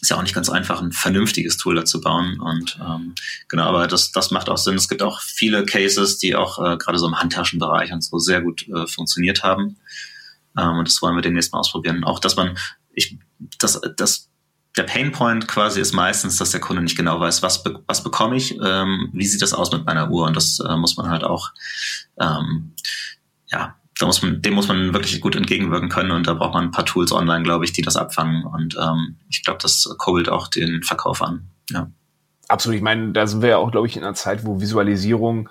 ist 0.01 0.09
ja 0.09 0.17
auch 0.17 0.23
nicht 0.23 0.33
ganz 0.33 0.49
einfach, 0.49 0.81
ein 0.81 0.91
vernünftiges 0.91 1.57
Tool 1.57 1.75
dazu 1.75 2.01
bauen. 2.01 2.39
Und 2.39 2.79
ähm, 2.81 3.13
genau, 3.47 3.65
aber 3.65 3.87
das, 3.87 4.11
das 4.11 4.31
macht 4.31 4.49
auch 4.49 4.57
Sinn. 4.57 4.75
Es 4.75 4.89
gibt 4.89 5.03
auch 5.03 5.21
viele 5.21 5.63
Cases, 5.63 6.17
die 6.17 6.35
auch 6.35 6.57
äh, 6.57 6.77
gerade 6.77 6.97
so 6.97 7.07
im 7.07 7.19
Handtaschenbereich 7.19 7.93
und 7.93 8.03
so 8.03 8.17
sehr 8.17 8.41
gut 8.41 8.67
äh, 8.67 8.87
funktioniert 8.87 9.43
haben. 9.43 9.77
Ähm, 10.57 10.77
und 10.79 10.87
das 10.87 11.01
wollen 11.03 11.15
wir 11.15 11.21
demnächst 11.21 11.53
mal 11.53 11.59
ausprobieren. 11.59 12.03
Auch, 12.03 12.19
dass 12.19 12.35
man, 12.35 12.57
ich, 12.93 13.19
das, 13.59 13.79
das, 13.95 14.29
der 14.75 14.83
Painpoint 14.83 15.47
quasi 15.47 15.79
ist 15.79 15.93
meistens, 15.93 16.37
dass 16.37 16.49
der 16.49 16.61
Kunde 16.61 16.81
nicht 16.81 16.97
genau 16.97 17.19
weiß, 17.19 17.43
was, 17.43 17.61
be 17.61 17.83
was 17.85 18.03
bekomme 18.03 18.37
ich, 18.37 18.57
ähm, 18.59 19.11
wie 19.13 19.27
sieht 19.27 19.43
das 19.43 19.53
aus 19.53 19.71
mit 19.71 19.85
meiner 19.85 20.09
Uhr. 20.09 20.25
Und 20.25 20.35
das 20.35 20.59
äh, 20.67 20.77
muss 20.77 20.97
man 20.97 21.09
halt 21.09 21.23
auch, 21.23 21.51
ähm, 22.19 22.73
ja, 23.51 23.75
da 24.01 24.07
muss 24.07 24.21
man, 24.23 24.41
dem 24.41 24.55
muss 24.55 24.67
man 24.67 24.93
wirklich 24.93 25.21
gut 25.21 25.35
entgegenwirken 25.35 25.89
können 25.89 26.11
und 26.11 26.25
da 26.25 26.33
braucht 26.33 26.55
man 26.55 26.65
ein 26.65 26.71
paar 26.71 26.85
Tools 26.85 27.11
online, 27.11 27.43
glaube 27.43 27.65
ich, 27.65 27.71
die 27.71 27.83
das 27.83 27.97
abfangen. 27.97 28.45
Und 28.45 28.75
ähm, 28.81 29.17
ich 29.29 29.43
glaube, 29.43 29.59
das 29.61 29.93
kurbelt 29.97 30.27
auch 30.27 30.47
den 30.47 30.81
Verkauf 30.81 31.21
an. 31.21 31.49
Ja. 31.69 31.91
Absolut. 32.47 32.77
Ich 32.77 32.81
meine, 32.81 33.11
da 33.11 33.27
sind 33.27 33.41
wir 33.41 33.49
ja 33.49 33.57
auch, 33.57 33.71
glaube 33.71 33.87
ich, 33.87 33.95
in 33.95 34.03
einer 34.03 34.15
Zeit, 34.15 34.43
wo 34.43 34.59
Visualisierung 34.59 35.49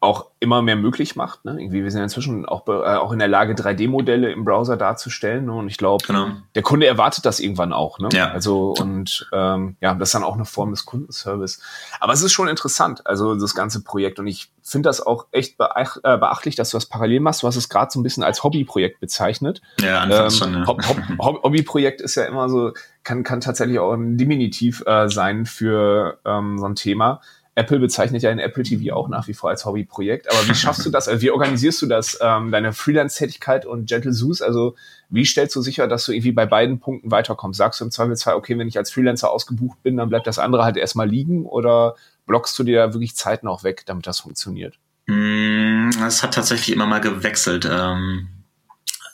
auch 0.00 0.26
immer 0.38 0.60
mehr 0.60 0.76
möglich 0.76 1.16
macht. 1.16 1.44
Ne? 1.44 1.52
Irgendwie, 1.58 1.82
wir 1.82 1.90
sind 1.90 2.02
inzwischen 2.02 2.44
auch, 2.44 2.66
äh, 2.68 2.72
auch 2.72 3.12
in 3.12 3.18
der 3.18 3.28
Lage, 3.28 3.54
3D-Modelle 3.54 4.30
im 4.30 4.44
Browser 4.44 4.76
darzustellen. 4.76 5.46
Ne? 5.46 5.52
Und 5.54 5.68
ich 5.68 5.78
glaube, 5.78 6.04
genau. 6.06 6.28
der 6.54 6.62
Kunde 6.62 6.86
erwartet 6.86 7.24
das 7.24 7.40
irgendwann 7.40 7.72
auch. 7.72 7.98
Ne? 7.98 8.10
Ja. 8.12 8.30
Also 8.30 8.74
und 8.78 9.28
ähm, 9.32 9.76
ja, 9.80 9.94
das 9.94 10.10
ist 10.10 10.14
dann 10.14 10.22
auch 10.22 10.34
eine 10.34 10.44
Form 10.44 10.70
des 10.70 10.84
Kundenservice. 10.84 11.60
Aber 12.00 12.12
es 12.12 12.22
ist 12.22 12.32
schon 12.32 12.48
interessant, 12.48 13.06
also 13.06 13.34
das 13.34 13.54
ganze 13.54 13.82
Projekt. 13.82 14.18
Und 14.18 14.26
ich 14.26 14.52
finde 14.62 14.88
das 14.88 15.00
auch 15.04 15.26
echt 15.32 15.56
beach 15.56 15.98
äh, 16.02 16.18
beachtlich, 16.18 16.54
dass 16.54 16.70
du 16.70 16.76
das 16.76 16.86
parallel 16.86 17.20
machst. 17.20 17.42
Du 17.42 17.46
hast 17.46 17.56
es 17.56 17.70
gerade 17.70 17.90
so 17.90 17.98
ein 17.98 18.02
bisschen 18.02 18.22
als 18.22 18.44
Hobbyprojekt 18.44 19.00
bezeichnet. 19.00 19.62
Ja, 19.80 20.00
anfangs 20.00 20.34
ähm, 20.34 20.38
schon. 20.38 20.54
Ja. 20.54 20.66
Hob 20.66 20.86
Hob 21.18 21.42
Hobbyprojekt 21.42 22.02
ist 22.02 22.14
ja 22.16 22.24
immer 22.24 22.50
so, 22.50 22.72
kann, 23.04 23.22
kann 23.22 23.40
tatsächlich 23.40 23.78
auch 23.78 23.94
ein 23.94 24.18
Diminutiv 24.18 24.82
äh, 24.86 25.08
sein 25.08 25.46
für 25.46 26.18
ähm, 26.26 26.58
so 26.58 26.66
ein 26.66 26.74
Thema. 26.74 27.20
Apple 27.56 27.78
bezeichnet 27.78 28.22
ja 28.22 28.30
in 28.30 28.40
Apple 28.40 28.64
TV 28.64 28.94
auch 28.94 29.08
nach 29.08 29.28
wie 29.28 29.34
vor 29.34 29.50
als 29.50 29.64
Hobbyprojekt. 29.64 30.30
Aber 30.30 30.48
wie 30.48 30.54
schaffst 30.54 30.84
du 30.84 30.90
das? 30.90 31.06
Also 31.06 31.22
wie 31.22 31.30
organisierst 31.30 31.82
du 31.82 31.86
das, 31.86 32.18
ähm, 32.20 32.50
deine 32.50 32.72
Freelance-Tätigkeit 32.72 33.64
und 33.64 33.86
Gentle 33.86 34.12
Zeus? 34.12 34.42
Also 34.42 34.74
wie 35.08 35.24
stellst 35.24 35.54
du 35.54 35.60
sicher, 35.60 35.86
dass 35.86 36.04
du 36.06 36.12
irgendwie 36.12 36.32
bei 36.32 36.46
beiden 36.46 36.80
Punkten 36.80 37.10
weiterkommst? 37.12 37.58
Sagst 37.58 37.80
du 37.80 37.84
im 37.84 37.92
Zweifelsfall, 37.92 38.34
okay, 38.34 38.58
wenn 38.58 38.66
ich 38.66 38.76
als 38.76 38.90
Freelancer 38.90 39.30
ausgebucht 39.30 39.82
bin, 39.82 39.96
dann 39.96 40.08
bleibt 40.08 40.26
das 40.26 40.40
andere 40.40 40.64
halt 40.64 40.76
erstmal 40.76 41.08
liegen? 41.08 41.46
Oder 41.46 41.94
blockst 42.26 42.58
du 42.58 42.64
dir 42.64 42.92
wirklich 42.92 43.14
Zeiten 43.14 43.46
auch 43.46 43.62
weg, 43.62 43.84
damit 43.86 44.06
das 44.06 44.20
funktioniert? 44.20 44.74
Mm, 45.06 45.90
es 46.06 46.22
hat 46.22 46.34
tatsächlich 46.34 46.74
immer 46.74 46.86
mal 46.86 47.00
gewechselt. 47.00 47.68
Ähm, 47.70 48.28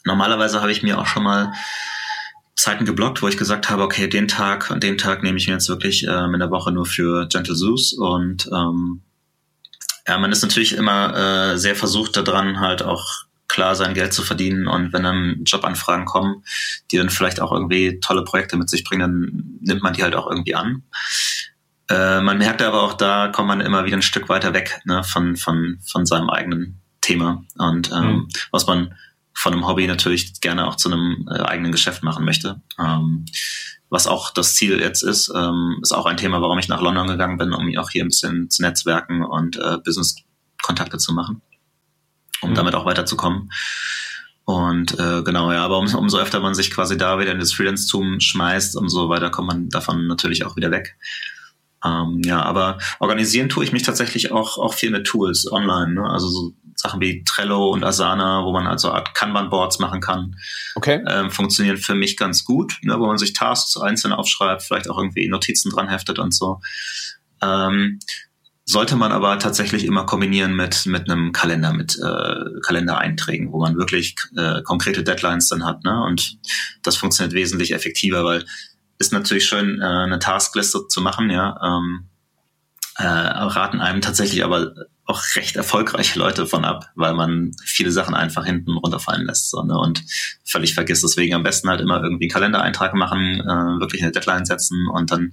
normalerweise 0.05 0.61
habe 0.63 0.73
ich 0.73 0.83
mir 0.83 0.99
auch 0.99 1.07
schon 1.07 1.25
mal 1.25 1.53
Zeiten 2.61 2.85
geblockt, 2.85 3.23
wo 3.23 3.29
ich 3.29 3.39
gesagt 3.39 3.71
habe, 3.71 3.83
okay, 3.83 4.07
den 4.07 4.29
Tag 4.29 4.71
und 4.71 4.83
den 4.83 4.99
Tag 4.99 5.23
nehme 5.23 5.39
ich 5.39 5.47
mir 5.47 5.55
jetzt 5.55 5.71
wirklich 5.71 6.07
ähm, 6.07 6.35
in 6.35 6.41
der 6.41 6.51
Woche 6.51 6.71
nur 6.73 6.85
für 6.85 7.27
Gentle 7.27 7.55
Zeus 7.55 7.95
und 7.95 8.49
ähm, 8.53 9.01
ja, 10.07 10.19
man 10.19 10.31
ist 10.31 10.43
natürlich 10.43 10.75
immer 10.75 11.53
äh, 11.53 11.59
sehr 11.59 11.75
versucht 11.75 12.17
daran, 12.17 12.61
halt 12.61 12.83
auch 12.83 13.25
klar 13.49 13.75
sein 13.75 13.95
Geld 13.95 14.13
zu 14.13 14.23
verdienen 14.23 14.69
und 14.69 14.93
wenn 14.93 15.03
dann 15.03 15.43
Jobanfragen 15.45 16.05
kommen, 16.05 16.45
die 16.91 16.99
dann 16.99 17.09
vielleicht 17.09 17.41
auch 17.41 17.51
irgendwie 17.51 17.99
tolle 18.01 18.25
Projekte 18.25 18.59
mit 18.59 18.69
sich 18.69 18.85
bringen, 18.85 19.01
dann 19.01 19.59
nimmt 19.63 19.83
man 19.83 19.95
die 19.95 20.03
halt 20.03 20.15
auch 20.15 20.29
irgendwie 20.29 20.55
an. 20.55 20.83
Äh, 21.89 22.21
man 22.21 22.37
merkt 22.37 22.61
aber 22.61 22.83
auch, 22.83 22.93
da 22.93 23.29
kommt 23.29 23.49
man 23.49 23.63
immer 23.63 23.87
wieder 23.87 23.97
ein 23.97 24.03
Stück 24.03 24.29
weiter 24.29 24.53
weg 24.53 24.83
ne, 24.85 25.03
von, 25.03 25.37
von, 25.37 25.79
von 25.85 26.05
seinem 26.05 26.29
eigenen 26.29 26.79
Thema. 27.01 27.43
Und 27.57 27.91
ähm, 27.91 28.05
mhm. 28.05 28.29
was 28.51 28.67
man 28.67 28.95
von 29.35 29.53
einem 29.53 29.67
Hobby 29.67 29.87
natürlich 29.87 30.41
gerne 30.41 30.67
auch 30.67 30.77
zu 30.77 30.91
einem 30.91 31.27
äh, 31.31 31.41
eigenen 31.41 31.73
Geschäft 31.73 32.03
machen 32.03 32.25
möchte. 32.25 32.61
Ähm, 32.79 33.25
was 33.89 34.07
auch 34.07 34.31
das 34.31 34.55
Ziel 34.55 34.81
jetzt 34.81 35.03
ist, 35.03 35.33
ähm, 35.35 35.79
ist 35.83 35.93
auch 35.93 36.07
ein 36.07 36.17
Thema, 36.17 36.41
warum 36.41 36.59
ich 36.59 36.69
nach 36.69 36.81
London 36.81 37.09
gegangen 37.09 37.39
bin, 37.39 37.53
um 37.53 37.77
auch 37.77 37.91
hier 37.91 38.05
ein 38.05 38.09
bisschen 38.09 38.49
zu 38.49 38.63
netzwerken 38.63 39.25
und 39.25 39.57
äh, 39.57 39.79
Business-Kontakte 39.85 40.99
zu 40.99 41.13
machen, 41.13 41.43
um 42.41 42.51
mhm. 42.51 42.55
damit 42.55 42.75
auch 42.75 42.85
weiterzukommen. 42.85 43.51
Und 44.45 44.99
äh, 44.99 45.23
genau, 45.23 45.53
ja, 45.53 45.65
aber 45.65 45.79
um, 45.79 45.93
umso 45.95 46.19
öfter 46.19 46.41
man 46.41 46.55
sich 46.55 46.71
quasi 46.71 46.97
da 46.97 47.19
wieder 47.19 47.33
in 47.33 47.39
das 47.39 47.53
Freelance-Tum 47.53 48.21
schmeißt, 48.21 48.77
umso 48.77 49.09
weiter 49.09 49.31
kommt 49.31 49.49
man 49.49 49.69
davon 49.69 50.07
natürlich 50.07 50.45
auch 50.45 50.57
wieder 50.57 50.71
weg. 50.71 50.97
Ähm, 51.85 52.21
ja, 52.25 52.43
aber 52.43 52.79
organisieren 52.99 53.49
tue 53.49 53.65
ich 53.65 53.73
mich 53.73 53.83
tatsächlich 53.83 54.33
auch, 54.33 54.59
auch 54.59 54.75
viel 54.75 54.91
mit 54.91 55.07
Tools 55.07 55.51
online. 55.51 55.95
Ne? 55.95 56.03
Also 56.03 56.29
so 56.29 56.53
Sachen 56.75 57.01
wie 57.01 57.25
Trello 57.25 57.71
und 57.71 57.85
Asana, 57.85 58.45
wo 58.45 58.53
man 58.53 58.67
also 58.67 58.91
Art 58.91 59.15
Kanban-Boards 59.15 59.79
machen 59.79 60.01
kann, 60.01 60.37
okay. 60.75 61.03
ähm, 61.07 61.31
funktionieren 61.31 61.77
für 61.77 61.95
mich 61.95 62.17
ganz 62.17 62.45
gut, 62.45 62.79
ne? 62.83 62.99
wo 62.99 63.07
man 63.07 63.19
sich 63.19 63.33
Tasks 63.33 63.77
einzeln 63.77 64.13
aufschreibt, 64.13 64.63
vielleicht 64.63 64.89
auch 64.91 64.99
irgendwie 64.99 65.29
Notizen 65.29 65.71
dran 65.71 65.89
heftet 65.89 66.19
und 66.19 66.35
so. 66.35 66.61
Ähm, 67.43 67.99
sollte 68.71 68.95
man 68.95 69.11
aber 69.11 69.39
tatsächlich 69.39 69.85
immer 69.85 70.07
kombinieren 70.07 70.55
mit, 70.55 70.87
mit 70.87 71.11
einem 71.11 71.33
Kalender, 71.33 71.73
mit 71.73 71.99
äh, 71.99 72.61
Kalendereinträgen, 72.65 73.53
wo 73.53 73.59
man 73.59 73.77
wirklich 73.77 74.15
äh, 74.37 74.63
konkrete 74.63 75.03
Deadlines 75.03 75.49
dann 75.49 75.65
hat. 75.65 75.83
Ne? 75.83 76.03
Und 76.05 76.39
das 76.83 76.97
funktioniert 76.97 77.35
wesentlich 77.35 77.75
effektiver, 77.75 78.25
weil 78.25 78.45
ist 79.01 79.13
natürlich 79.13 79.47
schön, 79.47 79.81
äh, 79.81 79.85
eine 79.85 80.19
Taskliste 80.19 80.87
zu 80.87 81.01
machen, 81.01 81.31
ja. 81.31 81.59
Ähm, 81.63 82.11
äh, 82.97 83.05
raten 83.05 83.81
einem 83.81 84.03
tatsächlich 84.03 84.45
aber 84.45 84.75
auch 85.07 85.23
recht 85.35 85.57
erfolgreiche 85.57 86.19
Leute 86.19 86.47
von 86.47 86.65
ab, 86.65 86.91
weil 86.95 87.15
man 87.15 87.53
viele 87.65 87.91
Sachen 87.91 88.15
einfach 88.15 88.45
hinten 88.45 88.77
runterfallen 88.77 89.27
lässt 89.27 89.51
so, 89.51 89.63
ne, 89.63 89.77
und 89.77 90.05
völlig 90.45 90.75
vergisst. 90.75 91.03
Deswegen 91.03 91.35
am 91.35 91.43
besten 91.43 91.69
halt 91.69 91.81
immer 91.81 92.03
irgendwie 92.03 92.25
einen 92.25 92.31
Kalendereintrag 92.33 92.95
machen, 92.95 93.41
äh, 93.41 93.81
wirklich 93.81 94.03
eine 94.03 94.13
Deadline 94.13 94.45
setzen 94.45 94.87
und 94.89 95.11
dann 95.11 95.33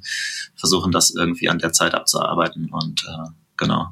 versuchen, 0.55 0.91
das 0.91 1.13
irgendwie 1.13 1.49
an 1.49 1.59
der 1.59 1.74
Zeit 1.74 1.93
abzuarbeiten 1.93 2.70
und 2.72 3.03
äh, 3.03 3.30
genau. 3.57 3.89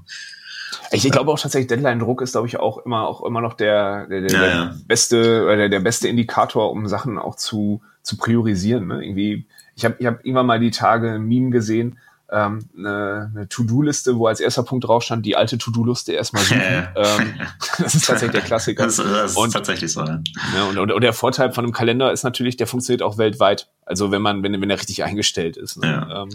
Ich, 0.91 1.05
ich 1.05 1.11
glaube 1.11 1.31
auch 1.31 1.39
tatsächlich, 1.39 1.67
Deadline-Druck 1.67 2.21
ist, 2.21 2.33
glaube 2.33 2.47
ich, 2.47 2.59
auch 2.59 2.79
immer 2.79 3.07
auch 3.07 3.23
immer 3.23 3.41
noch 3.41 3.53
der, 3.53 4.07
der, 4.07 4.21
der, 4.21 4.31
ja, 4.31 4.47
ja. 4.47 4.75
beste 4.87 5.43
oder 5.43 5.55
der, 5.57 5.69
der 5.69 5.79
beste 5.79 6.07
Indikator, 6.07 6.71
um 6.71 6.87
Sachen 6.87 7.17
auch 7.17 7.35
zu, 7.35 7.81
zu 8.01 8.17
priorisieren. 8.17 8.87
Ne? 8.87 9.03
Irgendwie, 9.03 9.45
ich 9.75 9.85
habe 9.85 9.95
ich 9.99 10.05
hab 10.05 10.23
irgendwann 10.25 10.45
mal 10.45 10.59
die 10.59 10.71
Tage 10.71 11.11
ein 11.11 11.23
Meme 11.23 11.49
gesehen, 11.49 11.97
ähm, 12.31 12.67
eine, 12.77 13.31
eine 13.33 13.47
To-Do-Liste, 13.49 14.17
wo 14.17 14.27
als 14.27 14.39
erster 14.39 14.63
Punkt 14.63 14.87
drauf 14.87 15.03
stand, 15.03 15.25
die 15.25 15.35
alte 15.35 15.57
To-Do-Liste 15.57 16.13
erstmal 16.13 16.43
suchen. 16.43 16.87
ähm, 16.95 17.33
das 17.77 17.95
ist 17.95 18.05
tatsächlich 18.05 18.39
der 18.39 18.41
Klassiker. 18.41 18.85
Das, 18.85 18.97
das 18.97 19.31
ist 19.31 19.37
und, 19.37 19.53
tatsächlich 19.53 19.91
so. 19.91 20.01
Ja. 20.01 20.19
Ja, 20.55 20.63
und, 20.69 20.77
und, 20.77 20.91
und, 20.91 21.01
der 21.01 21.13
Vorteil 21.13 21.51
von 21.51 21.65
einem 21.65 21.73
Kalender 21.73 22.11
ist 22.11 22.23
natürlich, 22.23 22.57
der 22.57 22.67
funktioniert 22.67 23.03
auch 23.03 23.17
weltweit. 23.17 23.67
Also 23.85 24.11
wenn 24.11 24.21
man, 24.21 24.41
wenn, 24.43 24.59
wenn 24.59 24.69
er 24.69 24.77
richtig 24.77 25.03
eingestellt 25.03 25.57
ist. 25.57 25.77
Ne? 25.77 25.87
Ja. 25.87 26.23
Ähm, 26.23 26.29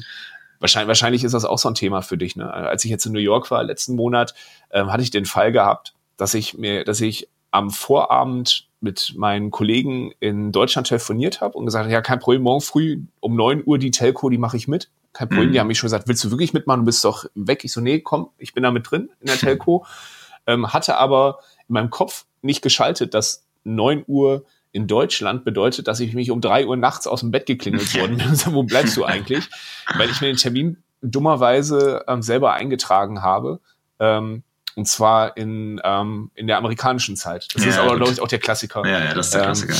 wahrscheinlich, 0.60 0.88
wahrscheinlich 0.88 1.24
ist 1.24 1.32
das 1.32 1.44
auch 1.44 1.58
so 1.58 1.68
ein 1.68 1.74
Thema 1.74 2.02
für 2.02 2.16
dich. 2.16 2.36
Ne? 2.36 2.52
Als 2.52 2.84
ich 2.84 2.90
jetzt 2.90 3.06
in 3.06 3.12
New 3.12 3.18
York 3.18 3.50
war 3.50 3.62
letzten 3.64 3.96
Monat, 3.96 4.34
ähm, 4.70 4.92
hatte 4.92 5.02
ich 5.02 5.10
den 5.10 5.24
Fall 5.24 5.52
gehabt, 5.52 5.94
dass 6.16 6.34
ich 6.34 6.56
mir, 6.56 6.84
dass 6.84 7.00
ich 7.00 7.28
am 7.50 7.70
Vorabend 7.70 8.68
mit 8.80 9.14
meinen 9.16 9.50
Kollegen 9.50 10.12
in 10.20 10.52
Deutschland 10.52 10.86
telefoniert 10.86 11.40
habe 11.40 11.58
und 11.58 11.66
gesagt, 11.66 11.90
ja, 11.90 12.00
kein 12.00 12.20
Problem, 12.20 12.42
morgen 12.42 12.60
früh 12.60 13.02
um 13.18 13.34
neun 13.34 13.62
Uhr 13.64 13.78
die 13.78 13.90
Telco, 13.90 14.30
die 14.30 14.38
mache 14.38 14.56
ich 14.56 14.68
mit 14.68 14.88
kein 15.12 15.28
Problem. 15.28 15.48
Mhm. 15.48 15.52
Die 15.52 15.60
haben 15.60 15.66
mich 15.66 15.78
schon 15.78 15.86
gesagt, 15.86 16.08
willst 16.08 16.22
du 16.24 16.30
wirklich 16.30 16.52
mitmachen? 16.52 16.80
Du 16.80 16.86
bist 16.86 17.04
doch 17.04 17.24
weg. 17.34 17.64
Ich 17.64 17.72
so, 17.72 17.80
nee, 17.80 18.00
komm, 18.00 18.30
ich 18.38 18.54
bin 18.54 18.62
da 18.62 18.70
mit 18.70 18.90
drin 18.90 19.10
in 19.20 19.26
der 19.26 19.36
Telco. 19.36 19.84
ähm, 20.46 20.72
hatte 20.72 20.96
aber 20.96 21.40
in 21.68 21.74
meinem 21.74 21.90
Kopf 21.90 22.26
nicht 22.42 22.62
geschaltet, 22.62 23.14
dass 23.14 23.44
neun 23.64 24.04
Uhr 24.06 24.44
in 24.72 24.86
Deutschland 24.86 25.44
bedeutet, 25.44 25.88
dass 25.88 26.00
ich 26.00 26.14
mich 26.14 26.30
um 26.30 26.40
drei 26.40 26.66
Uhr 26.66 26.76
nachts 26.76 27.06
aus 27.06 27.20
dem 27.20 27.30
Bett 27.30 27.46
geklingelt 27.46 27.94
worden 27.98 28.18
bin. 28.18 28.54
Wo 28.54 28.62
bleibst 28.62 28.96
du 28.96 29.04
eigentlich? 29.04 29.48
Weil 29.96 30.10
ich 30.10 30.20
mir 30.20 30.28
den 30.28 30.36
Termin 30.36 30.82
dummerweise 31.02 32.04
ähm, 32.06 32.22
selber 32.22 32.52
eingetragen 32.52 33.22
habe. 33.22 33.60
Ähm, 33.98 34.42
und 34.76 34.86
zwar 34.86 35.36
in, 35.36 35.80
ähm, 35.82 36.30
in 36.34 36.46
der 36.46 36.56
amerikanischen 36.58 37.16
Zeit. 37.16 37.48
Das 37.54 37.64
ja, 37.64 37.70
ist 37.70 37.78
aber, 37.78 37.96
glaube 37.96 38.12
ich, 38.12 38.20
auch 38.20 38.28
der 38.28 38.38
Klassiker. 38.38 38.86
Ja, 38.86 39.04
ja, 39.04 39.14
das 39.14 39.26
ist 39.26 39.34
der 39.34 39.40
ähm, 39.42 39.46
Klassiker. 39.46 39.74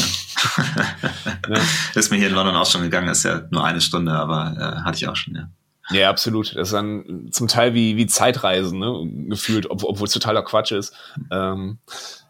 ne? 1.48 1.60
Ist 1.94 2.10
mir 2.10 2.18
hier 2.18 2.28
in 2.28 2.34
London 2.34 2.56
auch 2.56 2.66
schon 2.66 2.82
gegangen, 2.82 3.08
ist 3.08 3.24
ja 3.24 3.42
nur 3.50 3.64
eine 3.64 3.80
Stunde, 3.80 4.12
aber 4.12 4.54
äh, 4.58 4.84
hatte 4.84 4.96
ich 4.96 5.08
auch 5.08 5.16
schon, 5.16 5.34
ja. 5.34 5.48
Ja, 5.90 6.08
absolut. 6.08 6.54
Das 6.54 6.68
ist 6.68 6.72
dann 6.72 7.28
zum 7.32 7.48
Teil 7.48 7.74
wie, 7.74 7.96
wie 7.96 8.06
Zeitreisen, 8.06 8.78
ne? 8.78 9.08
gefühlt, 9.28 9.68
ob, 9.70 9.82
obwohl 9.82 10.06
es 10.06 10.12
totaler 10.12 10.42
Quatsch 10.42 10.70
ist. 10.70 10.94
Ähm, 11.32 11.78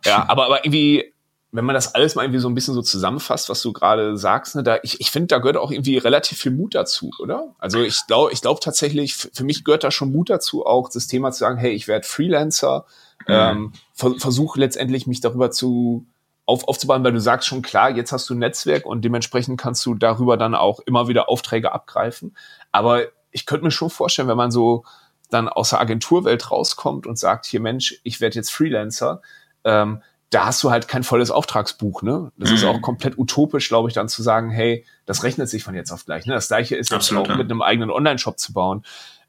ja, 0.05 0.25
aber, 0.29 0.47
aber 0.47 0.65
irgendwie 0.65 1.13
wenn 1.53 1.65
man 1.65 1.75
das 1.75 1.95
alles 1.95 2.15
mal 2.15 2.23
irgendwie 2.23 2.41
so 2.41 2.49
ein 2.49 2.55
bisschen 2.55 2.75
so 2.75 2.83
zusammenfasst, 2.83 3.49
was 3.49 3.61
du 3.63 3.73
gerade 3.73 4.17
sagst, 4.17 4.55
ne, 4.55 4.63
da, 4.63 4.79
ich, 4.83 5.01
ich 5.01 5.11
finde, 5.11 5.29
da 5.29 5.39
gehört 5.39 5.57
auch 5.57 5.73
irgendwie 5.73 5.99
relativ 5.99 6.39
viel 6.39 6.53
Mut 6.53 6.75
dazu, 6.75 7.11
oder? 7.19 7.55
Also 7.59 7.83
ich 7.83 8.07
glaube, 8.07 8.33
ich 8.33 8.41
glaube 8.41 8.61
tatsächlich, 8.61 9.15
für 9.17 9.45
mich 9.45 9.65
gehört 9.65 9.83
da 9.83 9.91
schon 9.91 10.13
Mut 10.13 10.31
dazu, 10.31 10.65
auch 10.65 10.89
das 10.89 11.09
Thema 11.09 11.33
zu 11.33 11.41
sagen, 11.41 11.59
hey, 11.59 11.73
ich 11.73 11.89
werde 11.89 12.07
Freelancer, 12.07 12.87
mhm. 13.27 13.35
ähm, 13.35 13.73
ver 13.93 14.15
versuche 14.19 14.61
letztendlich 14.61 15.09
mich 15.09 15.21
darüber 15.21 15.51
zu 15.51 16.07
auf, 16.47 16.67
aufzubauen, 16.69 17.03
weil 17.05 17.13
du 17.13 17.21
sagst 17.21 17.49
schon 17.49 17.63
klar, 17.63 17.91
jetzt 17.91 18.13
hast 18.13 18.29
du 18.31 18.35
ein 18.35 18.39
Netzwerk 18.39 18.87
und 18.87 19.05
dementsprechend 19.05 19.61
kannst 19.61 19.85
du 19.87 19.95
darüber 19.95 20.37
dann 20.37 20.55
auch 20.55 20.81
immer 20.81 21.09
wieder 21.09 21.29
Aufträge 21.29 21.73
abgreifen. 21.73 22.37
Aber 22.71 23.03
ich 23.31 23.47
könnte 23.47 23.65
mir 23.65 23.71
schon 23.71 23.91
vorstellen, 23.91 24.29
wenn 24.29 24.37
man 24.37 24.51
so 24.51 24.85
dann 25.31 25.49
aus 25.49 25.71
der 25.71 25.81
Agenturwelt 25.81 26.51
rauskommt 26.51 27.07
und 27.07 27.19
sagt, 27.19 27.47
hier 27.47 27.61
Mensch, 27.61 28.01
ich 28.03 28.21
werde 28.21 28.35
jetzt 28.37 28.53
Freelancer, 28.53 29.23
ähm, 29.65 30.03
da 30.31 30.47
hast 30.47 30.63
du 30.63 30.71
halt 30.71 30.87
kein 30.87 31.03
volles 31.03 31.33
Auftragsbuch, 31.33 32.03
ne? 32.03 32.31
Das 32.37 32.51
mhm. 32.51 32.57
ist 32.57 32.65
auch 32.65 32.81
komplett 32.81 33.19
utopisch, 33.19 33.69
glaube 33.69 33.89
ich, 33.89 33.95
dann 33.95 34.09
zu 34.09 34.23
sagen, 34.23 34.51
hey, 34.51 34.87
das 35.05 35.25
rechnet 35.25 35.49
sich 35.49 35.65
von 35.65 35.75
jetzt 35.75 35.91
auf 35.91 36.07
gleich. 36.07 36.25
Ne? 36.27 36.35
Das 36.35 36.49
gleiche 36.49 36.77
ist 36.77 36.93
Absolut, 36.93 37.25
auch 37.25 37.31
ja. 37.31 37.37
mit 37.37 37.51
einem 37.51 37.63
eigenen 37.63 37.91
Online-Shop 37.91 38.39
zu 38.39 38.53
bauen, 38.53 38.85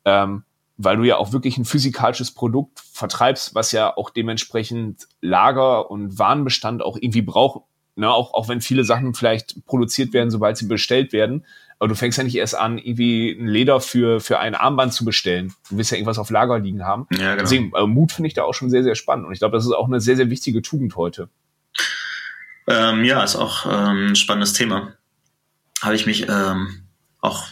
ähm, 0.06 0.44
weil 0.78 0.98
du 0.98 1.04
ja 1.04 1.18
auch 1.18 1.32
wirklich 1.32 1.58
ein 1.58 1.66
physikalisches 1.66 2.32
Produkt 2.32 2.80
vertreibst, 2.80 3.56
was 3.56 3.72
ja 3.72 3.96
auch 3.98 4.12
dementsprechend 4.12 5.08
Lager 5.22 5.90
und 5.90 6.20
Warenbestand 6.20 6.84
auch 6.84 6.98
irgendwie 7.00 7.24
braucht. 7.24 7.64
Ne? 7.96 8.10
Auch, 8.10 8.34
auch 8.34 8.48
wenn 8.48 8.62
viele 8.62 8.84
Sachen 8.84 9.14
vielleicht 9.14 9.66
produziert 9.66 10.14
werden, 10.14 10.32
sobald 10.32 10.58
sie 10.58 10.68
bestellt 10.68 11.14
werden, 11.14 11.46
aber 11.82 11.88
du 11.88 11.96
fängst 11.96 12.20
ja 12.20 12.24
nicht 12.24 12.36
erst 12.36 12.56
an, 12.56 12.78
irgendwie 12.78 13.32
ein 13.32 13.48
Leder 13.48 13.82
für, 13.82 14.20
für 14.20 14.38
ein 14.38 14.54
Armband 14.54 14.94
zu 14.94 15.04
bestellen. 15.04 15.52
Du 15.68 15.78
willst 15.78 15.90
ja 15.90 15.98
irgendwas 15.98 16.20
auf 16.20 16.30
Lager 16.30 16.60
liegen 16.60 16.86
haben. 16.86 17.08
Ja, 17.12 17.32
genau. 17.32 17.42
Deswegen, 17.42 17.72
äh, 17.76 17.88
Mut 17.88 18.12
finde 18.12 18.28
ich 18.28 18.36
da 18.36 18.44
auch 18.44 18.54
schon 18.54 18.70
sehr, 18.70 18.84
sehr 18.84 18.94
spannend. 18.94 19.26
Und 19.26 19.34
ich 19.34 19.40
glaube, 19.40 19.58
das 19.58 19.66
ist 19.66 19.72
auch 19.72 19.88
eine 19.88 20.00
sehr, 20.00 20.16
sehr 20.16 20.30
wichtige 20.30 20.62
Tugend 20.62 20.96
heute. 20.96 21.30
Ähm, 22.68 23.04
ja, 23.04 23.24
ist 23.24 23.36
auch 23.36 23.66
ähm, 23.66 24.10
ein 24.10 24.16
spannendes 24.16 24.54
Thema. 24.54 24.94
Habe 25.82 25.96
ich 25.96 26.06
mich 26.06 26.30
ähm, 26.30 26.84
auch 27.20 27.48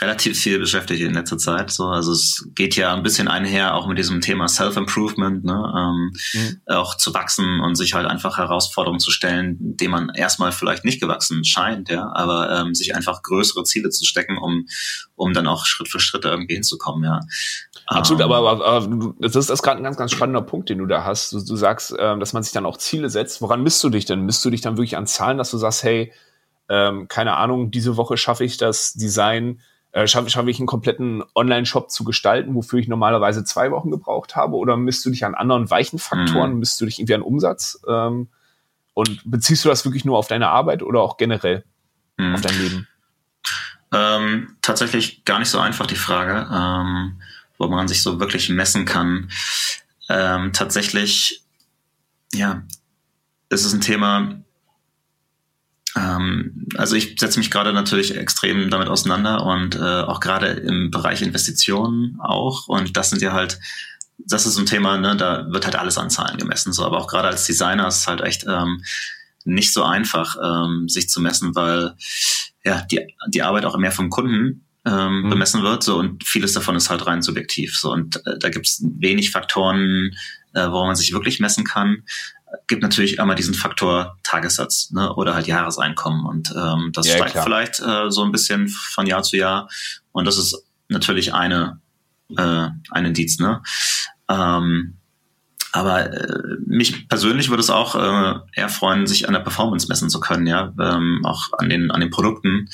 relativ 0.00 0.38
viel 0.38 0.58
beschäftigt 0.58 1.02
in 1.02 1.12
letzter 1.12 1.36
Zeit. 1.36 1.70
So, 1.70 1.86
also 1.86 2.12
es 2.12 2.48
geht 2.54 2.74
ja 2.76 2.94
ein 2.94 3.02
bisschen 3.02 3.28
einher 3.28 3.74
auch 3.74 3.86
mit 3.86 3.98
diesem 3.98 4.20
Thema 4.20 4.48
Self-Improvement, 4.48 5.44
ne? 5.44 5.72
ähm, 5.76 6.12
mhm. 6.32 6.60
auch 6.66 6.96
zu 6.96 7.12
wachsen 7.12 7.60
und 7.60 7.74
sich 7.74 7.92
halt 7.92 8.06
einfach 8.06 8.38
Herausforderungen 8.38 9.00
zu 9.00 9.10
stellen, 9.10 9.56
denen 9.60 9.90
man 9.90 10.10
erstmal 10.14 10.52
vielleicht 10.52 10.84
nicht 10.84 11.00
gewachsen 11.00 11.44
scheint, 11.44 11.90
ja, 11.90 12.10
aber 12.14 12.50
ähm, 12.50 12.74
sich 12.74 12.94
einfach 12.94 13.22
größere 13.22 13.64
Ziele 13.64 13.90
zu 13.90 14.04
stecken, 14.04 14.38
um, 14.38 14.66
um 15.16 15.34
dann 15.34 15.46
auch 15.46 15.66
Schritt 15.66 15.88
für 15.88 16.00
Schritt 16.00 16.24
irgendwie 16.24 16.54
hinzukommen, 16.54 17.04
ja. 17.04 17.20
Absolut, 17.86 18.22
aber, 18.22 18.36
aber, 18.36 18.64
aber 18.64 19.14
das 19.18 19.34
ist 19.36 19.50
das 19.50 19.62
gerade 19.62 19.80
ein 19.80 19.84
ganz, 19.84 19.96
ganz 19.96 20.12
spannender 20.12 20.42
Punkt, 20.42 20.68
den 20.68 20.78
du 20.78 20.86
da 20.86 21.04
hast. 21.04 21.32
Du, 21.32 21.44
du 21.44 21.56
sagst, 21.56 21.94
ähm, 21.98 22.20
dass 22.20 22.32
man 22.32 22.42
sich 22.42 22.52
dann 22.52 22.64
auch 22.64 22.76
Ziele 22.76 23.10
setzt. 23.10 23.42
Woran 23.42 23.62
misst 23.64 23.82
du 23.82 23.90
dich 23.90 24.04
denn? 24.04 24.20
Misst 24.20 24.44
du 24.44 24.50
dich 24.50 24.60
dann 24.60 24.76
wirklich 24.76 24.96
an 24.96 25.08
Zahlen, 25.08 25.38
dass 25.38 25.50
du 25.50 25.58
sagst, 25.58 25.82
hey, 25.82 26.12
ähm, 26.68 27.08
keine 27.08 27.36
Ahnung, 27.36 27.72
diese 27.72 27.96
Woche 27.96 28.16
schaffe 28.16 28.44
ich 28.44 28.56
das 28.56 28.94
Design 28.94 29.60
äh, 29.92 30.06
schaffe 30.06 30.30
schaff 30.30 30.46
ich 30.46 30.58
einen 30.58 30.66
kompletten 30.66 31.22
Online-Shop 31.34 31.90
zu 31.90 32.04
gestalten, 32.04 32.54
wofür 32.54 32.78
ich 32.78 32.88
normalerweise 32.88 33.44
zwei 33.44 33.70
Wochen 33.70 33.90
gebraucht 33.90 34.36
habe? 34.36 34.56
Oder 34.56 34.76
misst 34.76 35.04
du 35.04 35.10
dich 35.10 35.24
an 35.24 35.34
anderen 35.34 35.68
weichen 35.70 35.98
Faktoren? 35.98 36.54
Mhm. 36.54 36.58
Misst 36.60 36.80
du 36.80 36.84
dich 36.84 36.98
irgendwie 36.98 37.14
an 37.14 37.22
Umsatz? 37.22 37.80
Ähm, 37.88 38.28
und 38.94 39.22
beziehst 39.24 39.64
du 39.64 39.68
das 39.68 39.84
wirklich 39.84 40.04
nur 40.04 40.18
auf 40.18 40.28
deine 40.28 40.48
Arbeit 40.48 40.82
oder 40.82 41.00
auch 41.00 41.16
generell 41.16 41.64
mhm. 42.16 42.34
auf 42.34 42.40
dein 42.40 42.58
Leben? 42.60 42.88
Ähm, 43.92 44.56
tatsächlich 44.62 45.24
gar 45.24 45.40
nicht 45.40 45.48
so 45.48 45.58
einfach 45.58 45.86
die 45.86 45.96
Frage, 45.96 46.48
ähm, 46.52 47.20
wo 47.58 47.66
man 47.66 47.88
sich 47.88 48.02
so 48.02 48.20
wirklich 48.20 48.48
messen 48.48 48.84
kann. 48.84 49.30
Ähm, 50.08 50.52
tatsächlich, 50.52 51.42
ja, 52.32 52.62
ist 53.48 53.64
es 53.64 53.72
ein 53.72 53.80
Thema, 53.80 54.40
ähm, 55.96 56.66
also 56.76 56.96
ich 56.96 57.16
setze 57.18 57.38
mich 57.38 57.50
gerade 57.50 57.72
natürlich 57.72 58.16
extrem 58.16 58.70
damit 58.70 58.88
auseinander 58.88 59.44
und 59.44 59.76
äh, 59.76 60.02
auch 60.02 60.20
gerade 60.20 60.48
im 60.48 60.90
Bereich 60.90 61.22
Investitionen 61.22 62.18
auch. 62.20 62.68
Und 62.68 62.96
das 62.96 63.10
sind 63.10 63.22
ja 63.22 63.32
halt, 63.32 63.58
das 64.18 64.46
ist 64.46 64.58
ein 64.58 64.66
Thema, 64.66 64.98
ne, 64.98 65.16
da 65.16 65.46
wird 65.50 65.64
halt 65.64 65.76
alles 65.76 65.98
an 65.98 66.10
Zahlen 66.10 66.38
gemessen. 66.38 66.72
So, 66.72 66.84
aber 66.84 66.98
auch 66.98 67.08
gerade 67.08 67.28
als 67.28 67.46
Designer 67.46 67.88
ist 67.88 67.98
es 67.98 68.06
halt 68.06 68.20
echt 68.20 68.44
ähm, 68.48 68.82
nicht 69.44 69.72
so 69.72 69.82
einfach, 69.82 70.36
ähm, 70.42 70.88
sich 70.88 71.08
zu 71.08 71.20
messen, 71.20 71.54
weil 71.54 71.94
ja 72.64 72.82
die, 72.82 73.14
die 73.28 73.42
Arbeit 73.42 73.64
auch 73.64 73.76
mehr 73.76 73.92
vom 73.92 74.10
Kunden 74.10 74.66
ähm, 74.84 75.22
mhm. 75.22 75.30
bemessen 75.30 75.62
wird. 75.62 75.82
So 75.82 75.98
und 75.98 76.24
vieles 76.24 76.52
davon 76.52 76.76
ist 76.76 76.90
halt 76.90 77.06
rein 77.06 77.22
subjektiv. 77.22 77.76
So 77.76 77.92
und 77.92 78.16
äh, 78.26 78.38
da 78.38 78.48
gibt 78.48 78.66
es 78.66 78.84
wenig 78.98 79.30
Faktoren, 79.30 80.12
äh, 80.54 80.68
wo 80.70 80.84
man 80.84 80.96
sich 80.96 81.12
wirklich 81.12 81.40
messen 81.40 81.64
kann. 81.64 82.04
Gibt 82.66 82.82
natürlich 82.82 83.20
einmal 83.20 83.36
diesen 83.36 83.54
Faktor 83.54 84.16
Tagessatz 84.22 84.90
ne, 84.90 85.14
oder 85.14 85.34
halt 85.34 85.46
Jahreseinkommen 85.46 86.26
und 86.26 86.54
ähm, 86.56 86.90
das 86.92 87.06
ja, 87.06 87.16
steigt 87.16 87.32
klar. 87.32 87.44
vielleicht 87.44 87.80
äh, 87.80 88.10
so 88.10 88.22
ein 88.22 88.32
bisschen 88.32 88.68
von 88.68 89.06
Jahr 89.06 89.22
zu 89.22 89.36
Jahr 89.36 89.68
und 90.12 90.26
das 90.26 90.38
ist 90.38 90.64
natürlich 90.88 91.34
eine 91.34 91.80
äh, 92.36 92.68
ein 92.90 93.04
Indiz. 93.04 93.38
Ne? 93.38 93.62
Ähm, 94.28 94.99
aber 95.72 96.12
äh, 96.12 96.56
mich 96.66 97.08
persönlich 97.08 97.48
würde 97.48 97.60
es 97.60 97.70
auch 97.70 97.94
äh, 97.94 98.34
eher 98.52 98.68
freuen, 98.68 99.06
sich 99.06 99.28
an 99.28 99.34
der 99.34 99.40
Performance 99.40 99.86
messen 99.88 100.10
zu 100.10 100.18
können, 100.18 100.46
ja, 100.46 100.72
ähm, 100.80 101.20
auch 101.24 101.48
an 101.58 101.68
den 101.68 101.90
an 101.90 102.00
den 102.00 102.10
Produkten, 102.10 102.68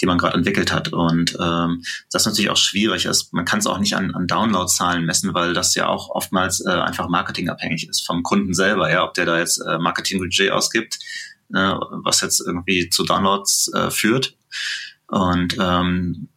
die 0.00 0.06
man 0.06 0.18
gerade 0.18 0.36
entwickelt 0.36 0.72
hat. 0.72 0.92
Und 0.92 1.36
ähm, 1.40 1.82
das 2.10 2.24
natürlich 2.24 2.50
auch 2.50 2.56
schwierig 2.56 3.04
ist. 3.04 3.32
Man 3.32 3.44
kann 3.44 3.58
es 3.58 3.66
auch 3.66 3.78
nicht 3.78 3.94
an, 3.94 4.14
an 4.14 4.26
Downloadzahlen 4.26 5.04
messen, 5.04 5.34
weil 5.34 5.52
das 5.52 5.74
ja 5.74 5.88
auch 5.88 6.08
oftmals 6.10 6.64
äh, 6.64 6.70
einfach 6.70 7.08
marketingabhängig 7.08 7.88
ist 7.88 8.06
vom 8.06 8.22
Kunden 8.22 8.54
selber, 8.54 8.90
ja, 8.90 9.04
ob 9.04 9.14
der 9.14 9.26
da 9.26 9.38
jetzt 9.38 9.58
äh, 9.58 9.78
Marketing-Budget 9.78 10.50
ausgibt, 10.50 10.98
äh, 11.52 11.74
was 12.02 12.22
jetzt 12.22 12.40
irgendwie 12.40 12.88
zu 12.88 13.04
Downloads 13.04 13.72
äh, 13.74 13.90
führt. 13.90 14.36
Und 15.08 15.56
ähm, 15.60 16.28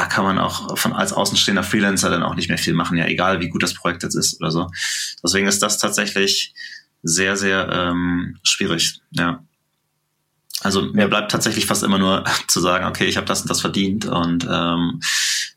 da 0.00 0.06
kann 0.06 0.24
man 0.24 0.38
auch 0.38 0.78
von 0.78 0.94
als 0.94 1.12
außenstehender 1.12 1.62
Freelancer 1.62 2.08
dann 2.08 2.22
auch 2.22 2.34
nicht 2.34 2.48
mehr 2.48 2.56
viel 2.56 2.72
machen, 2.72 2.96
ja, 2.96 3.04
egal 3.04 3.40
wie 3.40 3.50
gut 3.50 3.62
das 3.62 3.74
Projekt 3.74 4.02
jetzt 4.02 4.14
ist 4.14 4.40
oder 4.40 4.50
so. 4.50 4.70
Deswegen 5.22 5.46
ist 5.46 5.62
das 5.62 5.76
tatsächlich 5.76 6.54
sehr, 7.02 7.36
sehr 7.36 7.68
ähm, 7.70 8.38
schwierig, 8.42 9.00
ja. 9.10 9.44
Also 10.62 10.82
mir 10.82 11.08
bleibt 11.08 11.30
tatsächlich 11.30 11.66
fast 11.66 11.82
immer 11.82 11.98
nur 11.98 12.24
zu 12.48 12.60
sagen, 12.60 12.86
okay, 12.86 13.04
ich 13.04 13.18
habe 13.18 13.26
das 13.26 13.42
und 13.42 13.50
das 13.50 13.60
verdient 13.60 14.06
und 14.06 14.46
ähm, 14.50 15.00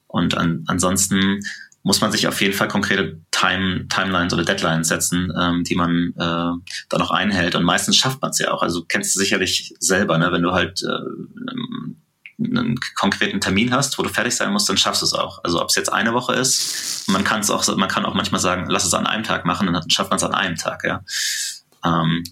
und 0.07 0.35
an, 0.37 0.65
ansonsten 0.67 1.39
muss 1.81 2.01
man 2.01 2.11
sich 2.11 2.27
auf 2.27 2.41
jeden 2.41 2.53
Fall 2.53 2.67
konkrete 2.67 3.21
Time, 3.31 3.87
Timelines 3.87 4.33
oder 4.33 4.43
Deadlines 4.43 4.89
setzen, 4.89 5.31
ähm, 5.39 5.63
die 5.63 5.75
man 5.75 6.13
äh, 6.17 6.73
da 6.89 6.97
noch 6.97 7.11
einhält. 7.11 7.55
Und 7.55 7.63
meistens 7.63 7.97
schafft 7.97 8.21
man 8.21 8.31
es 8.31 8.39
ja 8.39 8.51
auch. 8.51 8.61
Also 8.61 8.85
kennst 8.85 9.15
du 9.15 9.19
sicherlich 9.19 9.73
selber, 9.79 10.17
ne? 10.17 10.31
wenn 10.31 10.43
du 10.43 10.51
halt 10.51 10.81
äh, 10.83 11.53
einen 12.45 12.79
konkreten 12.95 13.41
Termin 13.41 13.73
hast, 13.73 13.97
wo 13.97 14.03
du 14.03 14.09
fertig 14.09 14.35
sein 14.35 14.51
musst, 14.51 14.69
dann 14.69 14.77
schaffst 14.77 15.01
du 15.01 15.05
es 15.05 15.13
auch. 15.13 15.43
Also 15.43 15.61
ob 15.61 15.69
es 15.69 15.75
jetzt 15.75 15.91
eine 15.91 16.13
Woche 16.13 16.33
ist, 16.33 17.07
man 17.09 17.23
kann 17.23 17.41
es 17.41 17.49
auch, 17.49 17.65
man 17.75 17.89
kann 17.89 18.05
auch 18.05 18.13
manchmal 18.13 18.41
sagen, 18.41 18.65
lass 18.67 18.85
es 18.85 18.93
an 18.93 19.07
einem 19.07 19.23
Tag 19.23 19.45
machen, 19.45 19.71
dann 19.71 19.89
schafft 19.89 20.09
man 20.09 20.17
es 20.17 20.23
an 20.23 20.33
einem 20.33 20.55
Tag, 20.55 20.83
ja. 20.83 21.01
Ähm, 21.85 22.23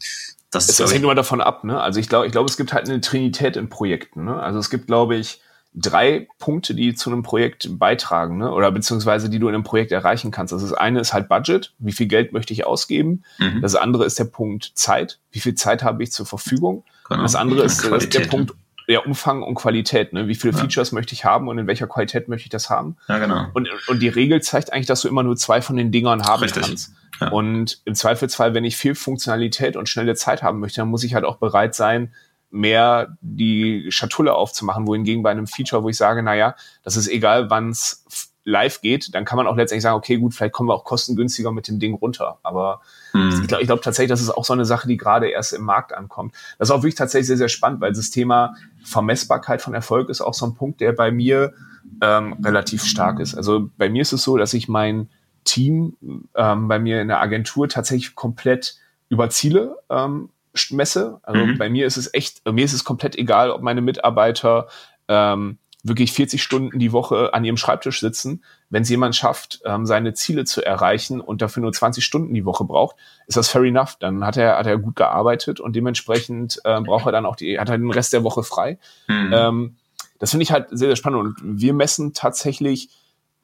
das, 0.52 0.68
das 0.68 0.92
hängt 0.92 1.04
immer 1.04 1.16
davon 1.16 1.40
ab, 1.40 1.64
ne? 1.64 1.80
Also 1.80 2.00
ich 2.00 2.10
glaube, 2.10 2.26
ich 2.26 2.34
glaube, 2.34 2.50
es 2.50 2.58
gibt 2.58 2.74
halt 2.74 2.90
eine 2.90 3.00
Trinität 3.00 3.56
in 3.56 3.70
Projekten. 3.70 4.26
Ne? 4.26 4.36
Also 4.38 4.60
es 4.60 4.70
gibt, 4.70 4.86
glaube 4.86 5.16
ich, 5.16 5.42
drei 5.74 6.28
Punkte, 6.40 6.76
die 6.76 6.94
zu 6.94 7.10
einem 7.10 7.24
Projekt 7.24 7.80
beitragen, 7.80 8.38
ne? 8.38 8.52
Oder 8.52 8.70
beziehungsweise 8.72 9.30
die 9.30 9.40
du 9.40 9.48
in 9.48 9.56
einem 9.56 9.64
Projekt 9.64 9.94
erreichen 9.94 10.30
kannst. 10.30 10.52
Also 10.52 10.68
das 10.68 10.78
eine 10.78 11.00
ist 11.00 11.14
halt 11.14 11.30
Budget, 11.30 11.74
wie 11.80 11.94
viel 11.94 12.08
Geld 12.08 12.34
möchte 12.34 12.52
ich 12.52 12.66
ausgeben. 12.66 13.24
Mhm. 13.40 13.62
Das 13.62 13.76
andere 13.76 14.06
ist 14.06 14.20
der 14.20 14.26
Punkt 14.26 14.74
Zeit, 14.76 15.20
wie 15.32 15.40
viel 15.40 15.56
Zeit 15.56 15.84
habe 15.84 16.04
ich 16.04 16.12
zur 16.12 16.26
Verfügung. 16.26 16.84
Genau. 17.08 17.24
das 17.24 17.36
andere 17.36 17.64
ist, 17.64 17.84
ist 17.84 18.14
der 18.14 18.28
Punkt 18.28 18.54
der 18.92 19.08
Umfang 19.08 19.42
und 19.42 19.56
Qualität. 19.56 20.12
Ne? 20.12 20.28
Wie 20.28 20.36
viele 20.36 20.52
ja. 20.54 20.60
Features 20.60 20.92
möchte 20.92 21.14
ich 21.14 21.24
haben 21.24 21.48
und 21.48 21.58
in 21.58 21.66
welcher 21.66 21.88
Qualität 21.88 22.28
möchte 22.28 22.48
ich 22.48 22.50
das 22.50 22.70
haben? 22.70 22.98
Ja, 23.08 23.20
genau. 23.20 23.46
Und, 23.54 23.70
und 23.88 24.02
die 24.02 24.10
Regel 24.10 24.42
zeigt 24.42 24.74
eigentlich, 24.74 24.86
dass 24.86 25.02
du 25.02 25.08
immer 25.08 25.24
nur 25.24 25.38
zwei 25.38 25.62
von 25.62 25.78
den 25.78 25.94
Dingern 25.94 26.24
haben 26.24 26.44
Richtig. 26.44 26.64
kannst. 26.64 26.94
Ja. 27.22 27.30
Und 27.30 27.82
im 27.86 27.96
Zweifelsfall, 27.96 28.54
wenn 28.54 28.66
ich 28.66 28.76
viel 28.76 28.94
Funktionalität 28.94 29.78
und 29.78 29.88
schnelle 29.88 30.16
Zeit 30.16 30.44
haben 30.44 30.60
möchte, 30.60 30.82
dann 30.82 30.90
muss 30.90 31.06
ich 31.06 31.14
halt 31.14 31.24
auch 31.24 31.38
bereit 31.38 31.74
sein, 31.74 32.14
mehr 32.50 33.16
die 33.22 33.86
Schatulle 33.92 34.34
aufzumachen, 34.34 34.86
wohingegen 34.88 35.24
bei 35.24 35.32
einem 35.32 35.48
Feature, 35.48 35.84
wo 35.84 35.88
ich 35.90 35.96
sage, 35.96 36.22
naja, 36.22 36.56
das 36.84 36.98
ist 36.98 37.08
egal, 37.08 37.50
wann 37.50 37.70
es 37.70 38.04
live 38.44 38.82
geht, 38.82 39.16
dann 39.16 39.24
kann 39.24 39.38
man 39.38 39.48
auch 39.48 39.56
letztendlich 39.56 39.84
sagen, 39.84 39.96
okay, 39.96 40.18
gut, 40.18 40.34
vielleicht 40.34 40.52
kommen 40.52 40.68
wir 40.68 40.74
auch 40.74 40.84
kostengünstiger 40.84 41.54
mit 41.54 41.70
dem 41.70 41.80
Ding 41.80 41.94
runter. 41.94 42.40
Aber 42.44 42.82
mhm. 43.14 43.42
ich 43.42 43.48
glaube 43.48 43.64
ich 43.64 43.68
glaub 43.68 43.82
tatsächlich, 43.82 44.10
das 44.10 44.22
ist 44.22 44.30
auch 44.30 44.46
so 44.46 44.54
eine 44.54 44.66
Sache, 44.66 44.88
die 44.88 44.98
gerade 44.98 45.30
erst 45.30 45.54
im 45.54 45.64
Markt 45.64 45.94
ankommt. 45.94 46.34
Das 46.58 46.70
ist 46.70 46.72
auch 46.72 46.80
wirklich 46.80 46.96
tatsächlich 46.96 47.28
sehr, 47.28 47.38
sehr 47.38 47.50
spannend, 47.50 47.82
weil 47.82 47.94
das 47.94 48.10
Thema 48.10 48.56
Vermessbarkeit 48.84 49.62
von 49.62 49.74
Erfolg 49.74 50.10
ist 50.10 50.22
auch 50.22 50.34
so 50.34 50.46
ein 50.46 50.56
Punkt, 50.56 50.82
der 50.82 50.94
bei 50.94 51.12
mir 51.12 51.54
ähm, 52.02 52.34
relativ 52.44 52.84
stark 52.84 53.20
ist. 53.20 53.36
Also 53.36 53.70
bei 53.78 53.90
mir 53.90 54.02
ist 54.02 54.14
es 54.14 54.24
so, 54.24 54.38
dass 54.38 54.54
ich 54.54 54.68
mein 54.68 55.10
Team 55.44 55.98
ähm, 56.36 56.68
bei 56.68 56.80
mir 56.80 57.02
in 57.02 57.08
der 57.08 57.22
Agentur 57.22 57.68
tatsächlich 57.68 58.16
komplett 58.16 58.76
über 59.10 59.30
Ziele 59.30 59.78
ähm, 59.90 60.30
messe. 60.70 61.20
Also 61.24 61.46
mhm. 61.46 61.58
bei 61.58 61.70
mir 61.70 61.86
ist 61.86 61.98
es 61.98 62.14
echt, 62.14 62.46
mir 62.50 62.66
ist 62.66 62.74
es 62.74 62.84
komplett 62.84 63.16
egal, 63.18 63.52
ob 63.52 63.62
meine 63.62 63.82
Mitarbeiter 63.82 64.68
ähm, 65.08 65.58
wirklich 65.84 66.12
40 66.14 66.42
Stunden 66.42 66.80
die 66.80 66.92
Woche 66.92 67.34
an 67.34 67.44
ihrem 67.44 67.58
Schreibtisch 67.58 68.00
sitzen. 68.00 68.44
Wenn 68.70 68.84
es 68.84 68.90
jemand 68.90 69.16
schafft, 69.16 69.62
ähm, 69.66 69.86
seine 69.86 70.14
Ziele 70.14 70.46
zu 70.46 70.64
erreichen 70.64 71.20
und 71.20 71.42
dafür 71.42 71.62
nur 71.62 71.74
20 71.74 72.04
Stunden 72.04 72.34
die 72.34 72.46
Woche 72.46 72.66
braucht, 72.66 72.96
ist 73.28 73.38
das 73.38 73.50
fair 73.50 73.64
enough. 73.64 73.98
Dann 74.00 74.24
hat 74.24 74.38
er, 74.38 74.58
hat 74.58 74.68
er 74.68 74.78
gut 74.78 74.96
gearbeitet 74.96 75.60
und 75.60 75.76
dementsprechend 75.76 76.60
äh, 76.64 76.80
braucht 76.82 77.08
er 77.08 77.12
dann 77.12 77.26
auch 77.26 77.36
die, 77.36 77.60
hat 77.60 77.70
er 77.70 77.78
den 77.78 77.92
Rest 77.92 78.14
der 78.14 78.24
Woche 78.24 78.44
frei. 78.44 78.78
Mhm. 79.08 79.34
Ähm, 79.34 79.76
das 80.20 80.32
finde 80.32 80.44
ich 80.44 80.52
halt 80.52 80.70
sehr, 80.70 80.90
sehr 80.90 80.96
spannend. 80.96 81.20
Und 81.20 81.36
wir 81.42 81.74
messen 81.74 82.14
tatsächlich 82.14 82.90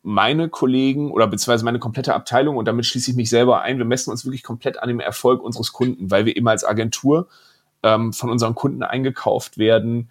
meine 0.04 0.48
Kollegen 0.48 1.12
oder 1.12 1.28
beziehungsweise 1.28 1.66
meine 1.66 1.80
komplette 1.80 2.14
Abteilung 2.14 2.56
und 2.56 2.66
damit 2.66 2.86
schließe 2.86 3.12
ich 3.12 3.18
mich 3.18 3.30
selber 3.30 3.62
ein. 3.62 3.80
Wir 3.80 3.86
messen 3.86 4.12
uns 4.12 4.26
wirklich 4.26 4.44
komplett 4.44 4.82
an 4.82 4.88
dem 4.88 5.00
Erfolg 5.00 5.42
unseres 5.42 5.74
Kunden, 5.74 6.12
weil 6.12 6.26
wir 6.26 6.36
immer 6.38 6.52
als 6.52 6.64
Agentur 6.64 7.28
ähm, 7.84 8.14
von 8.14 8.30
unseren 8.30 8.56
Kunden 8.56 8.84
eingekauft 8.84 9.58
werden, 9.58 10.10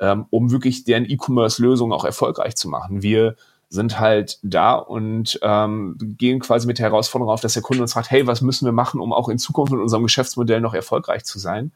ähm, 0.00 0.26
um 0.30 0.50
wirklich 0.50 0.84
deren 0.84 1.04
E-Commerce-Lösung 1.08 1.92
auch 1.92 2.04
erfolgreich 2.04 2.56
zu 2.56 2.68
machen. 2.68 3.02
Wir 3.02 3.36
sind 3.70 4.00
halt 4.00 4.38
da 4.42 4.74
und 4.74 5.38
ähm, 5.42 5.96
gehen 5.98 6.40
quasi 6.40 6.66
mit 6.66 6.78
der 6.78 6.86
Herausforderung 6.86 7.32
auf, 7.32 7.40
dass 7.40 7.52
der 7.52 7.62
Kunde 7.62 7.82
uns 7.82 7.92
fragt, 7.92 8.10
hey, 8.10 8.26
was 8.26 8.40
müssen 8.40 8.64
wir 8.64 8.72
machen, 8.72 9.00
um 9.00 9.12
auch 9.12 9.28
in 9.28 9.38
Zukunft 9.38 9.72
mit 9.72 9.80
unserem 9.80 10.04
Geschäftsmodell 10.04 10.60
noch 10.60 10.74
erfolgreich 10.74 11.24
zu 11.24 11.38
sein? 11.38 11.72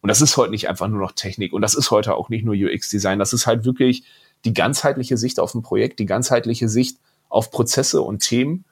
Und 0.00 0.08
das 0.08 0.20
ist 0.20 0.36
heute 0.36 0.50
nicht 0.50 0.68
einfach 0.68 0.88
nur 0.88 1.00
noch 1.00 1.12
Technik 1.12 1.52
und 1.52 1.62
das 1.62 1.74
ist 1.74 1.90
heute 1.90 2.14
auch 2.14 2.28
nicht 2.28 2.44
nur 2.44 2.54
UX-Design, 2.54 3.18
das 3.18 3.32
ist 3.32 3.46
halt 3.46 3.64
wirklich 3.64 4.04
die 4.44 4.52
ganzheitliche 4.52 5.16
Sicht 5.16 5.40
auf 5.40 5.54
ein 5.54 5.62
Projekt, 5.62 5.98
die 5.98 6.06
ganzheitliche 6.06 6.68
Sicht 6.68 6.98
auf 7.28 7.50
Prozesse 7.50 8.02
und 8.02 8.20
Themen. 8.20 8.64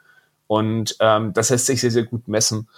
Und 0.53 0.97
ähm, 1.01 1.33
das 1.33 1.49
lässt 1.49 1.65
sich 1.65 1.81
sehr, 1.81 1.91
sehr 1.91 2.03
gut 2.03 2.29
messen. 2.29 2.69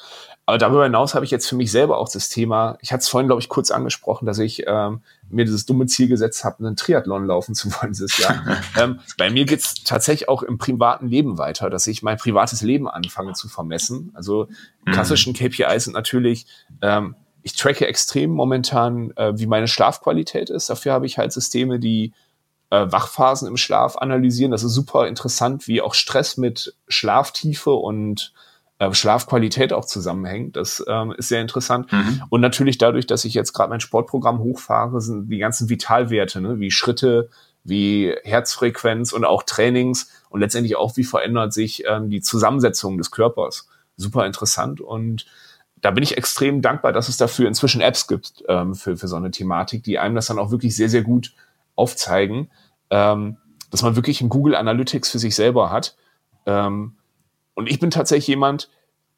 Aber 0.47 0.59
darüber 0.59 0.85
hinaus 0.85 1.17
habe 1.17 1.25
ich 1.25 1.33
jetzt 1.33 1.49
für 1.49 1.57
mich 1.57 1.73
selber 1.73 1.99
auch 1.99 2.09
das 2.09 2.29
Thema, 2.29 2.79
ich 2.81 2.93
hatte 2.93 3.01
es 3.01 3.09
vorhin, 3.09 3.27
glaube 3.27 3.43
ich, 3.43 3.49
kurz 3.49 3.73
angesprochen, 3.73 4.27
dass 4.27 4.39
ich 4.39 4.63
ähm, 4.69 5.01
mir 5.29 5.45
dieses 5.45 5.67
dumme 5.67 5.87
Ziel 5.87 6.07
gesetzt 6.07 6.45
habe, 6.45 6.65
einen 6.65 6.77
Triathlon 6.77 7.27
laufen 7.27 7.57
zu 7.57 7.73
wollen 7.73 7.91
dieses 7.91 8.17
Jahr. 8.19 8.45
ähm, 8.81 9.01
bei 9.19 9.29
mir 9.29 9.45
geht's 9.45 9.83
tatsächlich 9.83 10.29
auch 10.29 10.45
im 10.45 10.57
privaten 10.57 11.09
Leben 11.09 11.37
weiter, 11.37 11.69
dass 11.69 11.89
ich 11.89 12.05
mein 12.05 12.17
privates 12.17 12.63
Leben 12.63 12.87
anfange 12.87 13.33
zu 13.33 13.49
vermessen. 13.49 14.13
Also 14.15 14.47
mhm. 14.85 14.93
klassischen 14.93 15.35
KPIs 15.35 15.83
sind 15.83 15.95
natürlich, 15.95 16.47
ähm, 16.81 17.17
ich 17.43 17.57
tracke 17.57 17.89
extrem 17.89 18.31
momentan, 18.31 19.11
äh, 19.17 19.37
wie 19.37 19.47
meine 19.47 19.67
Schlafqualität 19.67 20.49
ist. 20.49 20.71
Dafür 20.71 20.93
habe 20.93 21.07
ich 21.07 21.19
halt 21.19 21.33
Systeme, 21.33 21.81
die 21.81 22.13
äh, 22.75 22.91
Wachphasen 22.91 23.47
im 23.47 23.57
Schlaf 23.57 23.97
analysieren. 23.97 24.51
Das 24.51 24.65
ist 24.65 24.75
super 24.75 25.07
interessant, 25.07 25.69
wie 25.69 25.81
auch 25.81 25.95
Stress 25.95 26.37
mit 26.37 26.75
Schlaftiefe 26.89 27.73
und 27.73 28.33
äh, 28.79 28.93
Schlafqualität 28.93 29.73
auch 29.73 29.85
zusammenhängt. 29.85 30.57
Das 30.57 30.85
ähm, 30.89 31.13
ist 31.17 31.29
sehr 31.29 31.41
interessant. 31.41 31.93
Mhm. 31.93 32.23
Und 32.29 32.41
natürlich 32.41 32.79
dadurch, 32.79 33.07
dass 33.07 33.25
ich 33.25 33.35
jetzt 33.35 33.53
gerade 33.53 33.71
mein 33.71 33.81
Sportprogramm 33.81 34.41
hochfahre, 34.41 35.01
sind 35.01 35.29
die 35.29 35.39
ganzen 35.39 35.69
Vitalwerte, 35.69 36.41
ne, 36.41 36.59
wie 36.59 36.71
Schritte, 36.71 37.29
wie 37.63 38.15
Herzfrequenz 38.25 39.13
und 39.13 39.25
auch 39.25 39.45
Trainings 39.45 40.11
und 40.29 40.41
letztendlich 40.41 40.77
auch, 40.77 40.97
wie 40.97 41.05
verändert 41.05 41.53
sich 41.53 41.85
ähm, 41.87 42.11
die 42.11 42.21
Zusammensetzung 42.21 42.99
des 42.99 43.11
Körpers. 43.11 43.69
Super 43.97 44.27
interessant 44.27 44.81
und 44.81 45.27
da 45.81 45.91
bin 45.91 46.03
ich 46.03 46.17
extrem 46.17 46.63
dankbar, 46.63 46.93
dass 46.93 47.09
es 47.09 47.19
dafür 47.19 47.47
inzwischen 47.47 47.83
Apps 47.83 48.07
gibt 48.09 48.43
ähm, 48.49 48.75
für, 48.75 48.97
für 48.97 49.07
so 49.07 49.17
eine 49.17 49.31
Thematik, 49.31 49.85
die 49.85 49.99
einem 49.99 50.15
das 50.15 50.27
dann 50.27 50.39
auch 50.39 50.51
wirklich 50.51 50.75
sehr, 50.75 50.89
sehr 50.89 51.03
gut 51.03 51.35
aufzeigen, 51.77 52.51
ähm, 52.95 53.39
dass 53.73 53.83
man 53.83 53.97
wirklich 53.97 54.21
ein 54.21 54.29
Google 54.29 54.55
Analytics 54.55 55.11
für 55.11 55.19
sich 55.19 55.35
selber 55.35 55.71
hat. 55.71 55.97
Ähm, 56.47 56.95
und 57.55 57.69
ich 57.69 57.81
bin 57.81 57.91
tatsächlich 57.91 58.29
jemand, 58.29 58.71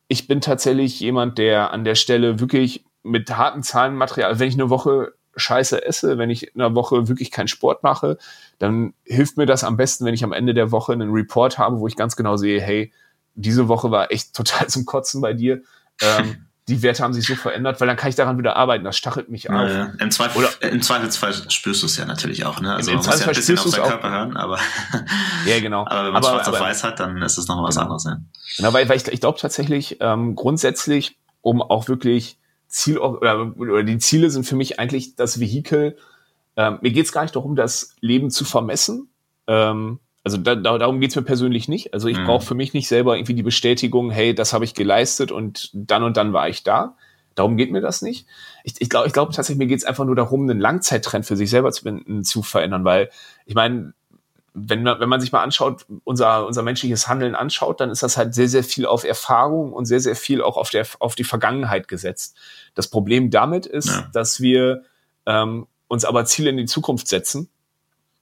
ich 0.08 0.26
bin 0.26 0.40
tatsächlich 0.40 0.98
jemand, 0.98 1.36
der 1.36 1.72
an 1.72 1.84
der 1.84 1.94
Stelle 1.94 2.40
wirklich 2.40 2.86
mit 3.02 3.36
harten 3.36 3.62
Zahlenmaterial, 3.62 4.38
wenn 4.38 4.48
ich 4.48 4.54
eine 4.54 4.70
Woche 4.70 5.12
scheiße 5.36 5.84
esse, 5.84 6.16
wenn 6.16 6.30
ich 6.30 6.54
in 6.54 6.62
einer 6.62 6.74
Woche 6.74 7.06
wirklich 7.08 7.30
keinen 7.30 7.48
Sport 7.48 7.82
mache, 7.82 8.16
dann 8.58 8.94
hilft 9.04 9.36
mir 9.36 9.44
das 9.44 9.62
am 9.62 9.76
besten, 9.76 10.06
wenn 10.06 10.14
ich 10.14 10.24
am 10.24 10.32
Ende 10.32 10.54
der 10.54 10.72
Woche 10.72 10.94
einen 10.94 11.10
Report 11.10 11.58
habe, 11.58 11.78
wo 11.78 11.86
ich 11.86 11.96
ganz 11.96 12.16
genau 12.16 12.38
sehe, 12.38 12.62
hey, 12.62 12.94
diese 13.34 13.68
Woche 13.68 13.90
war 13.90 14.10
echt 14.10 14.34
total 14.34 14.66
zum 14.68 14.86
Kotzen 14.86 15.20
bei 15.20 15.34
dir. 15.34 15.60
Ähm, 16.00 16.45
die 16.68 16.82
Werte 16.82 17.04
haben 17.04 17.14
sich 17.14 17.26
so 17.26 17.36
verändert, 17.36 17.80
weil 17.80 17.86
dann 17.86 17.96
kann 17.96 18.08
ich 18.08 18.16
daran 18.16 18.38
wieder 18.38 18.56
arbeiten. 18.56 18.84
Das 18.84 18.96
stachelt 18.96 19.28
mich 19.28 19.50
auf. 19.50 19.68
Ja, 19.68 19.92
Im, 20.00 20.10
Zweifel, 20.10 20.38
Oder, 20.38 20.72
Im 20.72 20.82
Zweifelsfall 20.82 21.32
spürst 21.48 21.82
du 21.82 21.86
es 21.86 21.96
ja 21.96 22.06
natürlich 22.06 22.44
auch. 22.44 22.60
Ne? 22.60 22.74
Also 22.74 22.90
im, 22.90 22.98
im 22.98 23.04
man 23.04 23.12
muss 23.12 23.20
ja 23.20 23.26
ein 23.28 23.34
bisschen 23.34 23.58
auf 23.58 23.66
seinen 23.66 23.88
Körper 23.88 24.10
hören, 24.10 24.36
aber, 24.36 24.58
ja, 25.46 25.60
genau. 25.60 25.86
aber 25.86 26.06
wenn 26.06 26.12
man 26.12 26.22
schwarz 26.24 26.48
auf 26.48 26.58
weiß 26.58 26.82
hat, 26.82 26.98
dann 26.98 27.22
ist 27.22 27.38
es 27.38 27.46
noch 27.46 27.62
was 27.62 27.76
genau. 27.76 27.84
anderes. 27.84 28.04
Ja. 28.04 28.20
Genau, 28.56 28.72
weil, 28.72 28.88
weil 28.88 28.96
ich, 28.96 29.06
ich 29.06 29.20
glaube 29.20 29.38
tatsächlich 29.38 29.98
ähm, 30.00 30.34
grundsätzlich, 30.34 31.16
um 31.40 31.62
auch 31.62 31.86
wirklich 31.86 32.38
Ziel 32.66 32.98
oder, 32.98 33.56
oder 33.56 33.84
die 33.84 33.98
Ziele 33.98 34.30
sind 34.30 34.44
für 34.44 34.56
mich 34.56 34.80
eigentlich 34.80 35.14
das 35.14 35.38
Vehikel. 35.38 35.96
Ähm, 36.56 36.78
mir 36.80 36.90
geht 36.90 37.06
es 37.06 37.12
gar 37.12 37.22
nicht 37.22 37.36
darum, 37.36 37.54
das 37.54 37.94
Leben 38.00 38.30
zu 38.30 38.44
vermessen. 38.44 39.08
Ähm, 39.46 40.00
also 40.26 40.38
da, 40.38 40.56
da, 40.56 40.76
darum 40.76 40.98
geht's 40.98 41.14
mir 41.14 41.22
persönlich 41.22 41.68
nicht. 41.68 41.94
Also 41.94 42.08
ich 42.08 42.18
mhm. 42.18 42.24
brauche 42.24 42.44
für 42.44 42.56
mich 42.56 42.74
nicht 42.74 42.88
selber 42.88 43.16
irgendwie 43.16 43.34
die 43.34 43.44
Bestätigung, 43.44 44.10
hey, 44.10 44.34
das 44.34 44.52
habe 44.52 44.64
ich 44.64 44.74
geleistet 44.74 45.30
und 45.30 45.70
dann 45.72 46.02
und 46.02 46.16
dann 46.16 46.32
war 46.32 46.48
ich 46.48 46.64
da. 46.64 46.96
Darum 47.36 47.56
geht 47.56 47.70
mir 47.70 47.80
das 47.80 48.02
nicht. 48.02 48.26
Ich, 48.64 48.74
ich 48.80 48.90
glaube 48.90 49.06
ich 49.06 49.12
glaub 49.12 49.28
tatsächlich, 49.28 49.58
mir 49.58 49.68
geht 49.68 49.78
es 49.78 49.84
einfach 49.84 50.04
nur 50.04 50.16
darum, 50.16 50.42
einen 50.42 50.58
Langzeittrend 50.58 51.26
für 51.26 51.36
sich 51.36 51.48
selber 51.48 51.70
zu, 51.70 52.22
zu 52.22 52.42
verändern, 52.42 52.84
weil 52.84 53.08
ich 53.44 53.54
meine, 53.54 53.92
wenn, 54.52 54.84
wenn 54.84 55.08
man 55.08 55.20
sich 55.20 55.30
mal 55.30 55.44
anschaut, 55.44 55.86
unser, 56.02 56.44
unser 56.44 56.64
menschliches 56.64 57.06
Handeln 57.06 57.36
anschaut, 57.36 57.80
dann 57.80 57.90
ist 57.90 58.02
das 58.02 58.16
halt 58.16 58.34
sehr, 58.34 58.48
sehr 58.48 58.64
viel 58.64 58.84
auf 58.84 59.04
Erfahrung 59.04 59.72
und 59.72 59.84
sehr, 59.84 60.00
sehr 60.00 60.16
viel 60.16 60.42
auch 60.42 60.56
auf, 60.56 60.70
der, 60.70 60.88
auf 60.98 61.14
die 61.14 61.22
Vergangenheit 61.22 61.86
gesetzt. 61.86 62.36
Das 62.74 62.88
Problem 62.88 63.30
damit 63.30 63.64
ist, 63.66 63.90
ja. 63.90 64.08
dass 64.12 64.40
wir 64.40 64.82
ähm, 65.24 65.68
uns 65.86 66.04
aber 66.04 66.24
Ziele 66.24 66.50
in 66.50 66.56
die 66.56 66.66
Zukunft 66.66 67.06
setzen. 67.06 67.48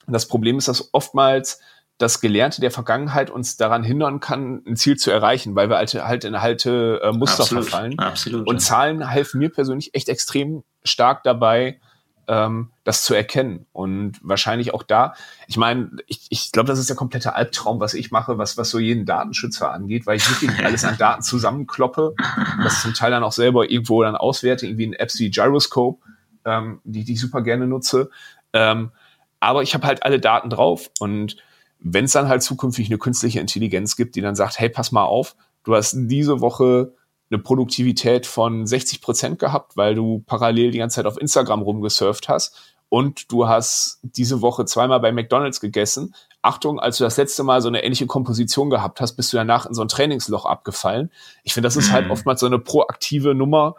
Und 0.07 0.13
das 0.13 0.29
Problem 0.29 0.59
ist, 0.59 0.69
dass 0.69 0.93
oftmals 0.93 1.61
das 1.99 2.21
Gelernte 2.21 2.61
der 2.61 2.71
Vergangenheit 2.71 3.31
uns 3.31 3.57
daran 3.57 3.85
hindern 3.85 4.21
kann, 4.21 4.63
ein 4.67 4.77
Ziel 4.77 4.97
zu 4.97 5.11
erreichen, 5.11 5.55
weil 5.55 5.69
wir 5.69 5.77
halt, 5.77 5.95
halt 5.95 6.25
in 6.25 6.35
alte 6.35 7.01
äh, 7.03 7.13
Muster 7.13 7.43
Absolut. 7.43 7.65
verfallen. 7.65 7.99
Absolut, 7.99 8.49
und. 8.49 8.59
Zahlen 8.59 9.07
helfen 9.07 9.39
mir 9.39 9.51
persönlich 9.51 9.95
echt 9.95 10.09
extrem 10.09 10.65
stark 10.83 11.23
dabei, 11.23 11.79
ähm, 12.27 12.71
das 12.83 13.05
zu 13.05 13.15
erkennen. 13.15 13.67
Und 13.73 14.19
wahrscheinlich 14.23 14.75
auch 14.75 14.83
da, 14.83 15.15
ich 15.47 15.57
meine, 15.57 15.91
ich, 16.07 16.27
ich 16.31 16.51
glaube, 16.51 16.67
das 16.67 16.79
ist 16.79 16.89
der 16.89 16.97
komplette 16.97 17.35
Albtraum, 17.35 17.79
was 17.79 17.95
ich 17.95 18.11
mache, 18.11 18.39
was, 18.39 18.57
was 18.57 18.71
so 18.71 18.79
jeden 18.79 19.07
Datenschützer 19.07 19.71
angeht, 19.71 20.07
weil 20.07 20.17
ich 20.17 20.29
wirklich 20.29 20.59
alles 20.65 20.85
an 20.85 20.99
Daten 20.99 21.23
zusammenkloppe, 21.23 22.15
das 22.63 22.83
zum 22.83 22.95
Teil 22.95 23.13
dann 23.13 23.23
auch 23.23 23.33
selber 23.33 23.71
irgendwo 23.71 24.03
dann 24.03 24.17
auswerte, 24.17 24.67
irgendwie 24.67 24.85
in 24.85 24.95
Apps 24.95 25.19
wie 25.21 25.31
Gyroscope, 25.31 26.03
ähm, 26.45 26.81
die, 26.85 27.05
die 27.05 27.13
ich 27.13 27.21
super 27.21 27.43
gerne 27.43 27.67
nutze. 27.67 28.11
Ähm, 28.53 28.91
aber 29.39 29.63
ich 29.63 29.75
habe 29.75 29.87
halt 29.87 30.03
alle 30.03 30.19
Daten 30.19 30.51
drauf 30.51 30.91
und 30.99 31.37
wenn 31.85 32.07
es 32.07 32.13
dann 32.13 32.29
halt 32.29 32.43
zukünftig 32.43 32.89
eine 32.89 32.99
künstliche 32.99 33.41
Intelligenz 33.41 33.95
gibt, 33.95 34.17
die 34.17 34.23
dann 34.23 34.35
sagt, 34.35 34.59
hey, 34.59 34.71
pass 34.71 34.91
mal 34.91 35.05
auf, 35.05 35.37
du 35.65 35.75
hast 35.75 35.95
diese 35.95 36.41
Woche 36.41 36.95
eine 37.31 37.39
Produktivität 37.39 38.27
von 38.27 38.67
60 38.67 39.03
Prozent 39.03 39.39
gehabt, 39.39 39.77
weil 39.77 39.95
du 39.95 40.23
parallel 40.27 40.71
die 40.71 40.79
ganze 40.79 40.97
Zeit 40.97 41.07
auf 41.07 41.21
Instagram 41.21 41.63
rumgesurft 41.63 42.29
hast 42.29 42.75
und 42.89 43.31
du 43.31 43.49
hast 43.49 43.99
diese 44.03 44.41
Woche 44.41 44.65
zweimal 44.65 45.01
bei 45.01 45.13
McDonald's 45.13 45.61
gegessen. 45.61 46.15
Achtung, 46.41 46.81
als 46.81 46.99
du 46.99 47.05
das 47.05 47.17
letzte 47.17 47.43
Mal 47.43 47.61
so 47.61 47.69
eine 47.69 47.85
ähnliche 47.85 48.07
Komposition 48.07 48.71
gehabt 48.71 49.01
hast, 49.01 49.15
bist 49.15 49.33
du 49.33 49.37
danach 49.37 49.67
in 49.67 49.75
so 49.75 49.83
ein 49.83 49.89
Trainingsloch 49.89 50.47
abgefallen. 50.47 51.11
Ich 51.43 51.53
finde, 51.55 51.67
das 51.67 51.77
ist 51.77 51.93
halt 51.93 52.07
mhm. 52.07 52.13
oftmals 52.13 52.41
so 52.41 52.47
eine 52.47 52.59
proaktive 52.59 53.35
Nummer, 53.35 53.75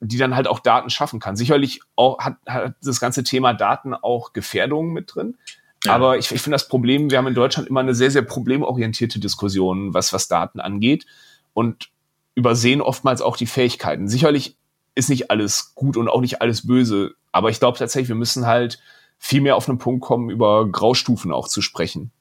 die 0.00 0.18
dann 0.18 0.34
halt 0.34 0.48
auch 0.48 0.60
Daten 0.60 0.90
schaffen 0.90 1.20
kann. 1.20 1.36
Sicherlich 1.36 1.80
auch 1.94 2.18
hat, 2.18 2.36
hat 2.46 2.74
das 2.82 3.00
ganze 3.00 3.22
Thema 3.24 3.52
Daten 3.54 3.94
auch 3.94 4.32
Gefährdungen 4.32 4.92
mit 4.92 5.14
drin. 5.14 5.36
Ja. 5.84 5.94
Aber 5.94 6.18
ich, 6.18 6.32
ich 6.32 6.40
finde 6.40 6.54
das 6.54 6.68
Problem, 6.68 7.10
wir 7.10 7.18
haben 7.18 7.26
in 7.26 7.34
Deutschland 7.34 7.68
immer 7.68 7.80
eine 7.80 7.94
sehr, 7.94 8.10
sehr 8.10 8.22
problemorientierte 8.22 9.20
Diskussion, 9.20 9.94
was, 9.94 10.12
was 10.12 10.28
Daten 10.28 10.60
angeht. 10.60 11.06
Und 11.54 11.90
übersehen 12.36 12.80
oftmals 12.80 13.22
auch 13.22 13.36
die 13.36 13.46
Fähigkeiten. 13.46 14.08
Sicherlich 14.08 14.56
ist 14.94 15.08
nicht 15.08 15.30
alles 15.30 15.74
gut 15.74 15.96
und 15.96 16.08
auch 16.08 16.20
nicht 16.20 16.40
alles 16.40 16.66
böse, 16.66 17.14
aber 17.32 17.50
ich 17.50 17.58
glaube 17.58 17.78
tatsächlich, 17.78 18.08
wir 18.08 18.16
müssen 18.16 18.46
halt 18.46 18.78
viel 19.18 19.40
mehr 19.40 19.56
auf 19.56 19.68
einen 19.68 19.78
Punkt 19.78 20.02
kommen, 20.02 20.30
über 20.30 20.70
Graustufen 20.70 21.32
auch 21.32 21.48
zu 21.48 21.62
sprechen. 21.62 22.12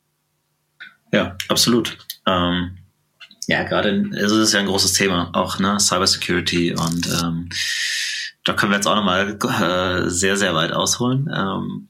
Ja, 1.12 1.38
absolut. 1.50 1.98
Ähm, 2.26 2.78
ja, 3.48 3.64
gerade 3.64 4.10
also 4.14 4.38
ist 4.38 4.48
es 4.48 4.54
ja 4.54 4.60
ein 4.62 4.66
großes 4.66 4.94
Thema, 4.94 5.30
auch 5.34 5.60
ne, 5.60 5.80
Cybersecurity 5.80 6.74
und 6.74 7.08
ähm, 7.22 7.50
da 8.44 8.54
können 8.54 8.72
wir 8.72 8.78
jetzt 8.78 8.88
auch 8.88 8.96
nochmal 8.96 9.38
äh, 9.42 10.10
sehr, 10.10 10.38
sehr 10.38 10.56
weit 10.56 10.72
ausholen. 10.72 11.30
Ähm, 11.34 11.88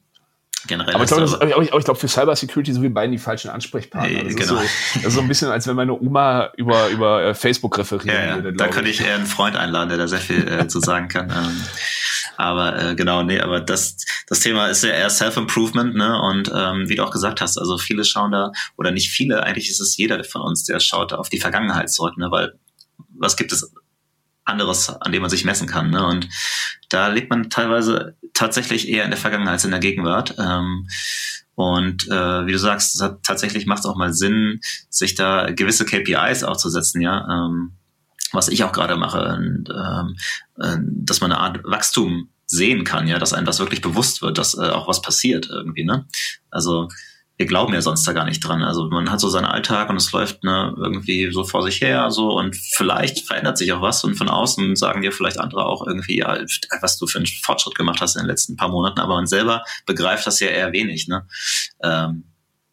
generell. 0.67 0.95
Aber 0.95 1.03
ich 1.03 1.09
glaube, 1.09 1.83
glaub, 1.83 1.97
für 1.97 2.07
Cybersecurity 2.07 2.73
sind 2.73 2.81
wir 2.81 2.93
beiden 2.93 3.11
die 3.11 3.17
falschen 3.17 3.49
Ansprechpartner. 3.49 4.23
Das, 4.23 4.35
genau. 4.35 4.41
ist 4.41 4.47
so, 4.47 4.55
das 4.95 5.05
ist 5.05 5.13
so 5.13 5.21
ein 5.21 5.27
bisschen, 5.27 5.49
als 5.49 5.67
wenn 5.67 5.75
meine 5.75 5.93
Oma 5.93 6.51
über, 6.57 6.89
über 6.89 7.23
äh, 7.23 7.33
Facebook 7.33 7.77
referieren 7.77 8.15
ja, 8.15 8.27
ja. 8.27 8.35
würde. 8.35 8.53
Da 8.53 8.67
könnte 8.67 8.89
ich 8.89 9.01
eher 9.01 9.15
einen 9.15 9.25
Freund 9.25 9.55
einladen, 9.55 9.89
der 9.89 9.97
da 9.97 10.07
sehr 10.07 10.19
viel 10.19 10.47
äh, 10.47 10.67
zu 10.67 10.79
sagen 10.79 11.07
kann. 11.07 11.29
Ähm, 11.29 11.61
aber 12.37 12.81
äh, 12.81 12.95
genau, 12.95 13.23
nee, 13.23 13.39
aber 13.39 13.61
das, 13.61 13.97
das 14.27 14.41
Thema 14.41 14.67
ist 14.67 14.83
ja 14.83 14.89
eher 14.89 15.09
Self-Improvement, 15.09 15.95
ne? 15.95 16.21
Und 16.21 16.51
ähm, 16.53 16.89
wie 16.89 16.95
du 16.95 17.03
auch 17.03 17.11
gesagt 17.11 17.39
hast, 17.41 17.57
also 17.57 17.77
viele 17.77 18.03
schauen 18.03 18.31
da, 18.31 18.51
oder 18.77 18.91
nicht 18.91 19.09
viele, 19.09 19.43
eigentlich 19.43 19.69
ist 19.69 19.79
es 19.79 19.95
jeder 19.95 20.23
von 20.23 20.41
uns, 20.41 20.65
der 20.65 20.79
schaut 20.79 21.13
auf 21.13 21.29
die 21.29 21.39
Vergangenheit 21.39 21.89
zurück, 21.89 22.17
ne? 22.17 22.29
Weil 22.31 22.53
was 23.17 23.37
gibt 23.37 23.53
es 23.53 23.71
anderes, 24.45 24.89
an 24.89 25.11
dem 25.11 25.21
man 25.21 25.29
sich 25.29 25.43
messen 25.43 25.67
kann. 25.67 25.89
Ne? 25.89 26.05
Und 26.05 26.29
da 26.89 27.07
lebt 27.07 27.29
man 27.29 27.49
teilweise 27.49 28.15
tatsächlich 28.35 28.87
eher 28.87 29.05
in 29.05 29.09
der 29.09 29.19
Vergangenheit 29.19 29.53
als 29.53 29.65
in 29.65 29.71
der 29.71 29.79
Gegenwart. 29.79 30.35
Ähm, 30.37 30.87
und 31.55 32.07
äh, 32.07 32.45
wie 32.45 32.51
du 32.51 32.59
sagst, 32.59 33.01
hat, 33.01 33.23
tatsächlich 33.23 33.65
macht 33.65 33.79
es 33.79 33.85
auch 33.85 33.95
mal 33.95 34.13
Sinn, 34.13 34.59
sich 34.89 35.15
da 35.15 35.49
gewisse 35.51 35.85
KPIs 35.85 36.43
auch 36.43 36.57
zu 36.57 36.69
setzen, 36.69 37.01
ja. 37.01 37.25
Ähm, 37.29 37.71
was 38.31 38.49
ich 38.49 38.63
auch 38.63 38.73
gerade 38.73 38.97
mache, 38.97 39.23
und, 39.37 39.69
ähm, 39.69 40.17
äh, 40.59 40.77
dass 40.81 41.21
man 41.21 41.31
eine 41.31 41.39
Art 41.39 41.63
Wachstum 41.63 42.29
sehen 42.45 42.83
kann, 42.83 43.07
ja, 43.07 43.17
dass 43.17 43.33
einem 43.33 43.45
das 43.45 43.59
wirklich 43.59 43.81
bewusst 43.81 44.21
wird, 44.21 44.37
dass 44.37 44.53
äh, 44.55 44.69
auch 44.69 44.87
was 44.87 45.01
passiert 45.01 45.49
irgendwie, 45.49 45.85
ne? 45.85 46.05
Also 46.51 46.89
wir 47.37 47.45
glauben 47.45 47.73
ja 47.73 47.81
sonst 47.81 48.07
da 48.07 48.13
gar 48.13 48.25
nicht 48.25 48.39
dran. 48.39 48.63
Also 48.63 48.87
man 48.89 49.11
hat 49.11 49.19
so 49.19 49.27
seinen 49.27 49.45
Alltag 49.45 49.89
und 49.89 49.97
es 49.97 50.11
läuft 50.11 50.43
ne, 50.43 50.73
irgendwie 50.77 51.31
so 51.31 51.43
vor 51.43 51.63
sich 51.63 51.81
her 51.81 52.09
so 52.09 52.37
und 52.37 52.55
vielleicht 52.55 53.27
verändert 53.27 53.57
sich 53.57 53.73
auch 53.73 53.81
was 53.81 54.03
und 54.03 54.15
von 54.15 54.29
außen 54.29 54.75
sagen 54.75 55.01
dir 55.01 55.11
vielleicht 55.11 55.39
andere 55.39 55.65
auch 55.65 55.85
irgendwie, 55.85 56.19
ja, 56.19 56.37
was 56.81 56.97
du 56.97 57.07
für 57.07 57.17
einen 57.17 57.27
Fortschritt 57.27 57.75
gemacht 57.75 57.99
hast 57.99 58.15
in 58.15 58.21
den 58.21 58.29
letzten 58.29 58.55
paar 58.55 58.69
Monaten, 58.69 58.99
aber 58.99 59.15
man 59.15 59.27
selber 59.27 59.63
begreift 59.85 60.25
das 60.25 60.39
ja 60.39 60.47
eher 60.47 60.71
wenig. 60.71 61.07
Ne? 61.07 61.27
Ähm, 61.83 62.23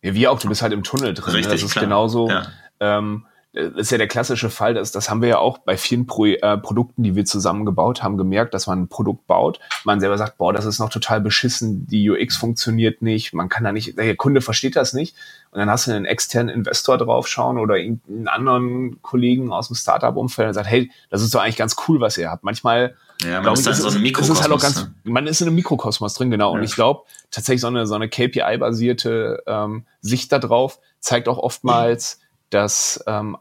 ja, 0.01 0.15
wie 0.15 0.29
auch, 0.29 0.39
du 0.39 0.49
bist 0.49 0.63
halt 0.63 0.73
im 0.73 0.85
Tunnel 0.85 1.15
drin. 1.15 1.33
Ne? 1.33 1.39
Richtig, 1.39 1.53
das 1.55 1.63
ist 1.63 1.73
klar. 1.73 1.85
genauso. 1.85 2.29
Ja. 2.29 2.47
Ähm, 2.79 3.27
das 3.53 3.73
ist 3.75 3.91
ja 3.91 3.99
der 3.99 4.09
klassische 4.09 4.49
Fall, 4.49 4.75
das, 4.75 4.93
das 4.93 5.11
haben 5.11 5.21
wir 5.21 5.29
ja 5.29 5.39
auch 5.39 5.59
bei 5.59 5.77
vielen 5.77 6.07
Pro, 6.07 6.25
äh, 6.25 6.57
Produkten, 6.59 7.03
die 7.03 7.15
wir 7.15 7.25
zusammengebaut 7.27 8.03
haben, 8.03 8.17
gemerkt, 8.17 8.55
dass 8.55 8.67
man 8.67 8.83
ein 8.83 8.89
Produkt 8.89 9.27
baut, 9.27 9.61
man 9.85 10.01
selber 10.01 10.17
sagt, 10.17 10.39
boah, 10.39 10.53
das 10.53 10.65
ist 10.65 10.79
noch 10.79 10.89
total 10.89 11.21
beschissen, 11.21 11.87
die 11.87 12.09
UX 12.11 12.37
funktioniert 12.37 13.03
nicht, 13.03 13.35
man 13.35 13.51
kann 13.51 13.65
da 13.65 13.73
nicht, 13.73 13.99
der 13.99 14.17
Kunde 14.17 14.41
versteht 14.41 14.75
das 14.77 14.95
nicht 14.95 15.15
und 15.51 15.59
dann 15.59 15.69
hast 15.69 15.87
du 15.87 15.91
einen 15.91 16.07
externen 16.07 16.55
Investor 16.55 16.97
draufschauen 16.97 17.59
oder 17.59 17.77
irgendeinen 17.77 18.29
anderen 18.29 19.03
Kollegen 19.03 19.53
aus 19.53 19.69
dem 19.69 19.77
Startup-Umfeld 19.77 20.49
und 20.49 20.55
sagt, 20.55 20.69
hey, 20.69 20.91
das 21.11 21.23
ist 21.23 21.35
doch 21.35 21.43
eigentlich 21.43 21.57
ganz 21.57 21.77
cool, 21.87 22.01
was 22.01 22.17
ihr 22.17 22.31
habt. 22.31 22.45
Manchmal 22.45 22.97
ja, 23.23 23.41
man 23.41 23.53
ist, 23.53 23.67
ich, 23.67 23.77
so 23.77 23.89
ein 23.89 24.03
Mikrokosmos. 24.03 24.39
Ist 24.39 24.43
halt 24.43 24.53
auch 24.53 24.61
ganz, 24.61 24.77
ne? 24.77 24.95
Man 25.05 25.27
ist 25.27 25.41
in 25.41 25.47
einem 25.47 25.57
Mikrokosmos 25.57 26.15
drin, 26.15 26.31
genau. 26.31 26.53
Ja. 26.53 26.59
Und 26.59 26.65
ich 26.65 26.75
glaube, 26.75 27.03
tatsächlich 27.31 27.61
so 27.61 27.69
eine, 27.69 27.87
so 27.87 27.95
eine 27.95 28.09
KPI-basierte 28.09 29.43
ähm, 29.47 29.85
Sicht 30.01 30.33
darauf 30.33 30.79
zeigt 31.01 31.29
auch 31.29 31.39
oftmals, 31.39 32.19
dass 32.55 33.03
ähm, 33.07 33.37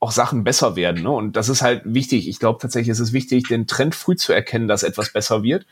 auch 0.00 0.10
Sachen 0.10 0.44
besser 0.44 0.76
werden. 0.76 1.02
Ne? 1.02 1.10
Und 1.10 1.36
das 1.36 1.48
ist 1.48 1.62
halt 1.62 1.82
wichtig. 1.84 2.28
Ich 2.28 2.38
glaube 2.38 2.58
tatsächlich, 2.60 2.90
ist 2.90 3.00
es 3.00 3.12
wichtig, 3.12 3.48
den 3.48 3.66
Trend 3.66 3.94
früh 3.94 4.16
zu 4.16 4.32
erkennen, 4.32 4.68
dass 4.68 4.82
etwas 4.82 5.12
besser 5.12 5.42
wird 5.42 5.66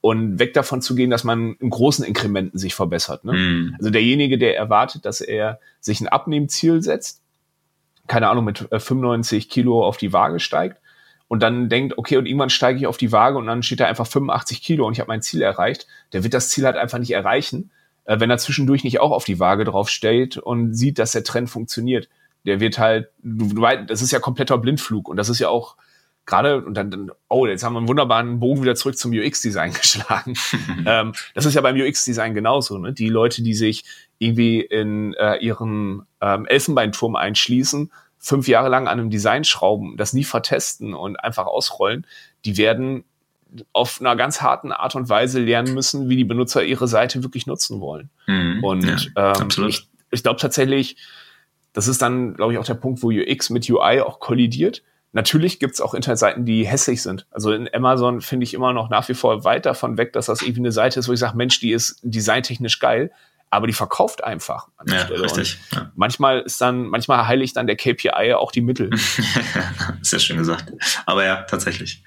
und 0.00 0.38
weg 0.38 0.54
davon 0.54 0.82
zu 0.82 0.94
gehen, 0.94 1.10
dass 1.10 1.24
man 1.24 1.54
in 1.60 1.70
großen 1.70 2.04
Inkrementen 2.04 2.58
sich 2.58 2.74
verbessert. 2.74 3.24
Ne? 3.24 3.32
Mm. 3.32 3.76
Also 3.78 3.90
derjenige, 3.90 4.38
der 4.38 4.56
erwartet, 4.56 5.04
dass 5.06 5.20
er 5.20 5.60
sich 5.80 6.00
ein 6.00 6.08
Abnehmziel 6.08 6.82
setzt, 6.82 7.22
keine 8.06 8.28
Ahnung, 8.28 8.44
mit 8.44 8.68
95 8.70 9.44
äh, 9.44 9.48
Kilo 9.48 9.84
auf 9.84 9.96
die 9.96 10.12
Waage 10.12 10.40
steigt 10.40 10.80
und 11.26 11.42
dann 11.42 11.68
denkt, 11.68 11.96
okay, 11.96 12.16
und 12.16 12.26
irgendwann 12.26 12.50
steige 12.50 12.78
ich 12.78 12.86
auf 12.86 12.98
die 12.98 13.12
Waage 13.12 13.38
und 13.38 13.46
dann 13.46 13.62
steht 13.62 13.80
da 13.80 13.86
einfach 13.86 14.06
85 14.06 14.62
Kilo 14.62 14.86
und 14.86 14.92
ich 14.92 15.00
habe 15.00 15.08
mein 15.08 15.22
Ziel 15.22 15.40
erreicht, 15.42 15.86
der 16.12 16.22
wird 16.22 16.34
das 16.34 16.50
Ziel 16.50 16.66
halt 16.66 16.76
einfach 16.76 16.98
nicht 16.98 17.12
erreichen, 17.12 17.70
äh, 18.04 18.20
wenn 18.20 18.30
er 18.30 18.38
zwischendurch 18.38 18.84
nicht 18.84 19.00
auch 19.00 19.10
auf 19.10 19.24
die 19.24 19.40
Waage 19.40 19.64
drauf 19.64 19.88
stellt 19.88 20.36
und 20.36 20.74
sieht, 20.74 20.98
dass 20.98 21.12
der 21.12 21.24
Trend 21.24 21.48
funktioniert 21.48 22.08
der 22.44 22.60
wird 22.60 22.78
halt, 22.78 23.08
das 23.22 24.02
ist 24.02 24.12
ja 24.12 24.18
kompletter 24.18 24.58
Blindflug 24.58 25.08
und 25.08 25.16
das 25.16 25.28
ist 25.28 25.38
ja 25.38 25.48
auch 25.48 25.76
gerade, 26.26 26.64
und 26.64 26.74
dann, 26.74 26.90
dann, 26.90 27.10
oh, 27.28 27.46
jetzt 27.46 27.64
haben 27.64 27.74
wir 27.74 27.78
einen 27.78 27.88
wunderbaren 27.88 28.40
Bogen 28.40 28.62
wieder 28.62 28.74
zurück 28.74 28.96
zum 28.96 29.12
UX-Design 29.12 29.72
geschlagen. 29.80 30.34
ähm, 30.86 31.12
das 31.34 31.46
ist 31.46 31.54
ja 31.54 31.60
beim 31.60 31.76
UX-Design 31.76 32.34
genauso, 32.34 32.78
ne? 32.78 32.92
Die 32.92 33.08
Leute, 33.08 33.42
die 33.42 33.54
sich 33.54 33.84
irgendwie 34.18 34.60
in 34.60 35.14
äh, 35.14 35.36
ihren 35.36 36.06
ähm, 36.20 36.46
Elfenbeinturm 36.46 37.16
einschließen, 37.16 37.90
fünf 38.18 38.48
Jahre 38.48 38.68
lang 38.68 38.88
an 38.88 38.98
einem 38.98 39.10
Design 39.10 39.44
schrauben, 39.44 39.96
das 39.96 40.14
nie 40.14 40.24
vertesten 40.24 40.94
und 40.94 41.16
einfach 41.16 41.46
ausrollen, 41.46 42.06
die 42.44 42.56
werden 42.56 43.04
auf 43.72 44.00
einer 44.00 44.16
ganz 44.16 44.40
harten 44.40 44.72
Art 44.72 44.94
und 44.94 45.08
Weise 45.08 45.40
lernen 45.40 45.74
müssen, 45.74 46.08
wie 46.08 46.16
die 46.16 46.24
Benutzer 46.24 46.64
ihre 46.64 46.88
Seite 46.88 47.22
wirklich 47.22 47.46
nutzen 47.46 47.80
wollen. 47.80 48.10
Mhm, 48.26 48.64
und 48.64 48.84
ja, 49.14 49.34
ähm, 49.38 49.68
ich, 49.68 49.88
ich 50.10 50.22
glaube 50.22 50.40
tatsächlich, 50.40 50.96
das 51.74 51.88
ist 51.88 52.00
dann, 52.00 52.34
glaube 52.34 52.54
ich, 52.54 52.58
auch 52.58 52.64
der 52.64 52.74
Punkt, 52.74 53.02
wo 53.02 53.10
UX 53.10 53.50
mit 53.50 53.68
UI 53.68 54.00
auch 54.00 54.20
kollidiert. 54.20 54.82
Natürlich 55.12 55.60
gibt's 55.60 55.80
auch 55.80 55.92
Internetseiten, 55.92 56.46
die 56.46 56.66
hässlich 56.66 57.02
sind. 57.02 57.26
Also 57.30 57.52
in 57.52 57.68
Amazon 57.72 58.20
finde 58.20 58.44
ich 58.44 58.54
immer 58.54 58.72
noch 58.72 58.90
nach 58.90 59.08
wie 59.08 59.14
vor 59.14 59.44
weit 59.44 59.66
davon 59.66 59.98
weg, 59.98 60.12
dass 60.12 60.26
das 60.26 60.40
irgendwie 60.40 60.60
eine 60.60 60.72
Seite 60.72 60.98
ist, 60.98 61.08
wo 61.08 61.12
ich 61.12 61.20
sage, 61.20 61.36
Mensch, 61.36 61.60
die 61.60 61.72
ist 61.72 62.00
designtechnisch 62.02 62.78
geil, 62.78 63.12
aber 63.50 63.66
die 63.66 63.72
verkauft 63.72 64.24
einfach 64.24 64.68
an 64.76 64.86
der 64.86 64.98
ja, 64.98 65.04
Stelle. 65.04 65.22
Richtig, 65.22 65.58
ja. 65.72 65.92
Manchmal 65.94 66.40
ist 66.40 66.60
dann, 66.60 66.86
manchmal 66.86 67.26
heiligt 67.26 67.56
dann 67.56 67.66
der 67.66 67.76
KPI 67.76 68.34
auch 68.34 68.50
die 68.50 68.60
Mittel. 68.60 68.90
Sehr 70.02 70.18
schön 70.18 70.38
gesagt. 70.38 70.72
Aber 71.06 71.24
ja, 71.24 71.42
tatsächlich. 71.42 72.02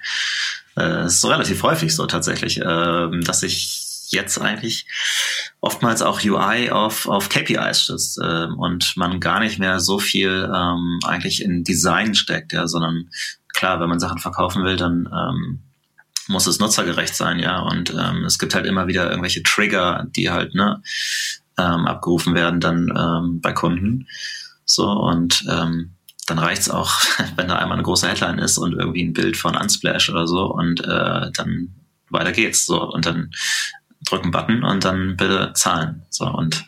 Äh, 0.76 0.82
es 0.82 1.14
ist 1.14 1.20
so 1.22 1.28
relativ 1.28 1.62
häufig 1.62 1.94
so 1.94 2.06
tatsächlich, 2.06 2.60
äh, 2.60 3.20
dass 3.22 3.42
ich 3.42 3.87
jetzt 4.12 4.40
eigentlich 4.40 4.86
oftmals 5.60 6.02
auch 6.02 6.22
UI 6.22 6.70
auf, 6.70 7.08
auf 7.08 7.28
KPIs 7.28 7.82
stützt 7.82 8.20
ähm, 8.22 8.58
und 8.58 8.96
man 8.96 9.20
gar 9.20 9.40
nicht 9.40 9.58
mehr 9.58 9.80
so 9.80 9.98
viel 9.98 10.50
ähm, 10.54 11.00
eigentlich 11.04 11.42
in 11.42 11.64
Design 11.64 12.14
steckt, 12.14 12.52
ja, 12.52 12.66
sondern 12.66 13.10
klar, 13.52 13.80
wenn 13.80 13.88
man 13.88 14.00
Sachen 14.00 14.18
verkaufen 14.18 14.64
will, 14.64 14.76
dann 14.76 15.08
ähm, 15.12 15.60
muss 16.28 16.46
es 16.46 16.60
nutzergerecht 16.60 17.14
sein, 17.14 17.38
ja. 17.38 17.60
Und 17.60 17.90
ähm, 17.90 18.24
es 18.24 18.38
gibt 18.38 18.54
halt 18.54 18.66
immer 18.66 18.86
wieder 18.86 19.08
irgendwelche 19.08 19.42
Trigger, 19.42 20.06
die 20.14 20.30
halt 20.30 20.54
ne, 20.54 20.82
ähm, 21.58 21.86
abgerufen 21.86 22.34
werden 22.34 22.60
dann 22.60 22.92
ähm, 22.96 23.40
bei 23.40 23.52
Kunden. 23.52 24.06
So 24.64 24.88
und 24.90 25.44
ähm, 25.50 25.94
dann 26.26 26.38
reicht's 26.38 26.70
auch, 26.70 27.00
wenn 27.36 27.48
da 27.48 27.56
einmal 27.56 27.76
eine 27.76 27.82
große 27.82 28.06
Headline 28.06 28.38
ist 28.38 28.58
und 28.58 28.74
irgendwie 28.74 29.02
ein 29.02 29.14
Bild 29.14 29.36
von 29.36 29.56
Unsplash 29.56 30.10
oder 30.10 30.26
so 30.26 30.44
und 30.52 30.80
äh, 30.80 31.30
dann 31.32 31.74
weiter 32.10 32.32
geht's. 32.32 32.66
So 32.66 32.82
und 32.82 33.06
dann 33.06 33.32
drücken 34.08 34.30
Button 34.30 34.64
und 34.64 34.84
dann 34.84 35.16
bitte 35.16 35.52
zahlen. 35.54 36.02
So 36.10 36.26
und 36.26 36.64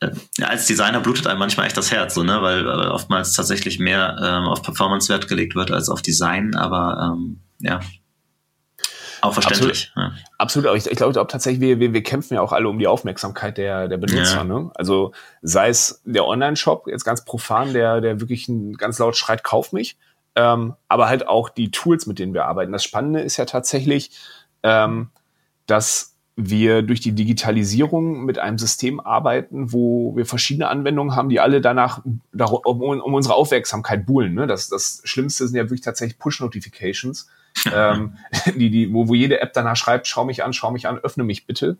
äh, 0.00 0.10
ja, 0.38 0.48
als 0.48 0.66
Designer 0.66 1.00
blutet 1.00 1.26
einem 1.26 1.38
manchmal 1.38 1.66
echt 1.66 1.76
das 1.76 1.90
Herz, 1.90 2.14
so, 2.14 2.22
ne? 2.22 2.42
weil 2.42 2.66
äh, 2.66 2.88
oftmals 2.88 3.32
tatsächlich 3.32 3.78
mehr 3.78 4.16
ähm, 4.22 4.44
auf 4.44 4.62
Performance 4.62 5.08
Wert 5.08 5.28
gelegt 5.28 5.54
wird 5.54 5.70
als 5.70 5.88
auf 5.88 6.02
Design, 6.02 6.54
aber 6.54 7.14
ähm, 7.14 7.40
ja, 7.60 7.80
auch 9.22 9.34
verständlich. 9.34 9.92
Absolut, 9.94 10.12
ja. 10.12 10.24
Absolut. 10.38 10.68
Aber 10.68 10.76
ich, 10.76 10.86
ich 10.86 10.96
glaube 10.96 11.26
tatsächlich, 11.26 11.60
wir, 11.60 11.78
wir, 11.78 11.92
wir 11.92 12.02
kämpfen 12.02 12.34
ja 12.34 12.40
auch 12.40 12.52
alle 12.52 12.68
um 12.68 12.78
die 12.78 12.86
Aufmerksamkeit 12.86 13.58
der, 13.58 13.88
der 13.88 13.98
Benutzer. 13.98 14.38
Ja. 14.38 14.44
Ne? 14.44 14.70
Also 14.74 15.12
sei 15.42 15.68
es 15.68 16.00
der 16.04 16.26
Online-Shop, 16.26 16.86
jetzt 16.88 17.04
ganz 17.04 17.24
profan, 17.24 17.72
der, 17.72 18.00
der 18.00 18.20
wirklich 18.20 18.48
ein, 18.48 18.74
ganz 18.74 18.98
laut 18.98 19.16
schreit, 19.16 19.44
kauf 19.44 19.72
mich. 19.72 19.98
Ähm, 20.36 20.74
aber 20.88 21.08
halt 21.08 21.26
auch 21.26 21.48
die 21.48 21.70
Tools, 21.70 22.06
mit 22.06 22.18
denen 22.18 22.34
wir 22.34 22.46
arbeiten. 22.46 22.72
Das 22.72 22.84
Spannende 22.84 23.20
ist 23.20 23.36
ja 23.36 23.44
tatsächlich, 23.44 24.10
ähm, 24.62 25.10
dass 25.70 26.16
wir 26.36 26.82
durch 26.82 27.00
die 27.00 27.12
Digitalisierung 27.12 28.24
mit 28.24 28.38
einem 28.38 28.58
System 28.58 28.98
arbeiten, 29.00 29.72
wo 29.72 30.16
wir 30.16 30.26
verschiedene 30.26 30.68
Anwendungen 30.68 31.14
haben, 31.14 31.28
die 31.28 31.40
alle 31.40 31.60
danach 31.60 32.02
um, 32.04 32.80
um 32.80 33.14
unsere 33.14 33.34
Aufmerksamkeit 33.34 34.06
buhlen. 34.06 34.34
Ne? 34.34 34.46
Das, 34.46 34.68
das 34.68 35.02
Schlimmste 35.04 35.46
sind 35.46 35.56
ja 35.56 35.64
wirklich 35.64 35.82
tatsächlich 35.82 36.18
Push-Notifications, 36.18 37.28
ähm, 37.72 38.16
die, 38.56 38.70
die, 38.70 38.92
wo, 38.92 39.08
wo 39.08 39.14
jede 39.14 39.40
App 39.40 39.52
danach 39.52 39.76
schreibt, 39.76 40.06
schau 40.06 40.24
mich 40.24 40.44
an, 40.44 40.52
schau 40.52 40.70
mich 40.70 40.88
an, 40.88 40.98
öffne 40.98 41.24
mich 41.24 41.46
bitte. 41.46 41.76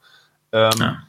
Ähm, 0.53 0.70
ja. 0.78 1.03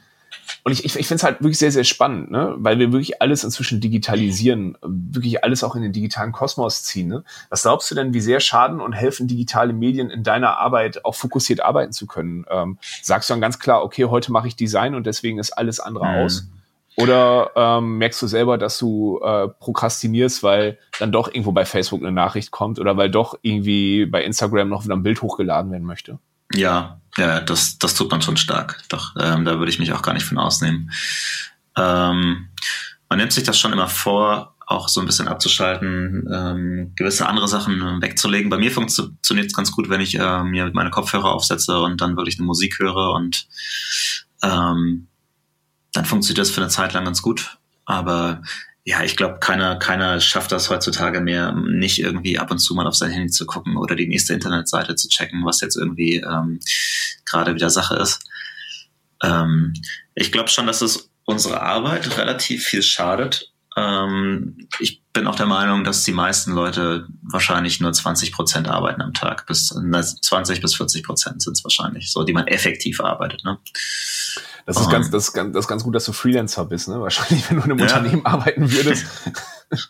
Und 0.64 0.70
ich, 0.70 0.84
ich, 0.84 0.96
ich 0.96 1.08
finde 1.08 1.16
es 1.16 1.24
halt 1.24 1.40
wirklich 1.40 1.58
sehr, 1.58 1.72
sehr 1.72 1.82
spannend, 1.82 2.30
ne? 2.30 2.54
weil 2.56 2.78
wir 2.78 2.92
wirklich 2.92 3.20
alles 3.20 3.42
inzwischen 3.42 3.80
digitalisieren, 3.80 4.78
wirklich 4.82 5.42
alles 5.42 5.64
auch 5.64 5.74
in 5.74 5.82
den 5.82 5.92
digitalen 5.92 6.30
Kosmos 6.30 6.84
ziehen. 6.84 7.08
Ne? 7.08 7.24
Was 7.50 7.62
glaubst 7.62 7.90
du 7.90 7.96
denn, 7.96 8.14
wie 8.14 8.20
sehr 8.20 8.38
schaden 8.38 8.80
und 8.80 8.92
helfen 8.92 9.26
digitale 9.26 9.72
Medien 9.72 10.08
in 10.08 10.22
deiner 10.22 10.58
Arbeit 10.58 11.04
auch 11.04 11.16
fokussiert 11.16 11.60
arbeiten 11.60 11.92
zu 11.92 12.06
können? 12.06 12.44
Ähm, 12.48 12.78
sagst 13.02 13.28
du 13.28 13.34
dann 13.34 13.40
ganz 13.40 13.58
klar, 13.58 13.82
okay, 13.82 14.04
heute 14.04 14.30
mache 14.30 14.46
ich 14.46 14.54
Design 14.54 14.94
und 14.94 15.04
deswegen 15.04 15.40
ist 15.40 15.50
alles 15.50 15.80
andere 15.80 16.06
mhm. 16.06 16.24
aus? 16.24 16.46
Oder 16.96 17.50
ähm, 17.56 17.98
merkst 17.98 18.20
du 18.22 18.26
selber, 18.26 18.58
dass 18.58 18.78
du 18.78 19.18
äh, 19.22 19.48
prokrastinierst, 19.48 20.42
weil 20.42 20.78
dann 21.00 21.10
doch 21.10 21.28
irgendwo 21.28 21.50
bei 21.52 21.64
Facebook 21.64 22.02
eine 22.02 22.12
Nachricht 22.12 22.50
kommt 22.50 22.78
oder 22.78 22.96
weil 22.96 23.10
doch 23.10 23.36
irgendwie 23.42 24.06
bei 24.06 24.22
Instagram 24.22 24.68
noch 24.68 24.84
wieder 24.84 24.94
ein 24.94 25.02
Bild 25.02 25.22
hochgeladen 25.22 25.72
werden 25.72 25.86
möchte? 25.86 26.18
Ja, 26.54 27.00
ja, 27.16 27.40
das, 27.40 27.78
das 27.78 27.94
tut 27.94 28.10
man 28.10 28.22
schon 28.22 28.36
stark. 28.36 28.82
Doch, 28.88 29.14
ähm, 29.18 29.44
da 29.44 29.58
würde 29.58 29.70
ich 29.70 29.78
mich 29.78 29.92
auch 29.92 30.02
gar 30.02 30.14
nicht 30.14 30.24
von 30.24 30.38
ausnehmen. 30.38 30.90
Ähm, 31.76 32.48
man 33.08 33.18
nimmt 33.18 33.32
sich 33.32 33.44
das 33.44 33.58
schon 33.58 33.72
immer 33.72 33.88
vor, 33.88 34.54
auch 34.66 34.88
so 34.88 35.00
ein 35.00 35.06
bisschen 35.06 35.28
abzuschalten, 35.28 36.26
ähm, 36.32 36.92
gewisse 36.96 37.28
andere 37.28 37.48
Sachen 37.48 38.00
wegzulegen. 38.00 38.50
Bei 38.50 38.56
mir 38.56 38.70
funktioniert 38.70 39.46
es 39.46 39.52
ganz 39.52 39.70
gut, 39.72 39.90
wenn 39.90 40.00
ich 40.00 40.18
äh, 40.18 40.42
mir 40.44 40.70
meine 40.72 40.90
Kopfhörer 40.90 41.32
aufsetze 41.32 41.78
und 41.80 42.00
dann 42.00 42.16
wirklich 42.16 42.38
eine 42.38 42.46
Musik 42.46 42.78
höre 42.78 43.12
und 43.12 43.46
ähm, 44.42 45.08
dann 45.92 46.04
funktioniert 46.06 46.38
das 46.38 46.50
für 46.50 46.62
eine 46.62 46.70
Zeit 46.70 46.94
lang 46.94 47.04
ganz 47.04 47.20
gut. 47.20 47.58
Aber 47.84 48.42
ja, 48.84 49.04
ich 49.04 49.16
glaube, 49.16 49.38
keiner, 49.38 49.76
keiner 49.76 50.20
schafft 50.20 50.50
das 50.50 50.68
heutzutage 50.68 51.20
mehr, 51.20 51.52
nicht 51.52 52.00
irgendwie 52.00 52.38
ab 52.38 52.50
und 52.50 52.58
zu 52.58 52.74
mal 52.74 52.86
auf 52.86 52.96
sein 52.96 53.12
Handy 53.12 53.30
zu 53.30 53.46
gucken 53.46 53.76
oder 53.76 53.94
die 53.94 54.08
nächste 54.08 54.34
Internetseite 54.34 54.96
zu 54.96 55.08
checken, 55.08 55.44
was 55.44 55.60
jetzt 55.60 55.76
irgendwie 55.76 56.16
ähm, 56.16 56.58
gerade 57.24 57.54
wieder 57.54 57.70
Sache 57.70 57.96
ist. 57.96 58.20
Ähm, 59.22 59.72
ich 60.14 60.32
glaube 60.32 60.48
schon, 60.48 60.66
dass 60.66 60.82
es 60.82 61.10
unsere 61.24 61.62
Arbeit 61.62 62.18
relativ 62.18 62.64
viel 62.64 62.82
schadet. 62.82 63.52
Ähm, 63.76 64.68
ich 64.80 65.02
bin 65.12 65.28
auch 65.28 65.36
der 65.36 65.46
Meinung, 65.46 65.84
dass 65.84 66.02
die 66.02 66.12
meisten 66.12 66.52
Leute 66.52 67.06
wahrscheinlich 67.22 67.80
nur 67.80 67.92
20 67.92 68.32
Prozent 68.32 68.66
arbeiten 68.66 69.00
am 69.00 69.14
Tag. 69.14 69.46
Bis 69.46 69.68
20 69.68 70.60
bis 70.60 70.74
40 70.74 71.04
Prozent 71.04 71.40
sind 71.40 71.56
es 71.56 71.62
wahrscheinlich, 71.62 72.10
so 72.10 72.24
die 72.24 72.32
man 72.32 72.48
effektiv 72.48 73.00
arbeitet. 73.00 73.44
Ne? 73.44 73.58
Das 74.66 74.80
ist, 74.80 74.90
ganz, 74.90 75.10
das, 75.10 75.24
ist 75.28 75.32
ganz, 75.32 75.52
das 75.52 75.64
ist 75.64 75.68
ganz 75.68 75.84
gut, 75.84 75.94
dass 75.94 76.04
du 76.04 76.12
Freelancer 76.12 76.64
bist, 76.64 76.88
ne? 76.88 77.00
Wahrscheinlich, 77.00 77.48
wenn 77.50 77.58
du 77.58 77.64
in 77.64 77.72
einem 77.72 77.78
ja. 77.78 77.84
Unternehmen 77.86 78.26
arbeiten 78.26 78.70
würdest. 78.70 79.06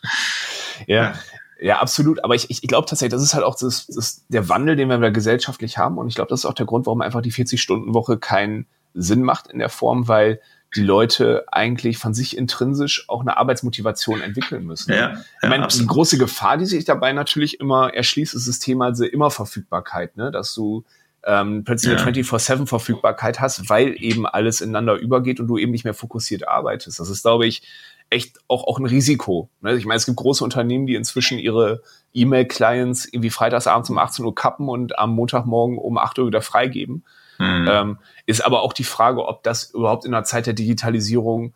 ja. 0.87 1.13
Ja, 1.59 1.79
absolut. 1.79 2.23
Aber 2.23 2.35
ich, 2.35 2.49
ich, 2.49 2.61
ich 2.63 2.67
glaube 2.67 2.87
tatsächlich, 2.87 3.13
das 3.13 3.23
ist 3.23 3.33
halt 3.33 3.45
auch 3.45 3.55
das, 3.55 3.87
das, 3.87 4.25
der 4.27 4.49
Wandel, 4.49 4.75
den 4.75 4.89
wir 4.89 5.11
gesellschaftlich 5.11 5.77
haben. 5.77 5.97
Und 5.97 6.09
ich 6.09 6.15
glaube, 6.15 6.29
das 6.29 6.41
ist 6.41 6.45
auch 6.45 6.53
der 6.53 6.65
Grund, 6.65 6.85
warum 6.87 7.01
einfach 7.01 7.21
die 7.21 7.31
40-Stunden-Woche 7.31 8.17
keinen 8.17 8.65
Sinn 8.93 9.21
macht 9.21 9.47
in 9.47 9.59
der 9.59 9.69
Form, 9.69 10.07
weil 10.09 10.41
die 10.75 10.81
Leute 10.81 11.45
eigentlich 11.51 11.97
von 11.97 12.13
sich 12.13 12.35
intrinsisch 12.35 13.05
auch 13.07 13.21
eine 13.21 13.37
Arbeitsmotivation 13.37 14.21
entwickeln 14.21 14.65
müssen. 14.65 14.91
Ja, 14.91 15.13
ja, 15.13 15.25
ich 15.41 15.49
meine, 15.49 15.67
die 15.67 15.85
große 15.85 16.17
Gefahr, 16.17 16.57
die 16.57 16.65
sich 16.65 16.85
dabei 16.85 17.13
natürlich 17.13 17.59
immer 17.59 17.93
erschließt, 17.93 18.33
ist 18.33 18.47
das 18.47 18.59
Thema 18.59 18.85
also 18.85 19.05
Immerverfügbarkeit, 19.05 20.17
ne? 20.17 20.31
dass 20.31 20.53
du 20.53 20.83
ähm, 21.25 21.63
plötzlich 21.63 21.93
ja. 21.93 21.99
eine 21.99 22.11
24-7-Verfügbarkeit 22.11 23.39
hast, 23.39 23.69
weil 23.69 23.95
eben 24.01 24.25
alles 24.25 24.61
ineinander 24.61 24.95
übergeht 24.95 25.39
und 25.39 25.47
du 25.47 25.57
eben 25.57 25.71
nicht 25.71 25.83
mehr 25.83 25.93
fokussiert 25.93 26.47
arbeitest. 26.47 26.99
Das 26.99 27.09
ist, 27.09 27.23
glaube 27.23 27.45
ich, 27.45 27.63
echt 28.09 28.39
auch, 28.47 28.65
auch 28.65 28.79
ein 28.79 28.85
Risiko. 28.85 29.49
Ne? 29.61 29.75
Ich 29.75 29.85
meine, 29.85 29.97
es 29.97 30.05
gibt 30.05 30.17
große 30.17 30.43
Unternehmen, 30.43 30.85
die 30.85 30.95
inzwischen 30.95 31.39
ihre 31.39 31.81
E-Mail-Clients 32.13 33.05
irgendwie 33.05 33.29
freitagsabends 33.29 33.89
um 33.89 33.97
18 33.97 34.25
Uhr 34.25 34.35
kappen 34.35 34.69
und 34.69 34.99
am 34.99 35.11
Montagmorgen 35.15 35.77
um 35.77 35.97
8 35.97 36.19
Uhr 36.19 36.27
wieder 36.27 36.41
freigeben. 36.41 37.03
Mhm. 37.39 37.67
Ähm, 37.69 37.97
ist 38.25 38.45
aber 38.45 38.61
auch 38.61 38.73
die 38.73 38.83
Frage, 38.83 39.25
ob 39.25 39.43
das 39.43 39.71
überhaupt 39.71 40.05
in 40.05 40.11
der 40.11 40.23
Zeit 40.23 40.45
der 40.45 40.53
Digitalisierung, 40.53 41.53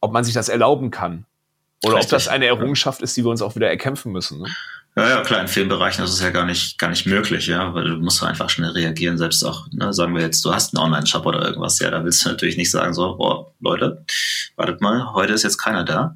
ob 0.00 0.12
man 0.12 0.24
sich 0.24 0.34
das 0.34 0.48
erlauben 0.48 0.90
kann. 0.90 1.26
Oder 1.84 1.96
Richtig. 1.96 2.12
ob 2.12 2.16
das 2.18 2.28
eine 2.28 2.46
Errungenschaft 2.46 3.00
ist, 3.02 3.16
die 3.16 3.24
wir 3.24 3.30
uns 3.30 3.42
auch 3.42 3.54
wieder 3.54 3.68
erkämpfen 3.68 4.12
müssen. 4.12 4.40
Ne? 4.40 4.48
Ja, 5.00 5.08
ja, 5.08 5.22
klar, 5.22 5.40
in 5.40 5.48
vielen 5.48 5.70
Bereichen 5.70 6.04
ist 6.04 6.12
es 6.12 6.20
ja 6.20 6.28
gar 6.28 6.44
nicht, 6.44 6.76
gar 6.76 6.90
nicht 6.90 7.06
möglich, 7.06 7.46
ja, 7.46 7.72
weil 7.72 7.84
du 7.84 7.96
musst 7.96 8.22
einfach 8.22 8.50
schnell 8.50 8.72
reagieren, 8.72 9.16
selbst 9.16 9.42
auch, 9.42 9.66
ne, 9.72 9.94
sagen 9.94 10.14
wir 10.14 10.20
jetzt, 10.20 10.44
du 10.44 10.52
hast 10.52 10.76
einen 10.76 10.84
Online-Shop 10.84 11.24
oder 11.24 11.42
irgendwas, 11.42 11.78
ja, 11.78 11.90
da 11.90 12.04
willst 12.04 12.22
du 12.22 12.28
natürlich 12.28 12.58
nicht 12.58 12.70
sagen, 12.70 12.92
so, 12.92 13.16
boah, 13.16 13.50
Leute, 13.60 14.04
wartet 14.56 14.82
mal, 14.82 15.14
heute 15.14 15.32
ist 15.32 15.42
jetzt 15.42 15.56
keiner 15.56 15.84
da, 15.84 16.14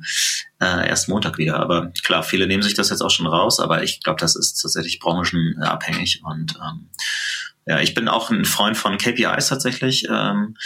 äh, 0.60 0.86
erst 0.86 1.08
Montag 1.08 1.38
wieder, 1.38 1.60
aber 1.60 1.92
klar, 2.04 2.22
viele 2.22 2.46
nehmen 2.46 2.62
sich 2.62 2.74
das 2.74 2.90
jetzt 2.90 3.00
auch 3.00 3.10
schon 3.10 3.26
raus, 3.26 3.58
aber 3.58 3.82
ich 3.82 4.02
glaube, 4.02 4.20
das 4.20 4.36
ist 4.36 4.60
tatsächlich 4.60 4.98
branchenabhängig 4.98 6.20
und, 6.22 6.54
ähm, 6.56 6.90
ja, 7.64 7.80
ich 7.80 7.94
bin 7.94 8.06
auch 8.08 8.28
ein 8.28 8.44
Freund 8.44 8.76
von 8.76 8.98
KPIs 8.98 9.48
tatsächlich, 9.48 10.06
ähm, 10.10 10.58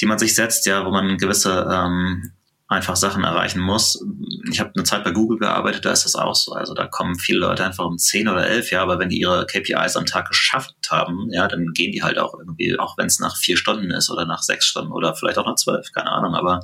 die 0.00 0.06
man 0.06 0.18
sich 0.18 0.34
setzt, 0.34 0.64
ja, 0.64 0.86
wo 0.86 0.90
man 0.90 1.18
gewisse 1.18 1.68
ähm, 1.70 2.32
einfach 2.72 2.96
Sachen 2.96 3.24
erreichen 3.24 3.60
muss. 3.60 4.04
Ich 4.50 4.60
habe 4.60 4.72
eine 4.74 4.84
Zeit 4.84 5.04
bei 5.04 5.12
Google 5.12 5.38
gearbeitet, 5.38 5.84
da 5.84 5.92
ist 5.92 6.04
das 6.04 6.14
auch 6.14 6.34
so. 6.34 6.52
Also 6.52 6.74
da 6.74 6.86
kommen 6.86 7.18
viele 7.18 7.40
Leute 7.40 7.64
einfach 7.64 7.84
um 7.84 7.98
10 7.98 8.28
oder 8.28 8.46
11, 8.46 8.70
ja, 8.70 8.82
aber 8.82 8.98
wenn 8.98 9.08
die 9.08 9.20
ihre 9.20 9.46
KPIs 9.46 9.96
am 9.96 10.06
Tag 10.06 10.28
geschafft 10.28 10.74
haben, 10.90 11.28
ja, 11.30 11.46
dann 11.48 11.72
gehen 11.72 11.92
die 11.92 12.02
halt 12.02 12.18
auch 12.18 12.34
irgendwie, 12.38 12.78
auch 12.78 12.98
wenn 12.98 13.06
es 13.06 13.20
nach 13.20 13.36
vier 13.36 13.56
Stunden 13.56 13.90
ist 13.90 14.10
oder 14.10 14.26
nach 14.26 14.42
sechs 14.42 14.66
Stunden 14.66 14.92
oder 14.92 15.14
vielleicht 15.14 15.38
auch 15.38 15.46
nach 15.46 15.54
zwölf, 15.56 15.92
keine 15.92 16.10
Ahnung. 16.10 16.34
Aber 16.34 16.60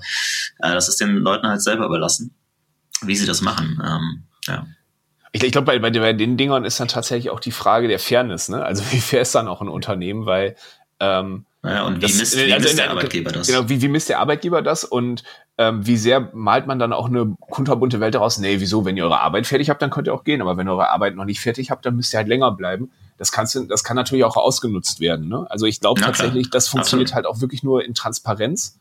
äh, 0.59 0.73
das 0.73 0.89
ist 0.89 1.01
den 1.01 1.17
Leuten 1.19 1.47
halt 1.47 1.63
selber 1.63 1.87
überlassen, 1.87 2.35
wie 3.03 3.17
sie 3.17 3.27
das 3.27 3.41
machen. 3.41 3.81
Ähm, 3.85 4.25
ja. 4.47 4.67
Ich, 5.33 5.45
ich 5.45 5.53
glaube, 5.53 5.67
bei, 5.67 5.79
bei, 5.79 5.91
den 5.91 6.37
Dingern 6.37 6.65
ist 6.65 6.81
dann 6.81 6.89
tatsächlich 6.89 7.31
auch 7.31 7.41
die 7.41 7.53
Frage 7.53 7.87
der 7.87 7.99
Fairness, 7.99 8.49
ne? 8.49 8.65
Also 8.65 8.83
wie 8.91 9.01
fair 9.01 9.23
ist 9.23 9.35
dann 9.35 9.47
auch 9.47 9.61
ein 9.61 9.69
Unternehmen, 9.69 10.27
weil 10.27 10.57
ähm, 11.01 11.45
ja, 11.65 11.85
und 11.85 11.97
wie, 11.97 12.01
das, 12.01 12.15
misst, 12.15 12.37
wie 12.37 12.53
also 12.53 12.65
misst 12.65 12.79
der 12.79 12.91
Arbeitgeber 12.91 13.33
das? 13.33 13.47
Genau, 13.47 13.69
wie, 13.69 13.83
wie 13.83 13.89
misst 13.89 14.09
der 14.09 14.21
Arbeitgeber 14.21 14.63
das 14.63 14.85
und 14.85 15.25
ähm, 15.59 15.85
wie 15.85 15.97
sehr 15.97 16.31
malt 16.33 16.69
man 16.69 16.79
dann 16.79 16.93
auch 16.93 17.09
eine 17.09 17.35
kunterbunte 17.41 17.99
Welt 17.99 18.15
daraus? 18.15 18.39
Nee, 18.39 18.61
wieso, 18.61 18.85
wenn 18.85 18.97
ihr 18.97 19.05
eure 19.05 19.21
Arbeit 19.21 19.47
fertig 19.47 19.71
habt, 19.71 19.83
dann 19.83 19.91
könnt 19.91 20.07
ihr 20.07 20.15
auch 20.15 20.23
gehen, 20.23 20.41
aber 20.41 20.57
wenn 20.57 20.69
ihr 20.69 20.73
eure 20.73 20.91
Arbeit 20.91 21.17
noch 21.17 21.25
nicht 21.25 21.41
fertig 21.41 21.71
habt, 21.71 21.85
dann 21.85 21.97
müsst 21.97 22.15
ihr 22.15 22.19
halt 22.19 22.29
länger 22.29 22.53
bleiben. 22.53 22.91
Das, 23.19 23.33
kannst 23.33 23.57
du, 23.57 23.65
das 23.65 23.83
kann 23.83 23.97
natürlich 23.97 24.25
auch 24.25 24.37
ausgenutzt 24.37 25.01
werden. 25.01 25.29
Ne? 25.29 25.47
Also 25.51 25.67
ich 25.67 25.81
glaube 25.81 26.01
tatsächlich, 26.01 26.51
das 26.51 26.69
funktioniert 26.69 27.09
Absolut. 27.09 27.27
halt 27.27 27.37
auch 27.37 27.41
wirklich 27.41 27.65
nur 27.65 27.85
in 27.85 27.93
Transparenz 27.93 28.79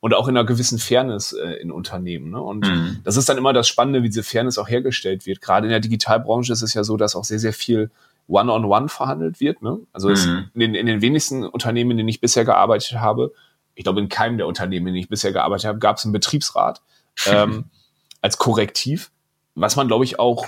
und 0.00 0.14
auch 0.14 0.26
in 0.26 0.36
einer 0.36 0.46
gewissen 0.46 0.78
Fairness 0.78 1.34
äh, 1.34 1.60
in 1.60 1.70
Unternehmen. 1.70 2.30
Ne? 2.30 2.40
Und 2.40 2.66
mhm. 2.66 3.00
das 3.04 3.18
ist 3.18 3.28
dann 3.28 3.36
immer 3.36 3.52
das 3.52 3.68
Spannende, 3.68 4.02
wie 4.02 4.08
diese 4.08 4.22
Fairness 4.22 4.56
auch 4.56 4.68
hergestellt 4.68 5.26
wird. 5.26 5.42
Gerade 5.42 5.66
in 5.66 5.70
der 5.70 5.80
Digitalbranche 5.80 6.54
ist 6.54 6.62
es 6.62 6.72
ja 6.72 6.84
so, 6.84 6.96
dass 6.96 7.14
auch 7.16 7.24
sehr, 7.24 7.38
sehr 7.38 7.52
viel 7.52 7.90
One-on-One 8.28 8.66
-on 8.66 8.82
-one 8.84 8.88
verhandelt 8.88 9.40
wird. 9.40 9.60
Ne? 9.60 9.78
Also 9.92 10.08
mhm. 10.08 10.50
in, 10.54 10.60
den, 10.60 10.74
in 10.74 10.86
den 10.86 11.02
wenigsten 11.02 11.44
Unternehmen, 11.44 11.92
in 11.92 11.96
denen 11.98 12.08
ich 12.08 12.22
bisher 12.22 12.46
gearbeitet 12.46 13.00
habe, 13.00 13.32
ich 13.74 13.84
glaube, 13.84 14.00
in 14.00 14.08
keinem 14.08 14.38
der 14.38 14.46
Unternehmen, 14.46 14.86
in 14.88 14.94
denen 14.94 15.02
ich 15.02 15.08
bisher 15.08 15.32
gearbeitet 15.32 15.66
habe, 15.66 15.78
gab 15.78 15.96
es 15.96 16.04
einen 16.04 16.12
Betriebsrat 16.12 16.82
ähm, 17.26 17.66
als 18.20 18.38
Korrektiv, 18.38 19.10
was 19.54 19.76
man, 19.76 19.88
glaube 19.88 20.04
ich, 20.04 20.18
auch 20.18 20.46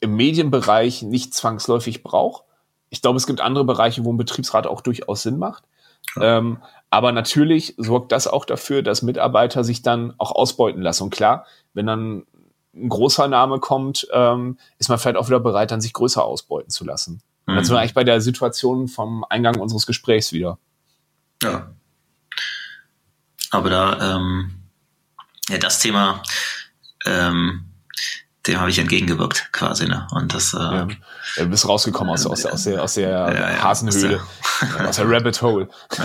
im 0.00 0.14
Medienbereich 0.16 1.02
nicht 1.02 1.34
zwangsläufig 1.34 2.02
braucht. 2.02 2.44
Ich 2.90 3.02
glaube, 3.02 3.16
es 3.16 3.26
gibt 3.26 3.40
andere 3.40 3.64
Bereiche, 3.64 4.04
wo 4.04 4.12
ein 4.12 4.18
Betriebsrat 4.18 4.66
auch 4.66 4.80
durchaus 4.80 5.22
Sinn 5.22 5.38
macht. 5.38 5.64
Ja. 6.16 6.38
Ähm, 6.38 6.58
aber 6.90 7.12
natürlich 7.12 7.74
sorgt 7.78 8.12
das 8.12 8.26
auch 8.26 8.44
dafür, 8.44 8.82
dass 8.82 9.02
Mitarbeiter 9.02 9.64
sich 9.64 9.82
dann 9.82 10.14
auch 10.18 10.32
ausbeuten 10.32 10.82
lassen. 10.82 11.04
Und 11.04 11.10
klar, 11.10 11.46
wenn 11.74 11.86
dann 11.86 12.26
ein 12.74 12.88
großer 12.88 13.26
Name 13.26 13.58
kommt, 13.58 14.06
ähm, 14.12 14.58
ist 14.78 14.88
man 14.88 14.98
vielleicht 14.98 15.16
auch 15.16 15.28
wieder 15.28 15.40
bereit, 15.40 15.70
dann 15.70 15.80
sich 15.80 15.92
größer 15.92 16.24
ausbeuten 16.24 16.70
zu 16.70 16.84
lassen. 16.84 17.12
Mhm. 17.12 17.20
Und 17.46 17.54
dann 17.56 17.64
sind 17.64 17.74
wir 17.74 17.80
eigentlich 17.80 17.94
bei 17.94 18.04
der 18.04 18.20
Situation 18.20 18.88
vom 18.88 19.24
Eingang 19.28 19.58
unseres 19.58 19.86
Gesprächs 19.86 20.32
wieder. 20.32 20.58
Ja. 21.42 21.70
Aber 23.56 23.70
da, 23.70 24.16
ähm, 24.16 24.50
ja, 25.48 25.56
das 25.56 25.80
Thema, 25.80 26.22
ähm, 27.06 27.64
dem 28.46 28.60
habe 28.60 28.70
ich 28.70 28.78
entgegengewirkt 28.78 29.48
quasi, 29.52 29.86
ne? 29.86 30.06
Und 30.12 30.34
das 30.34 30.52
äh, 30.52 30.58
ja, 30.58 30.86
du 31.38 31.46
bist 31.46 31.66
rausgekommen 31.66 32.12
aus, 32.12 32.26
aus, 32.26 32.44
aus 32.44 32.64
der, 32.64 32.82
aus 32.82 32.94
der 32.94 33.08
ja, 33.08 33.62
Hasenhöhle, 33.62 34.20
aus 34.20 34.76
der, 34.76 34.88
aus 34.88 34.96
der 34.96 35.10
Rabbit 35.10 35.40
Hole. 35.40 35.68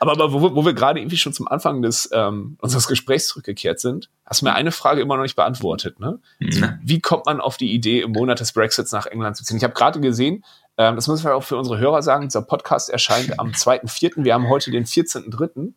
aber, 0.00 0.12
aber 0.12 0.32
wo, 0.32 0.54
wo 0.54 0.64
wir 0.64 0.74
gerade 0.74 0.98
irgendwie 1.00 1.16
schon 1.16 1.32
zum 1.32 1.46
Anfang 1.46 1.80
des 1.80 2.10
ähm, 2.12 2.58
unseres 2.60 2.88
Gesprächs 2.88 3.28
zurückgekehrt 3.28 3.78
sind, 3.78 4.10
hast 4.26 4.42
du 4.42 4.46
mir 4.46 4.54
eine 4.54 4.72
Frage 4.72 5.00
immer 5.00 5.16
noch 5.16 5.22
nicht 5.22 5.36
beantwortet, 5.36 6.00
ne? 6.00 6.18
Mhm. 6.40 6.80
Wie 6.82 7.00
kommt 7.00 7.26
man 7.26 7.40
auf 7.40 7.56
die 7.56 7.72
Idee, 7.72 8.00
im 8.00 8.10
Monat 8.10 8.40
des 8.40 8.52
Brexits 8.52 8.90
nach 8.90 9.06
England 9.06 9.36
zu 9.36 9.44
ziehen? 9.44 9.56
Ich 9.56 9.64
habe 9.64 9.74
gerade 9.74 10.00
gesehen, 10.00 10.44
ähm, 10.76 10.96
das 10.96 11.06
müssen 11.06 11.24
wir 11.24 11.36
auch 11.36 11.44
für 11.44 11.56
unsere 11.56 11.78
Hörer 11.78 12.02
sagen, 12.02 12.24
dieser 12.24 12.42
Podcast 12.42 12.90
erscheint 12.90 13.38
am 13.38 13.50
2.4., 13.50 14.24
wir 14.24 14.34
haben 14.34 14.48
heute 14.48 14.70
den 14.70 14.84
14.3., 14.84 15.72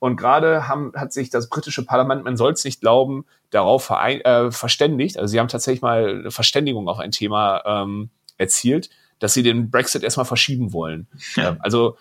und 0.00 0.16
gerade 0.16 0.66
haben, 0.66 0.92
hat 0.96 1.12
sich 1.12 1.30
das 1.30 1.48
britische 1.48 1.84
Parlament, 1.84 2.24
man 2.24 2.36
soll 2.36 2.52
es 2.52 2.64
nicht 2.64 2.80
glauben, 2.80 3.24
darauf 3.50 3.84
verein, 3.84 4.20
äh, 4.22 4.50
verständigt. 4.50 5.18
Also 5.18 5.30
sie 5.30 5.38
haben 5.38 5.48
tatsächlich 5.48 5.82
mal 5.82 6.20
eine 6.20 6.30
Verständigung 6.30 6.88
auf 6.88 6.98
ein 6.98 7.12
Thema 7.12 7.62
ähm, 7.64 8.10
erzielt, 8.38 8.90
dass 9.18 9.34
sie 9.34 9.42
den 9.42 9.70
Brexit 9.70 10.02
erstmal 10.02 10.26
verschieben 10.26 10.72
wollen. 10.72 11.06
Ja. 11.36 11.56
Also 11.60 11.98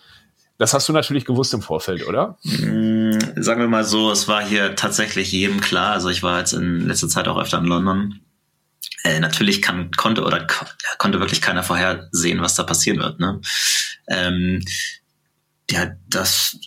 das 0.57 0.73
hast 0.73 0.89
du 0.89 0.93
natürlich 0.93 1.25
gewusst 1.25 1.53
im 1.53 1.61
Vorfeld, 1.61 2.07
oder? 2.07 2.37
Mm, 2.43 3.17
sagen 3.35 3.61
wir 3.61 3.67
mal 3.67 3.83
so, 3.83 4.11
es 4.11 4.27
war 4.27 4.43
hier 4.43 4.75
tatsächlich 4.75 5.31
jedem 5.31 5.61
klar. 5.61 5.93
Also 5.93 6.09
ich 6.09 6.23
war 6.23 6.39
jetzt 6.39 6.53
in 6.53 6.87
letzter 6.87 7.09
Zeit 7.09 7.27
auch 7.27 7.37
öfter 7.37 7.59
in 7.59 7.65
London. 7.65 8.19
Äh, 9.03 9.19
natürlich 9.19 9.61
kann, 9.61 9.91
konnte 9.91 10.23
oder 10.23 10.47
konnte 10.97 11.19
wirklich 11.19 11.41
keiner 11.41 11.63
vorhersehen, 11.63 12.41
was 12.41 12.55
da 12.55 12.63
passieren 12.63 12.99
wird. 12.99 13.19
Ne? 13.19 13.41
Ähm, 14.07 14.63
ja, 15.69 15.91
das, 16.07 16.57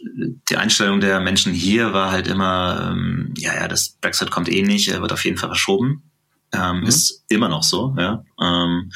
die 0.49 0.57
Einstellung 0.57 1.01
der 1.01 1.21
Menschen 1.21 1.53
hier 1.53 1.93
war 1.93 2.13
halt 2.13 2.27
immer, 2.29 2.91
ähm, 2.93 3.35
ja, 3.37 3.55
ja, 3.55 3.69
das 3.69 3.97
Brexit 4.01 4.31
kommt 4.31 4.49
eh 4.49 4.63
nicht, 4.63 4.89
er 4.89 5.01
wird 5.03 5.13
auf 5.13 5.25
jeden 5.25 5.37
Fall 5.37 5.49
verschoben. 5.49 6.11
Ähm, 6.53 6.81
mhm. 6.81 6.87
Ist 6.87 7.25
immer 7.29 7.49
noch 7.49 7.63
so, 7.63 7.95
ja. 7.99 8.25
Ähm, 8.41 8.93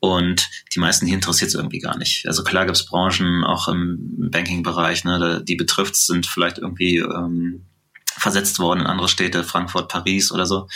und 0.00 0.50
die 0.74 0.80
meisten 0.80 1.06
hier 1.06 1.14
interessiert 1.14 1.48
es 1.48 1.54
irgendwie 1.54 1.78
gar 1.78 1.96
nicht. 1.96 2.26
Also 2.26 2.44
klar 2.44 2.66
gibt's 2.66 2.84
Branchen, 2.84 3.42
auch 3.42 3.68
im 3.68 4.28
Banking-Bereich, 4.30 5.04
ne, 5.04 5.42
die 5.42 5.56
betrifft, 5.56 5.96
sind 5.96 6.26
vielleicht 6.26 6.58
irgendwie 6.58 6.98
ähm, 6.98 7.64
versetzt 8.04 8.58
worden 8.58 8.80
in 8.80 8.86
andere 8.86 9.08
Städte, 9.08 9.44
Frankfurt, 9.44 9.88
Paris 9.88 10.30
oder 10.30 10.46
so. 10.46 10.68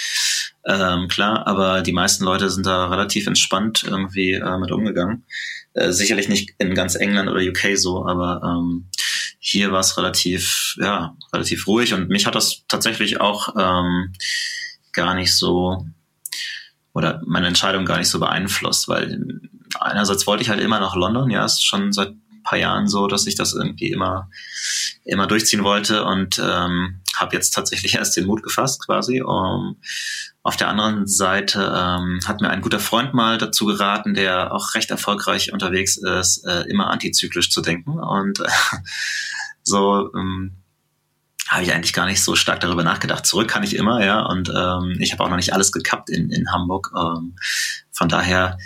Ähm, 0.66 1.08
klar, 1.08 1.46
aber 1.46 1.82
die 1.82 1.92
meisten 1.92 2.24
Leute 2.24 2.50
sind 2.50 2.66
da 2.66 2.88
relativ 2.88 3.26
entspannt 3.26 3.84
irgendwie 3.86 4.32
äh, 4.32 4.58
mit 4.58 4.72
umgegangen. 4.72 5.24
Äh, 5.74 5.92
sicherlich 5.92 6.28
nicht 6.28 6.54
in 6.58 6.74
ganz 6.74 6.94
England 6.94 7.28
oder 7.28 7.40
UK 7.40 7.76
so, 7.76 8.06
aber 8.06 8.40
ähm, 8.42 8.88
hier 9.38 9.70
war 9.72 9.80
es 9.80 9.96
relativ, 9.96 10.74
ja, 10.78 11.16
relativ 11.32 11.66
ruhig. 11.66 11.94
Und 11.94 12.08
mich 12.08 12.26
hat 12.26 12.34
das 12.34 12.64
tatsächlich 12.68 13.20
auch 13.20 13.54
ähm, 13.56 14.12
gar 14.92 15.14
nicht 15.14 15.34
so 15.34 15.86
oder 16.94 17.22
meine 17.26 17.46
Entscheidung 17.46 17.84
gar 17.84 17.98
nicht 17.98 18.08
so 18.08 18.18
beeinflusst, 18.18 18.88
weil 18.88 19.40
einerseits 19.78 20.26
wollte 20.26 20.42
ich 20.42 20.48
halt 20.48 20.60
immer 20.60 20.80
nach 20.80 20.96
London, 20.96 21.30
ja, 21.30 21.44
ist 21.44 21.64
schon 21.64 21.92
seit 21.92 22.12
paar 22.48 22.58
Jahren 22.58 22.88
so, 22.88 23.06
dass 23.06 23.26
ich 23.26 23.34
das 23.34 23.54
irgendwie 23.54 23.90
immer 23.90 24.30
immer 25.04 25.26
durchziehen 25.26 25.64
wollte 25.64 26.04
und 26.04 26.38
ähm, 26.38 27.00
habe 27.16 27.34
jetzt 27.34 27.50
tatsächlich 27.50 27.94
erst 27.96 28.16
den 28.16 28.26
Mut 28.26 28.42
gefasst 28.42 28.84
quasi. 28.84 29.22
Um, 29.22 29.76
auf 30.42 30.56
der 30.56 30.68
anderen 30.68 31.06
Seite 31.06 31.60
ähm, 31.60 32.20
hat 32.26 32.40
mir 32.40 32.50
ein 32.50 32.62
guter 32.62 32.80
Freund 32.80 33.12
mal 33.12 33.38
dazu 33.38 33.66
geraten, 33.66 34.14
der 34.14 34.52
auch 34.52 34.74
recht 34.74 34.90
erfolgreich 34.90 35.52
unterwegs 35.52 35.96
ist, 35.96 36.44
äh, 36.46 36.62
immer 36.68 36.90
antizyklisch 36.90 37.50
zu 37.50 37.60
denken. 37.60 37.98
Und 37.98 38.40
äh, 38.40 38.48
so 39.62 40.10
ähm, 40.14 40.56
habe 41.48 41.64
ich 41.64 41.72
eigentlich 41.72 41.92
gar 41.92 42.06
nicht 42.06 42.22
so 42.22 42.36
stark 42.36 42.60
darüber 42.60 42.84
nachgedacht. 42.84 43.26
Zurück 43.26 43.48
kann 43.48 43.62
ich 43.62 43.74
immer, 43.74 44.04
ja. 44.04 44.20
Und 44.22 44.50
ähm, 44.50 44.96
ich 45.00 45.12
habe 45.12 45.24
auch 45.24 45.28
noch 45.28 45.36
nicht 45.36 45.52
alles 45.52 45.72
gekappt 45.72 46.10
in, 46.10 46.30
in 46.30 46.52
Hamburg. 46.52 46.92
Ähm, 46.96 47.36
von 47.90 48.08
daher 48.08 48.58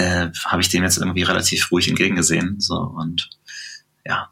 äh, 0.00 0.30
habe 0.44 0.62
ich 0.62 0.68
dem 0.68 0.82
jetzt 0.82 0.98
irgendwie 0.98 1.22
relativ 1.22 1.70
ruhig 1.70 1.88
entgegengesehen. 1.88 2.60
So 2.60 2.76
und 2.76 3.28
ja, 4.06 4.30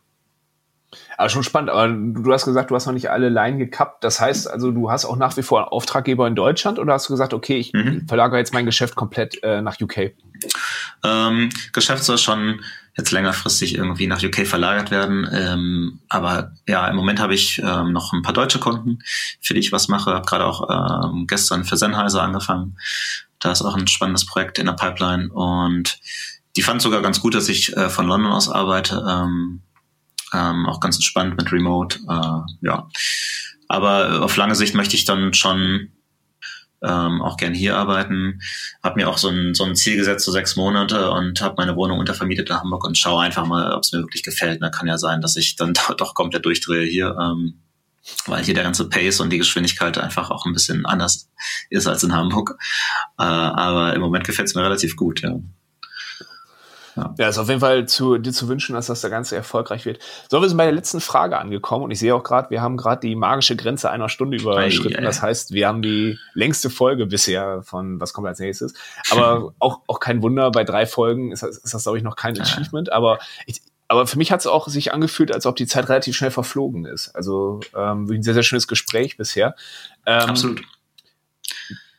aber 1.18 1.28
schon 1.30 1.42
spannend. 1.42 1.70
Aber 1.70 1.88
du 1.88 2.32
hast 2.32 2.44
gesagt, 2.44 2.70
du 2.70 2.76
hast 2.76 2.86
noch 2.86 2.92
nicht 2.92 3.10
alle 3.10 3.28
Line 3.28 3.58
gekappt. 3.58 4.04
Das 4.04 4.20
heißt 4.20 4.48
also, 4.48 4.70
du 4.70 4.88
hast 4.88 5.04
auch 5.04 5.16
nach 5.16 5.36
wie 5.36 5.42
vor 5.42 5.72
Auftraggeber 5.72 6.28
in 6.28 6.36
Deutschland 6.36 6.78
oder 6.78 6.92
hast 6.92 7.08
du 7.08 7.12
gesagt, 7.12 7.34
okay, 7.34 7.56
ich 7.56 7.72
mhm. 7.72 8.06
verlagere 8.06 8.38
jetzt 8.38 8.54
mein 8.54 8.66
Geschäft 8.66 8.94
komplett 8.94 9.42
äh, 9.42 9.60
nach 9.60 9.80
UK? 9.80 10.12
Ähm, 11.04 11.50
Geschäft 11.72 12.04
soll 12.04 12.18
schon 12.18 12.60
jetzt 12.96 13.10
längerfristig 13.10 13.74
irgendwie 13.74 14.06
nach 14.06 14.22
UK 14.22 14.46
verlagert 14.46 14.92
werden. 14.92 15.28
Ähm, 15.32 15.98
aber 16.08 16.52
ja, 16.68 16.86
im 16.86 16.94
Moment 16.94 17.18
habe 17.18 17.34
ich 17.34 17.60
ähm, 17.64 17.92
noch 17.92 18.12
ein 18.12 18.22
paar 18.22 18.32
deutsche 18.32 18.60
Kunden, 18.60 19.00
für 19.40 19.54
die 19.54 19.60
ich 19.60 19.72
was 19.72 19.88
mache. 19.88 20.12
Habe 20.12 20.24
gerade 20.24 20.44
auch 20.44 21.10
ähm, 21.12 21.26
gestern 21.26 21.64
für 21.64 21.76
Sennheiser 21.76 22.22
angefangen. 22.22 22.76
Da 23.40 23.52
ist 23.52 23.62
auch 23.62 23.76
ein 23.76 23.86
spannendes 23.86 24.26
Projekt 24.26 24.58
in 24.58 24.66
der 24.66 24.72
Pipeline 24.72 25.30
und 25.32 25.98
die 26.56 26.62
fand 26.62 26.82
sogar 26.82 27.02
ganz 27.02 27.20
gut, 27.20 27.34
dass 27.34 27.48
ich 27.48 27.76
äh, 27.76 27.88
von 27.88 28.06
London 28.06 28.32
aus 28.32 28.48
arbeite. 28.48 29.04
Ähm, 29.08 29.62
ähm, 30.34 30.66
auch 30.66 30.80
ganz 30.80 30.96
entspannt 30.96 31.36
mit 31.36 31.52
Remote. 31.52 32.00
Äh, 32.08 32.66
ja. 32.66 32.88
Aber 33.68 34.22
auf 34.22 34.36
lange 34.36 34.54
Sicht 34.54 34.74
möchte 34.74 34.96
ich 34.96 35.04
dann 35.04 35.34
schon 35.34 35.92
ähm, 36.82 37.22
auch 37.22 37.36
gern 37.36 37.54
hier 37.54 37.76
arbeiten. 37.76 38.40
Habe 38.82 38.96
mir 38.96 39.08
auch 39.08 39.18
so 39.18 39.28
ein, 39.28 39.54
so 39.54 39.64
ein 39.64 39.76
Ziel 39.76 39.96
gesetzt, 39.96 40.24
so 40.24 40.32
sechs 40.32 40.56
Monate 40.56 41.10
und 41.10 41.40
habe 41.40 41.54
meine 41.58 41.76
Wohnung 41.76 41.98
untervermietet 41.98 42.50
in 42.50 42.56
Hamburg 42.56 42.84
und 42.84 42.96
schaue 42.96 43.22
einfach 43.22 43.46
mal, 43.46 43.72
ob 43.72 43.82
es 43.82 43.92
mir 43.92 44.00
wirklich 44.00 44.22
gefällt. 44.22 44.62
Da 44.62 44.70
kann 44.70 44.86
ja 44.86 44.98
sein, 44.98 45.20
dass 45.20 45.36
ich 45.36 45.56
dann 45.56 45.74
doch 45.96 46.14
komplett 46.14 46.44
durchdrehe 46.44 46.86
hier, 46.86 47.16
ähm, 47.20 47.62
weil 48.26 48.44
hier 48.44 48.54
der 48.54 48.64
ganze 48.64 48.88
Pace 48.88 49.20
und 49.20 49.30
die 49.30 49.38
Geschwindigkeit 49.38 49.98
einfach 49.98 50.30
auch 50.30 50.46
ein 50.46 50.52
bisschen 50.52 50.86
anders 50.86 51.30
ist 51.70 51.86
als 51.86 52.02
in 52.02 52.14
Hamburg. 52.14 52.56
Äh, 53.18 53.22
aber 53.22 53.94
im 53.94 54.00
Moment 54.00 54.24
gefällt 54.24 54.48
es 54.48 54.54
mir 54.54 54.62
relativ 54.62 54.96
gut, 54.96 55.22
ja. 55.22 55.36
Ja. 56.98 57.14
ja, 57.16 57.28
ist 57.28 57.38
auf 57.38 57.48
jeden 57.48 57.60
Fall 57.60 57.86
zu, 57.86 58.18
dir 58.18 58.32
zu 58.32 58.48
wünschen, 58.48 58.74
dass 58.74 58.86
das 58.86 59.00
da 59.00 59.08
Ganze 59.08 59.36
erfolgreich 59.36 59.84
wird. 59.86 60.00
So, 60.28 60.40
wir 60.42 60.48
sind 60.48 60.58
bei 60.58 60.64
der 60.64 60.72
letzten 60.72 61.00
Frage 61.00 61.38
angekommen 61.38 61.84
und 61.84 61.90
ich 61.92 62.00
sehe 62.00 62.14
auch 62.14 62.24
gerade, 62.24 62.50
wir 62.50 62.60
haben 62.60 62.76
gerade 62.76 63.06
die 63.06 63.14
magische 63.14 63.54
Grenze 63.54 63.90
einer 63.90 64.08
Stunde 64.08 64.36
überschritten. 64.36 64.96
Ei, 64.96 65.00
ei. 65.00 65.04
Das 65.04 65.22
heißt, 65.22 65.52
wir 65.52 65.68
haben 65.68 65.80
die 65.80 66.18
längste 66.34 66.70
Folge 66.70 67.06
bisher 67.06 67.62
von 67.62 68.00
Was 68.00 68.12
kommt 68.12 68.26
als 68.26 68.40
nächstes. 68.40 68.74
Aber 69.10 69.52
auch, 69.60 69.80
auch 69.86 70.00
kein 70.00 70.22
Wunder, 70.22 70.50
bei 70.50 70.64
drei 70.64 70.86
Folgen 70.86 71.30
ist 71.30 71.42
das, 71.42 71.58
ist 71.58 71.72
das 71.72 71.84
glaube 71.84 71.98
ich, 71.98 72.04
noch 72.04 72.16
kein 72.16 72.38
Achievement. 72.40 72.90
Aber 72.90 73.18
ich, 73.46 73.60
aber 73.88 74.06
für 74.06 74.18
mich 74.18 74.30
hat 74.30 74.40
es 74.40 74.46
auch 74.46 74.68
sich 74.68 74.92
angefühlt, 74.92 75.32
als 75.32 75.46
ob 75.46 75.56
die 75.56 75.66
Zeit 75.66 75.88
relativ 75.88 76.14
schnell 76.14 76.30
verflogen 76.30 76.84
ist. 76.84 77.14
Also 77.14 77.60
ähm, 77.74 78.08
ein 78.10 78.22
sehr, 78.22 78.34
sehr 78.34 78.42
schönes 78.42 78.68
Gespräch 78.68 79.16
bisher. 79.16 79.56
Ähm, 80.06 80.20
Absolut 80.28 80.62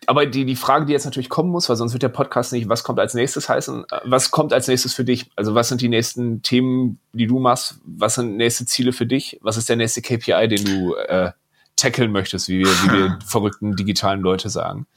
aber 0.10 0.26
die, 0.26 0.44
die 0.44 0.56
Frage, 0.56 0.88
die 0.88 0.92
jetzt 0.92 1.06
natürlich 1.06 1.30
kommen 1.30 1.52
muss, 1.52 1.70
weil 1.70 1.76
sonst 1.76 1.94
wird 1.94 2.02
der 2.02 2.10
Podcast 2.10 2.52
nicht, 2.52 2.68
was 2.68 2.84
kommt 2.84 3.00
als 3.00 3.14
nächstes 3.14 3.48
heißen, 3.48 3.84
äh, 3.92 4.00
was 4.06 4.32
kommt 4.32 4.54
als 4.54 4.68
nächstes 4.68 4.96
für 4.96 5.04
dich? 5.04 5.30
Also 5.36 5.54
was 5.54 5.70
sind 5.70 5.82
die 5.82 5.88
nächsten 5.88 6.42
Themen, 6.42 7.00
die 7.14 7.28
du 7.28 7.38
machst? 7.38 7.76
Was 7.86 8.16
sind 8.16 8.36
nächste 8.36 8.66
Ziele 8.66 8.92
für 8.92 9.06
dich? 9.06 9.38
Was 9.44 9.56
ist 9.56 9.70
der 9.70 9.76
nächste 9.76 10.02
KPI, 10.02 10.48
den 10.48 10.66
du 10.66 10.96
äh, 10.96 11.32
tackeln 11.76 12.12
möchtest, 12.12 12.50
wie 12.50 12.58
wir, 12.58 12.66
wie 12.66 12.92
wir 12.92 13.20
verrückten 13.28 13.76
digitalen 13.76 14.22
Leute 14.22 14.50
sagen? 14.50 14.88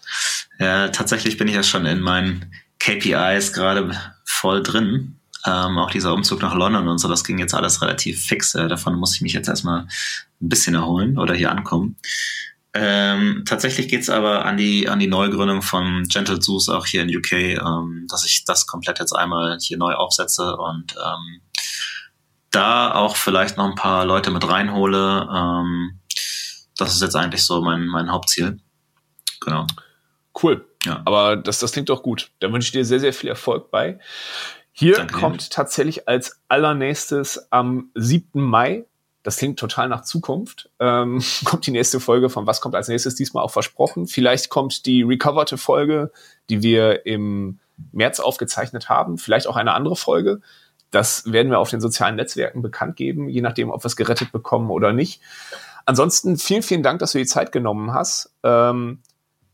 Ja, 0.58 0.88
tatsächlich 0.88 1.36
bin 1.36 1.46
ich 1.46 1.56
ja 1.56 1.62
schon 1.62 1.84
in 1.84 2.00
meinen 2.00 2.50
KPIs 2.78 3.52
gerade 3.52 3.94
voll 4.24 4.62
drin. 4.62 5.18
Ähm, 5.44 5.78
auch 5.78 5.90
dieser 5.90 6.14
Umzug 6.14 6.40
nach 6.40 6.54
London 6.54 6.88
und 6.88 6.98
so, 6.98 7.08
das 7.08 7.24
ging 7.24 7.38
jetzt 7.38 7.54
alles 7.54 7.82
relativ 7.82 8.24
fix. 8.24 8.54
Äh, 8.54 8.68
davon 8.68 8.94
muss 8.94 9.14
ich 9.14 9.22
mich 9.22 9.32
jetzt 9.32 9.48
erstmal 9.48 9.80
ein 9.80 9.88
bisschen 10.48 10.74
erholen 10.74 11.18
oder 11.18 11.34
hier 11.34 11.50
ankommen. 11.50 11.96
Ähm, 12.74 13.42
tatsächlich 13.44 13.88
geht's 13.88 14.08
aber 14.08 14.44
an 14.46 14.56
die, 14.56 14.88
an 14.88 14.98
die 14.98 15.06
Neugründung 15.06 15.60
von 15.60 16.04
Gentle 16.04 16.38
Zoos 16.38 16.68
auch 16.68 16.86
hier 16.86 17.02
in 17.02 17.14
UK, 17.14 17.32
ähm, 17.32 18.06
dass 18.08 18.24
ich 18.24 18.44
das 18.44 18.66
komplett 18.66 18.98
jetzt 18.98 19.12
einmal 19.12 19.58
hier 19.60 19.76
neu 19.76 19.92
aufsetze 19.94 20.56
und 20.56 20.94
ähm, 20.96 21.40
da 22.50 22.94
auch 22.94 23.16
vielleicht 23.16 23.56
noch 23.56 23.66
ein 23.66 23.74
paar 23.74 24.06
Leute 24.06 24.30
mit 24.30 24.48
reinhole. 24.48 25.28
Ähm, 25.34 26.00
das 26.76 26.94
ist 26.94 27.02
jetzt 27.02 27.16
eigentlich 27.16 27.44
so 27.44 27.60
mein, 27.60 27.86
mein 27.86 28.10
Hauptziel. 28.10 28.58
Genau. 29.40 29.66
Cool. 30.40 30.66
Ja. 30.84 31.02
Aber 31.04 31.36
das, 31.36 31.58
das 31.58 31.72
klingt 31.72 31.88
doch 31.88 32.02
gut. 32.02 32.30
Da 32.40 32.52
wünsche 32.52 32.66
ich 32.66 32.72
dir 32.72 32.84
sehr, 32.84 33.00
sehr 33.00 33.12
viel 33.12 33.28
Erfolg 33.28 33.70
bei. 33.70 33.98
Hier 34.72 34.96
Danke 34.96 35.14
kommt 35.14 35.50
tatsächlich 35.50 36.08
als 36.08 36.40
allernächstes 36.48 37.48
am 37.50 37.90
7. 37.94 38.40
Mai 38.40 38.84
das 39.22 39.36
klingt 39.36 39.58
total 39.58 39.88
nach 39.88 40.02
Zukunft. 40.02 40.70
Ähm, 40.80 41.22
kommt 41.44 41.66
die 41.66 41.70
nächste 41.70 42.00
Folge 42.00 42.28
von 42.28 42.46
Was 42.46 42.60
kommt 42.60 42.74
als 42.74 42.88
nächstes 42.88 43.14
diesmal 43.14 43.44
auch 43.44 43.50
versprochen. 43.50 44.06
Vielleicht 44.06 44.48
kommt 44.48 44.86
die 44.86 45.02
recoverte 45.02 45.58
Folge, 45.58 46.10
die 46.50 46.62
wir 46.62 47.06
im 47.06 47.58
März 47.92 48.20
aufgezeichnet 48.20 48.88
haben. 48.88 49.18
Vielleicht 49.18 49.46
auch 49.46 49.56
eine 49.56 49.74
andere 49.74 49.96
Folge. 49.96 50.40
Das 50.90 51.32
werden 51.32 51.50
wir 51.50 51.58
auf 51.58 51.70
den 51.70 51.80
sozialen 51.80 52.16
Netzwerken 52.16 52.60
bekannt 52.60 52.96
geben, 52.96 53.28
je 53.28 53.40
nachdem, 53.40 53.70
ob 53.70 53.82
wir 53.82 53.86
es 53.86 53.96
gerettet 53.96 54.30
bekommen 54.30 54.70
oder 54.70 54.92
nicht. 54.92 55.22
Ansonsten 55.86 56.36
vielen, 56.36 56.62
vielen 56.62 56.82
Dank, 56.82 56.98
dass 56.98 57.12
du 57.12 57.18
die 57.18 57.26
Zeit 57.26 57.50
genommen 57.50 57.94
hast. 57.94 58.34
Ähm, 58.42 59.00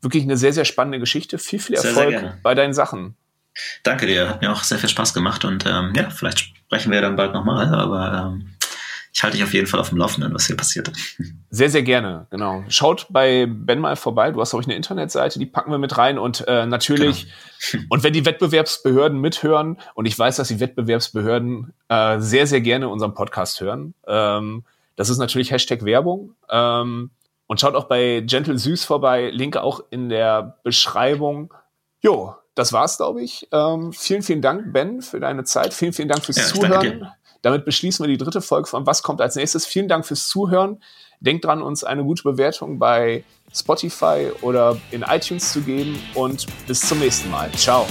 wirklich 0.01 0.25
eine 0.25 0.37
sehr, 0.37 0.53
sehr 0.53 0.65
spannende 0.65 0.99
Geschichte. 0.99 1.39
Viel, 1.39 1.61
viel 1.61 1.77
Erfolg 1.77 2.11
sehr, 2.11 2.21
sehr 2.21 2.39
bei 2.43 2.55
deinen 2.55 2.75
Sachen. 2.75 3.17
Danke 3.83 4.07
dir, 4.07 4.29
hat 4.29 4.43
mir 4.43 4.53
auch 4.53 4.63
sehr 4.63 4.79
viel 4.79 4.89
Spaß 4.89 5.15
gemacht 5.15 5.45
und 5.45 5.67
ähm, 5.67 5.93
ja, 5.97 6.11
vielleicht 6.11 6.39
sprechen 6.41 6.93
wir 6.93 7.01
dann 7.01 7.17
bald 7.17 7.33
nochmal, 7.33 7.75
aber 7.75 8.33
ähm, 8.33 8.55
ich 9.19 9.23
halte 9.25 9.37
dich 9.37 9.45
auf 9.45 9.53
jeden 9.53 9.67
Fall 9.67 9.81
auf 9.81 9.89
dem 9.89 9.99
Laufenden, 9.99 10.33
was 10.33 10.47
hier 10.47 10.57
passiert. 10.57 10.93
Sehr, 11.51 11.71
sehr 11.71 11.83
gerne, 11.83 12.27
genau. 12.31 12.63
Schaut 12.69 13.07
bei 13.09 13.47
Ben 13.49 13.81
mal 13.81 13.97
vorbei. 13.97 14.31
Du 14.31 14.41
hast, 14.41 14.51
glaube 14.51 14.63
ich, 14.63 14.69
eine 14.69 14.77
Internetseite, 14.77 15.39
die 15.39 15.47
packen 15.47 15.71
wir 15.71 15.79
mit 15.79 15.97
rein. 15.97 16.19
Und 16.19 16.47
äh, 16.47 16.67
natürlich, 16.67 17.27
genau. 17.73 17.85
und 17.89 18.05
wenn 18.05 18.13
die 18.13 18.27
Wettbewerbsbehörden 18.27 19.19
mithören, 19.19 19.79
und 19.95 20.05
ich 20.05 20.17
weiß, 20.17 20.37
dass 20.37 20.49
die 20.49 20.61
Wettbewerbsbehörden 20.61 21.73
äh, 21.89 22.21
sehr, 22.21 22.47
sehr 22.47 22.61
gerne 22.61 22.91
unseren 22.91 23.15
Podcast 23.15 23.63
hören, 23.63 23.95
ähm, 24.07 24.63
das 24.95 25.09
ist 25.09 25.19
natürlich 25.19 25.51
Hashtag 25.51 25.85
Werbung. 25.85 26.35
Ähm, 26.51 27.11
und 27.47 27.61
schaut 27.61 27.75
auch 27.75 27.87
bei 27.87 28.21
Gentle 28.21 28.59
Süß 28.59 28.85
vorbei, 28.85 29.31
Linke 29.31 29.63
auch 29.63 29.83
in 29.91 30.11
der 30.11 30.59
Beschreibung. 30.63 31.55
Jo, 32.03 32.37
das 32.59 32.73
war's, 32.73 32.97
glaube 32.97 33.23
ich. 33.23 33.49
Ähm, 33.53 33.93
vielen, 33.93 34.23
vielen 34.23 34.43
Dank, 34.43 34.73
Ben, 34.73 35.01
für 35.01 35.21
deine 35.21 35.45
Zeit. 35.45 35.73
Vielen, 35.73 35.93
vielen 35.93 36.09
Dank 36.09 36.25
fürs 36.25 36.37
ja, 36.37 36.45
Zuhören. 36.45 37.09
Damit 37.43 37.65
beschließen 37.65 38.05
wir 38.05 38.09
die 38.09 38.19
dritte 38.19 38.41
Folge 38.41 38.69
von 38.69 38.87
Was 38.87 39.03
kommt 39.03 39.21
als 39.21 39.37
nächstes. 39.37 39.65
Vielen 39.65 39.87
Dank 39.89 40.05
fürs 40.05 40.27
Zuhören. 40.27 40.83
Denkt 41.21 41.45
dran, 41.45 41.63
uns 41.63 41.85
eine 41.85 42.05
gute 42.05 42.25
Bewertung 42.25 42.79
bei 42.79 43.25
Spotify 43.55 44.31
oder 44.43 44.77
in 44.91 45.03
iTunes 45.03 45.53
zu 45.53 45.61
geben 45.61 45.99
und 46.15 46.47
bis 46.67 46.81
zum 46.81 46.99
nächsten 46.99 47.31
Mal. 47.31 47.51
Ciao. 47.53 47.87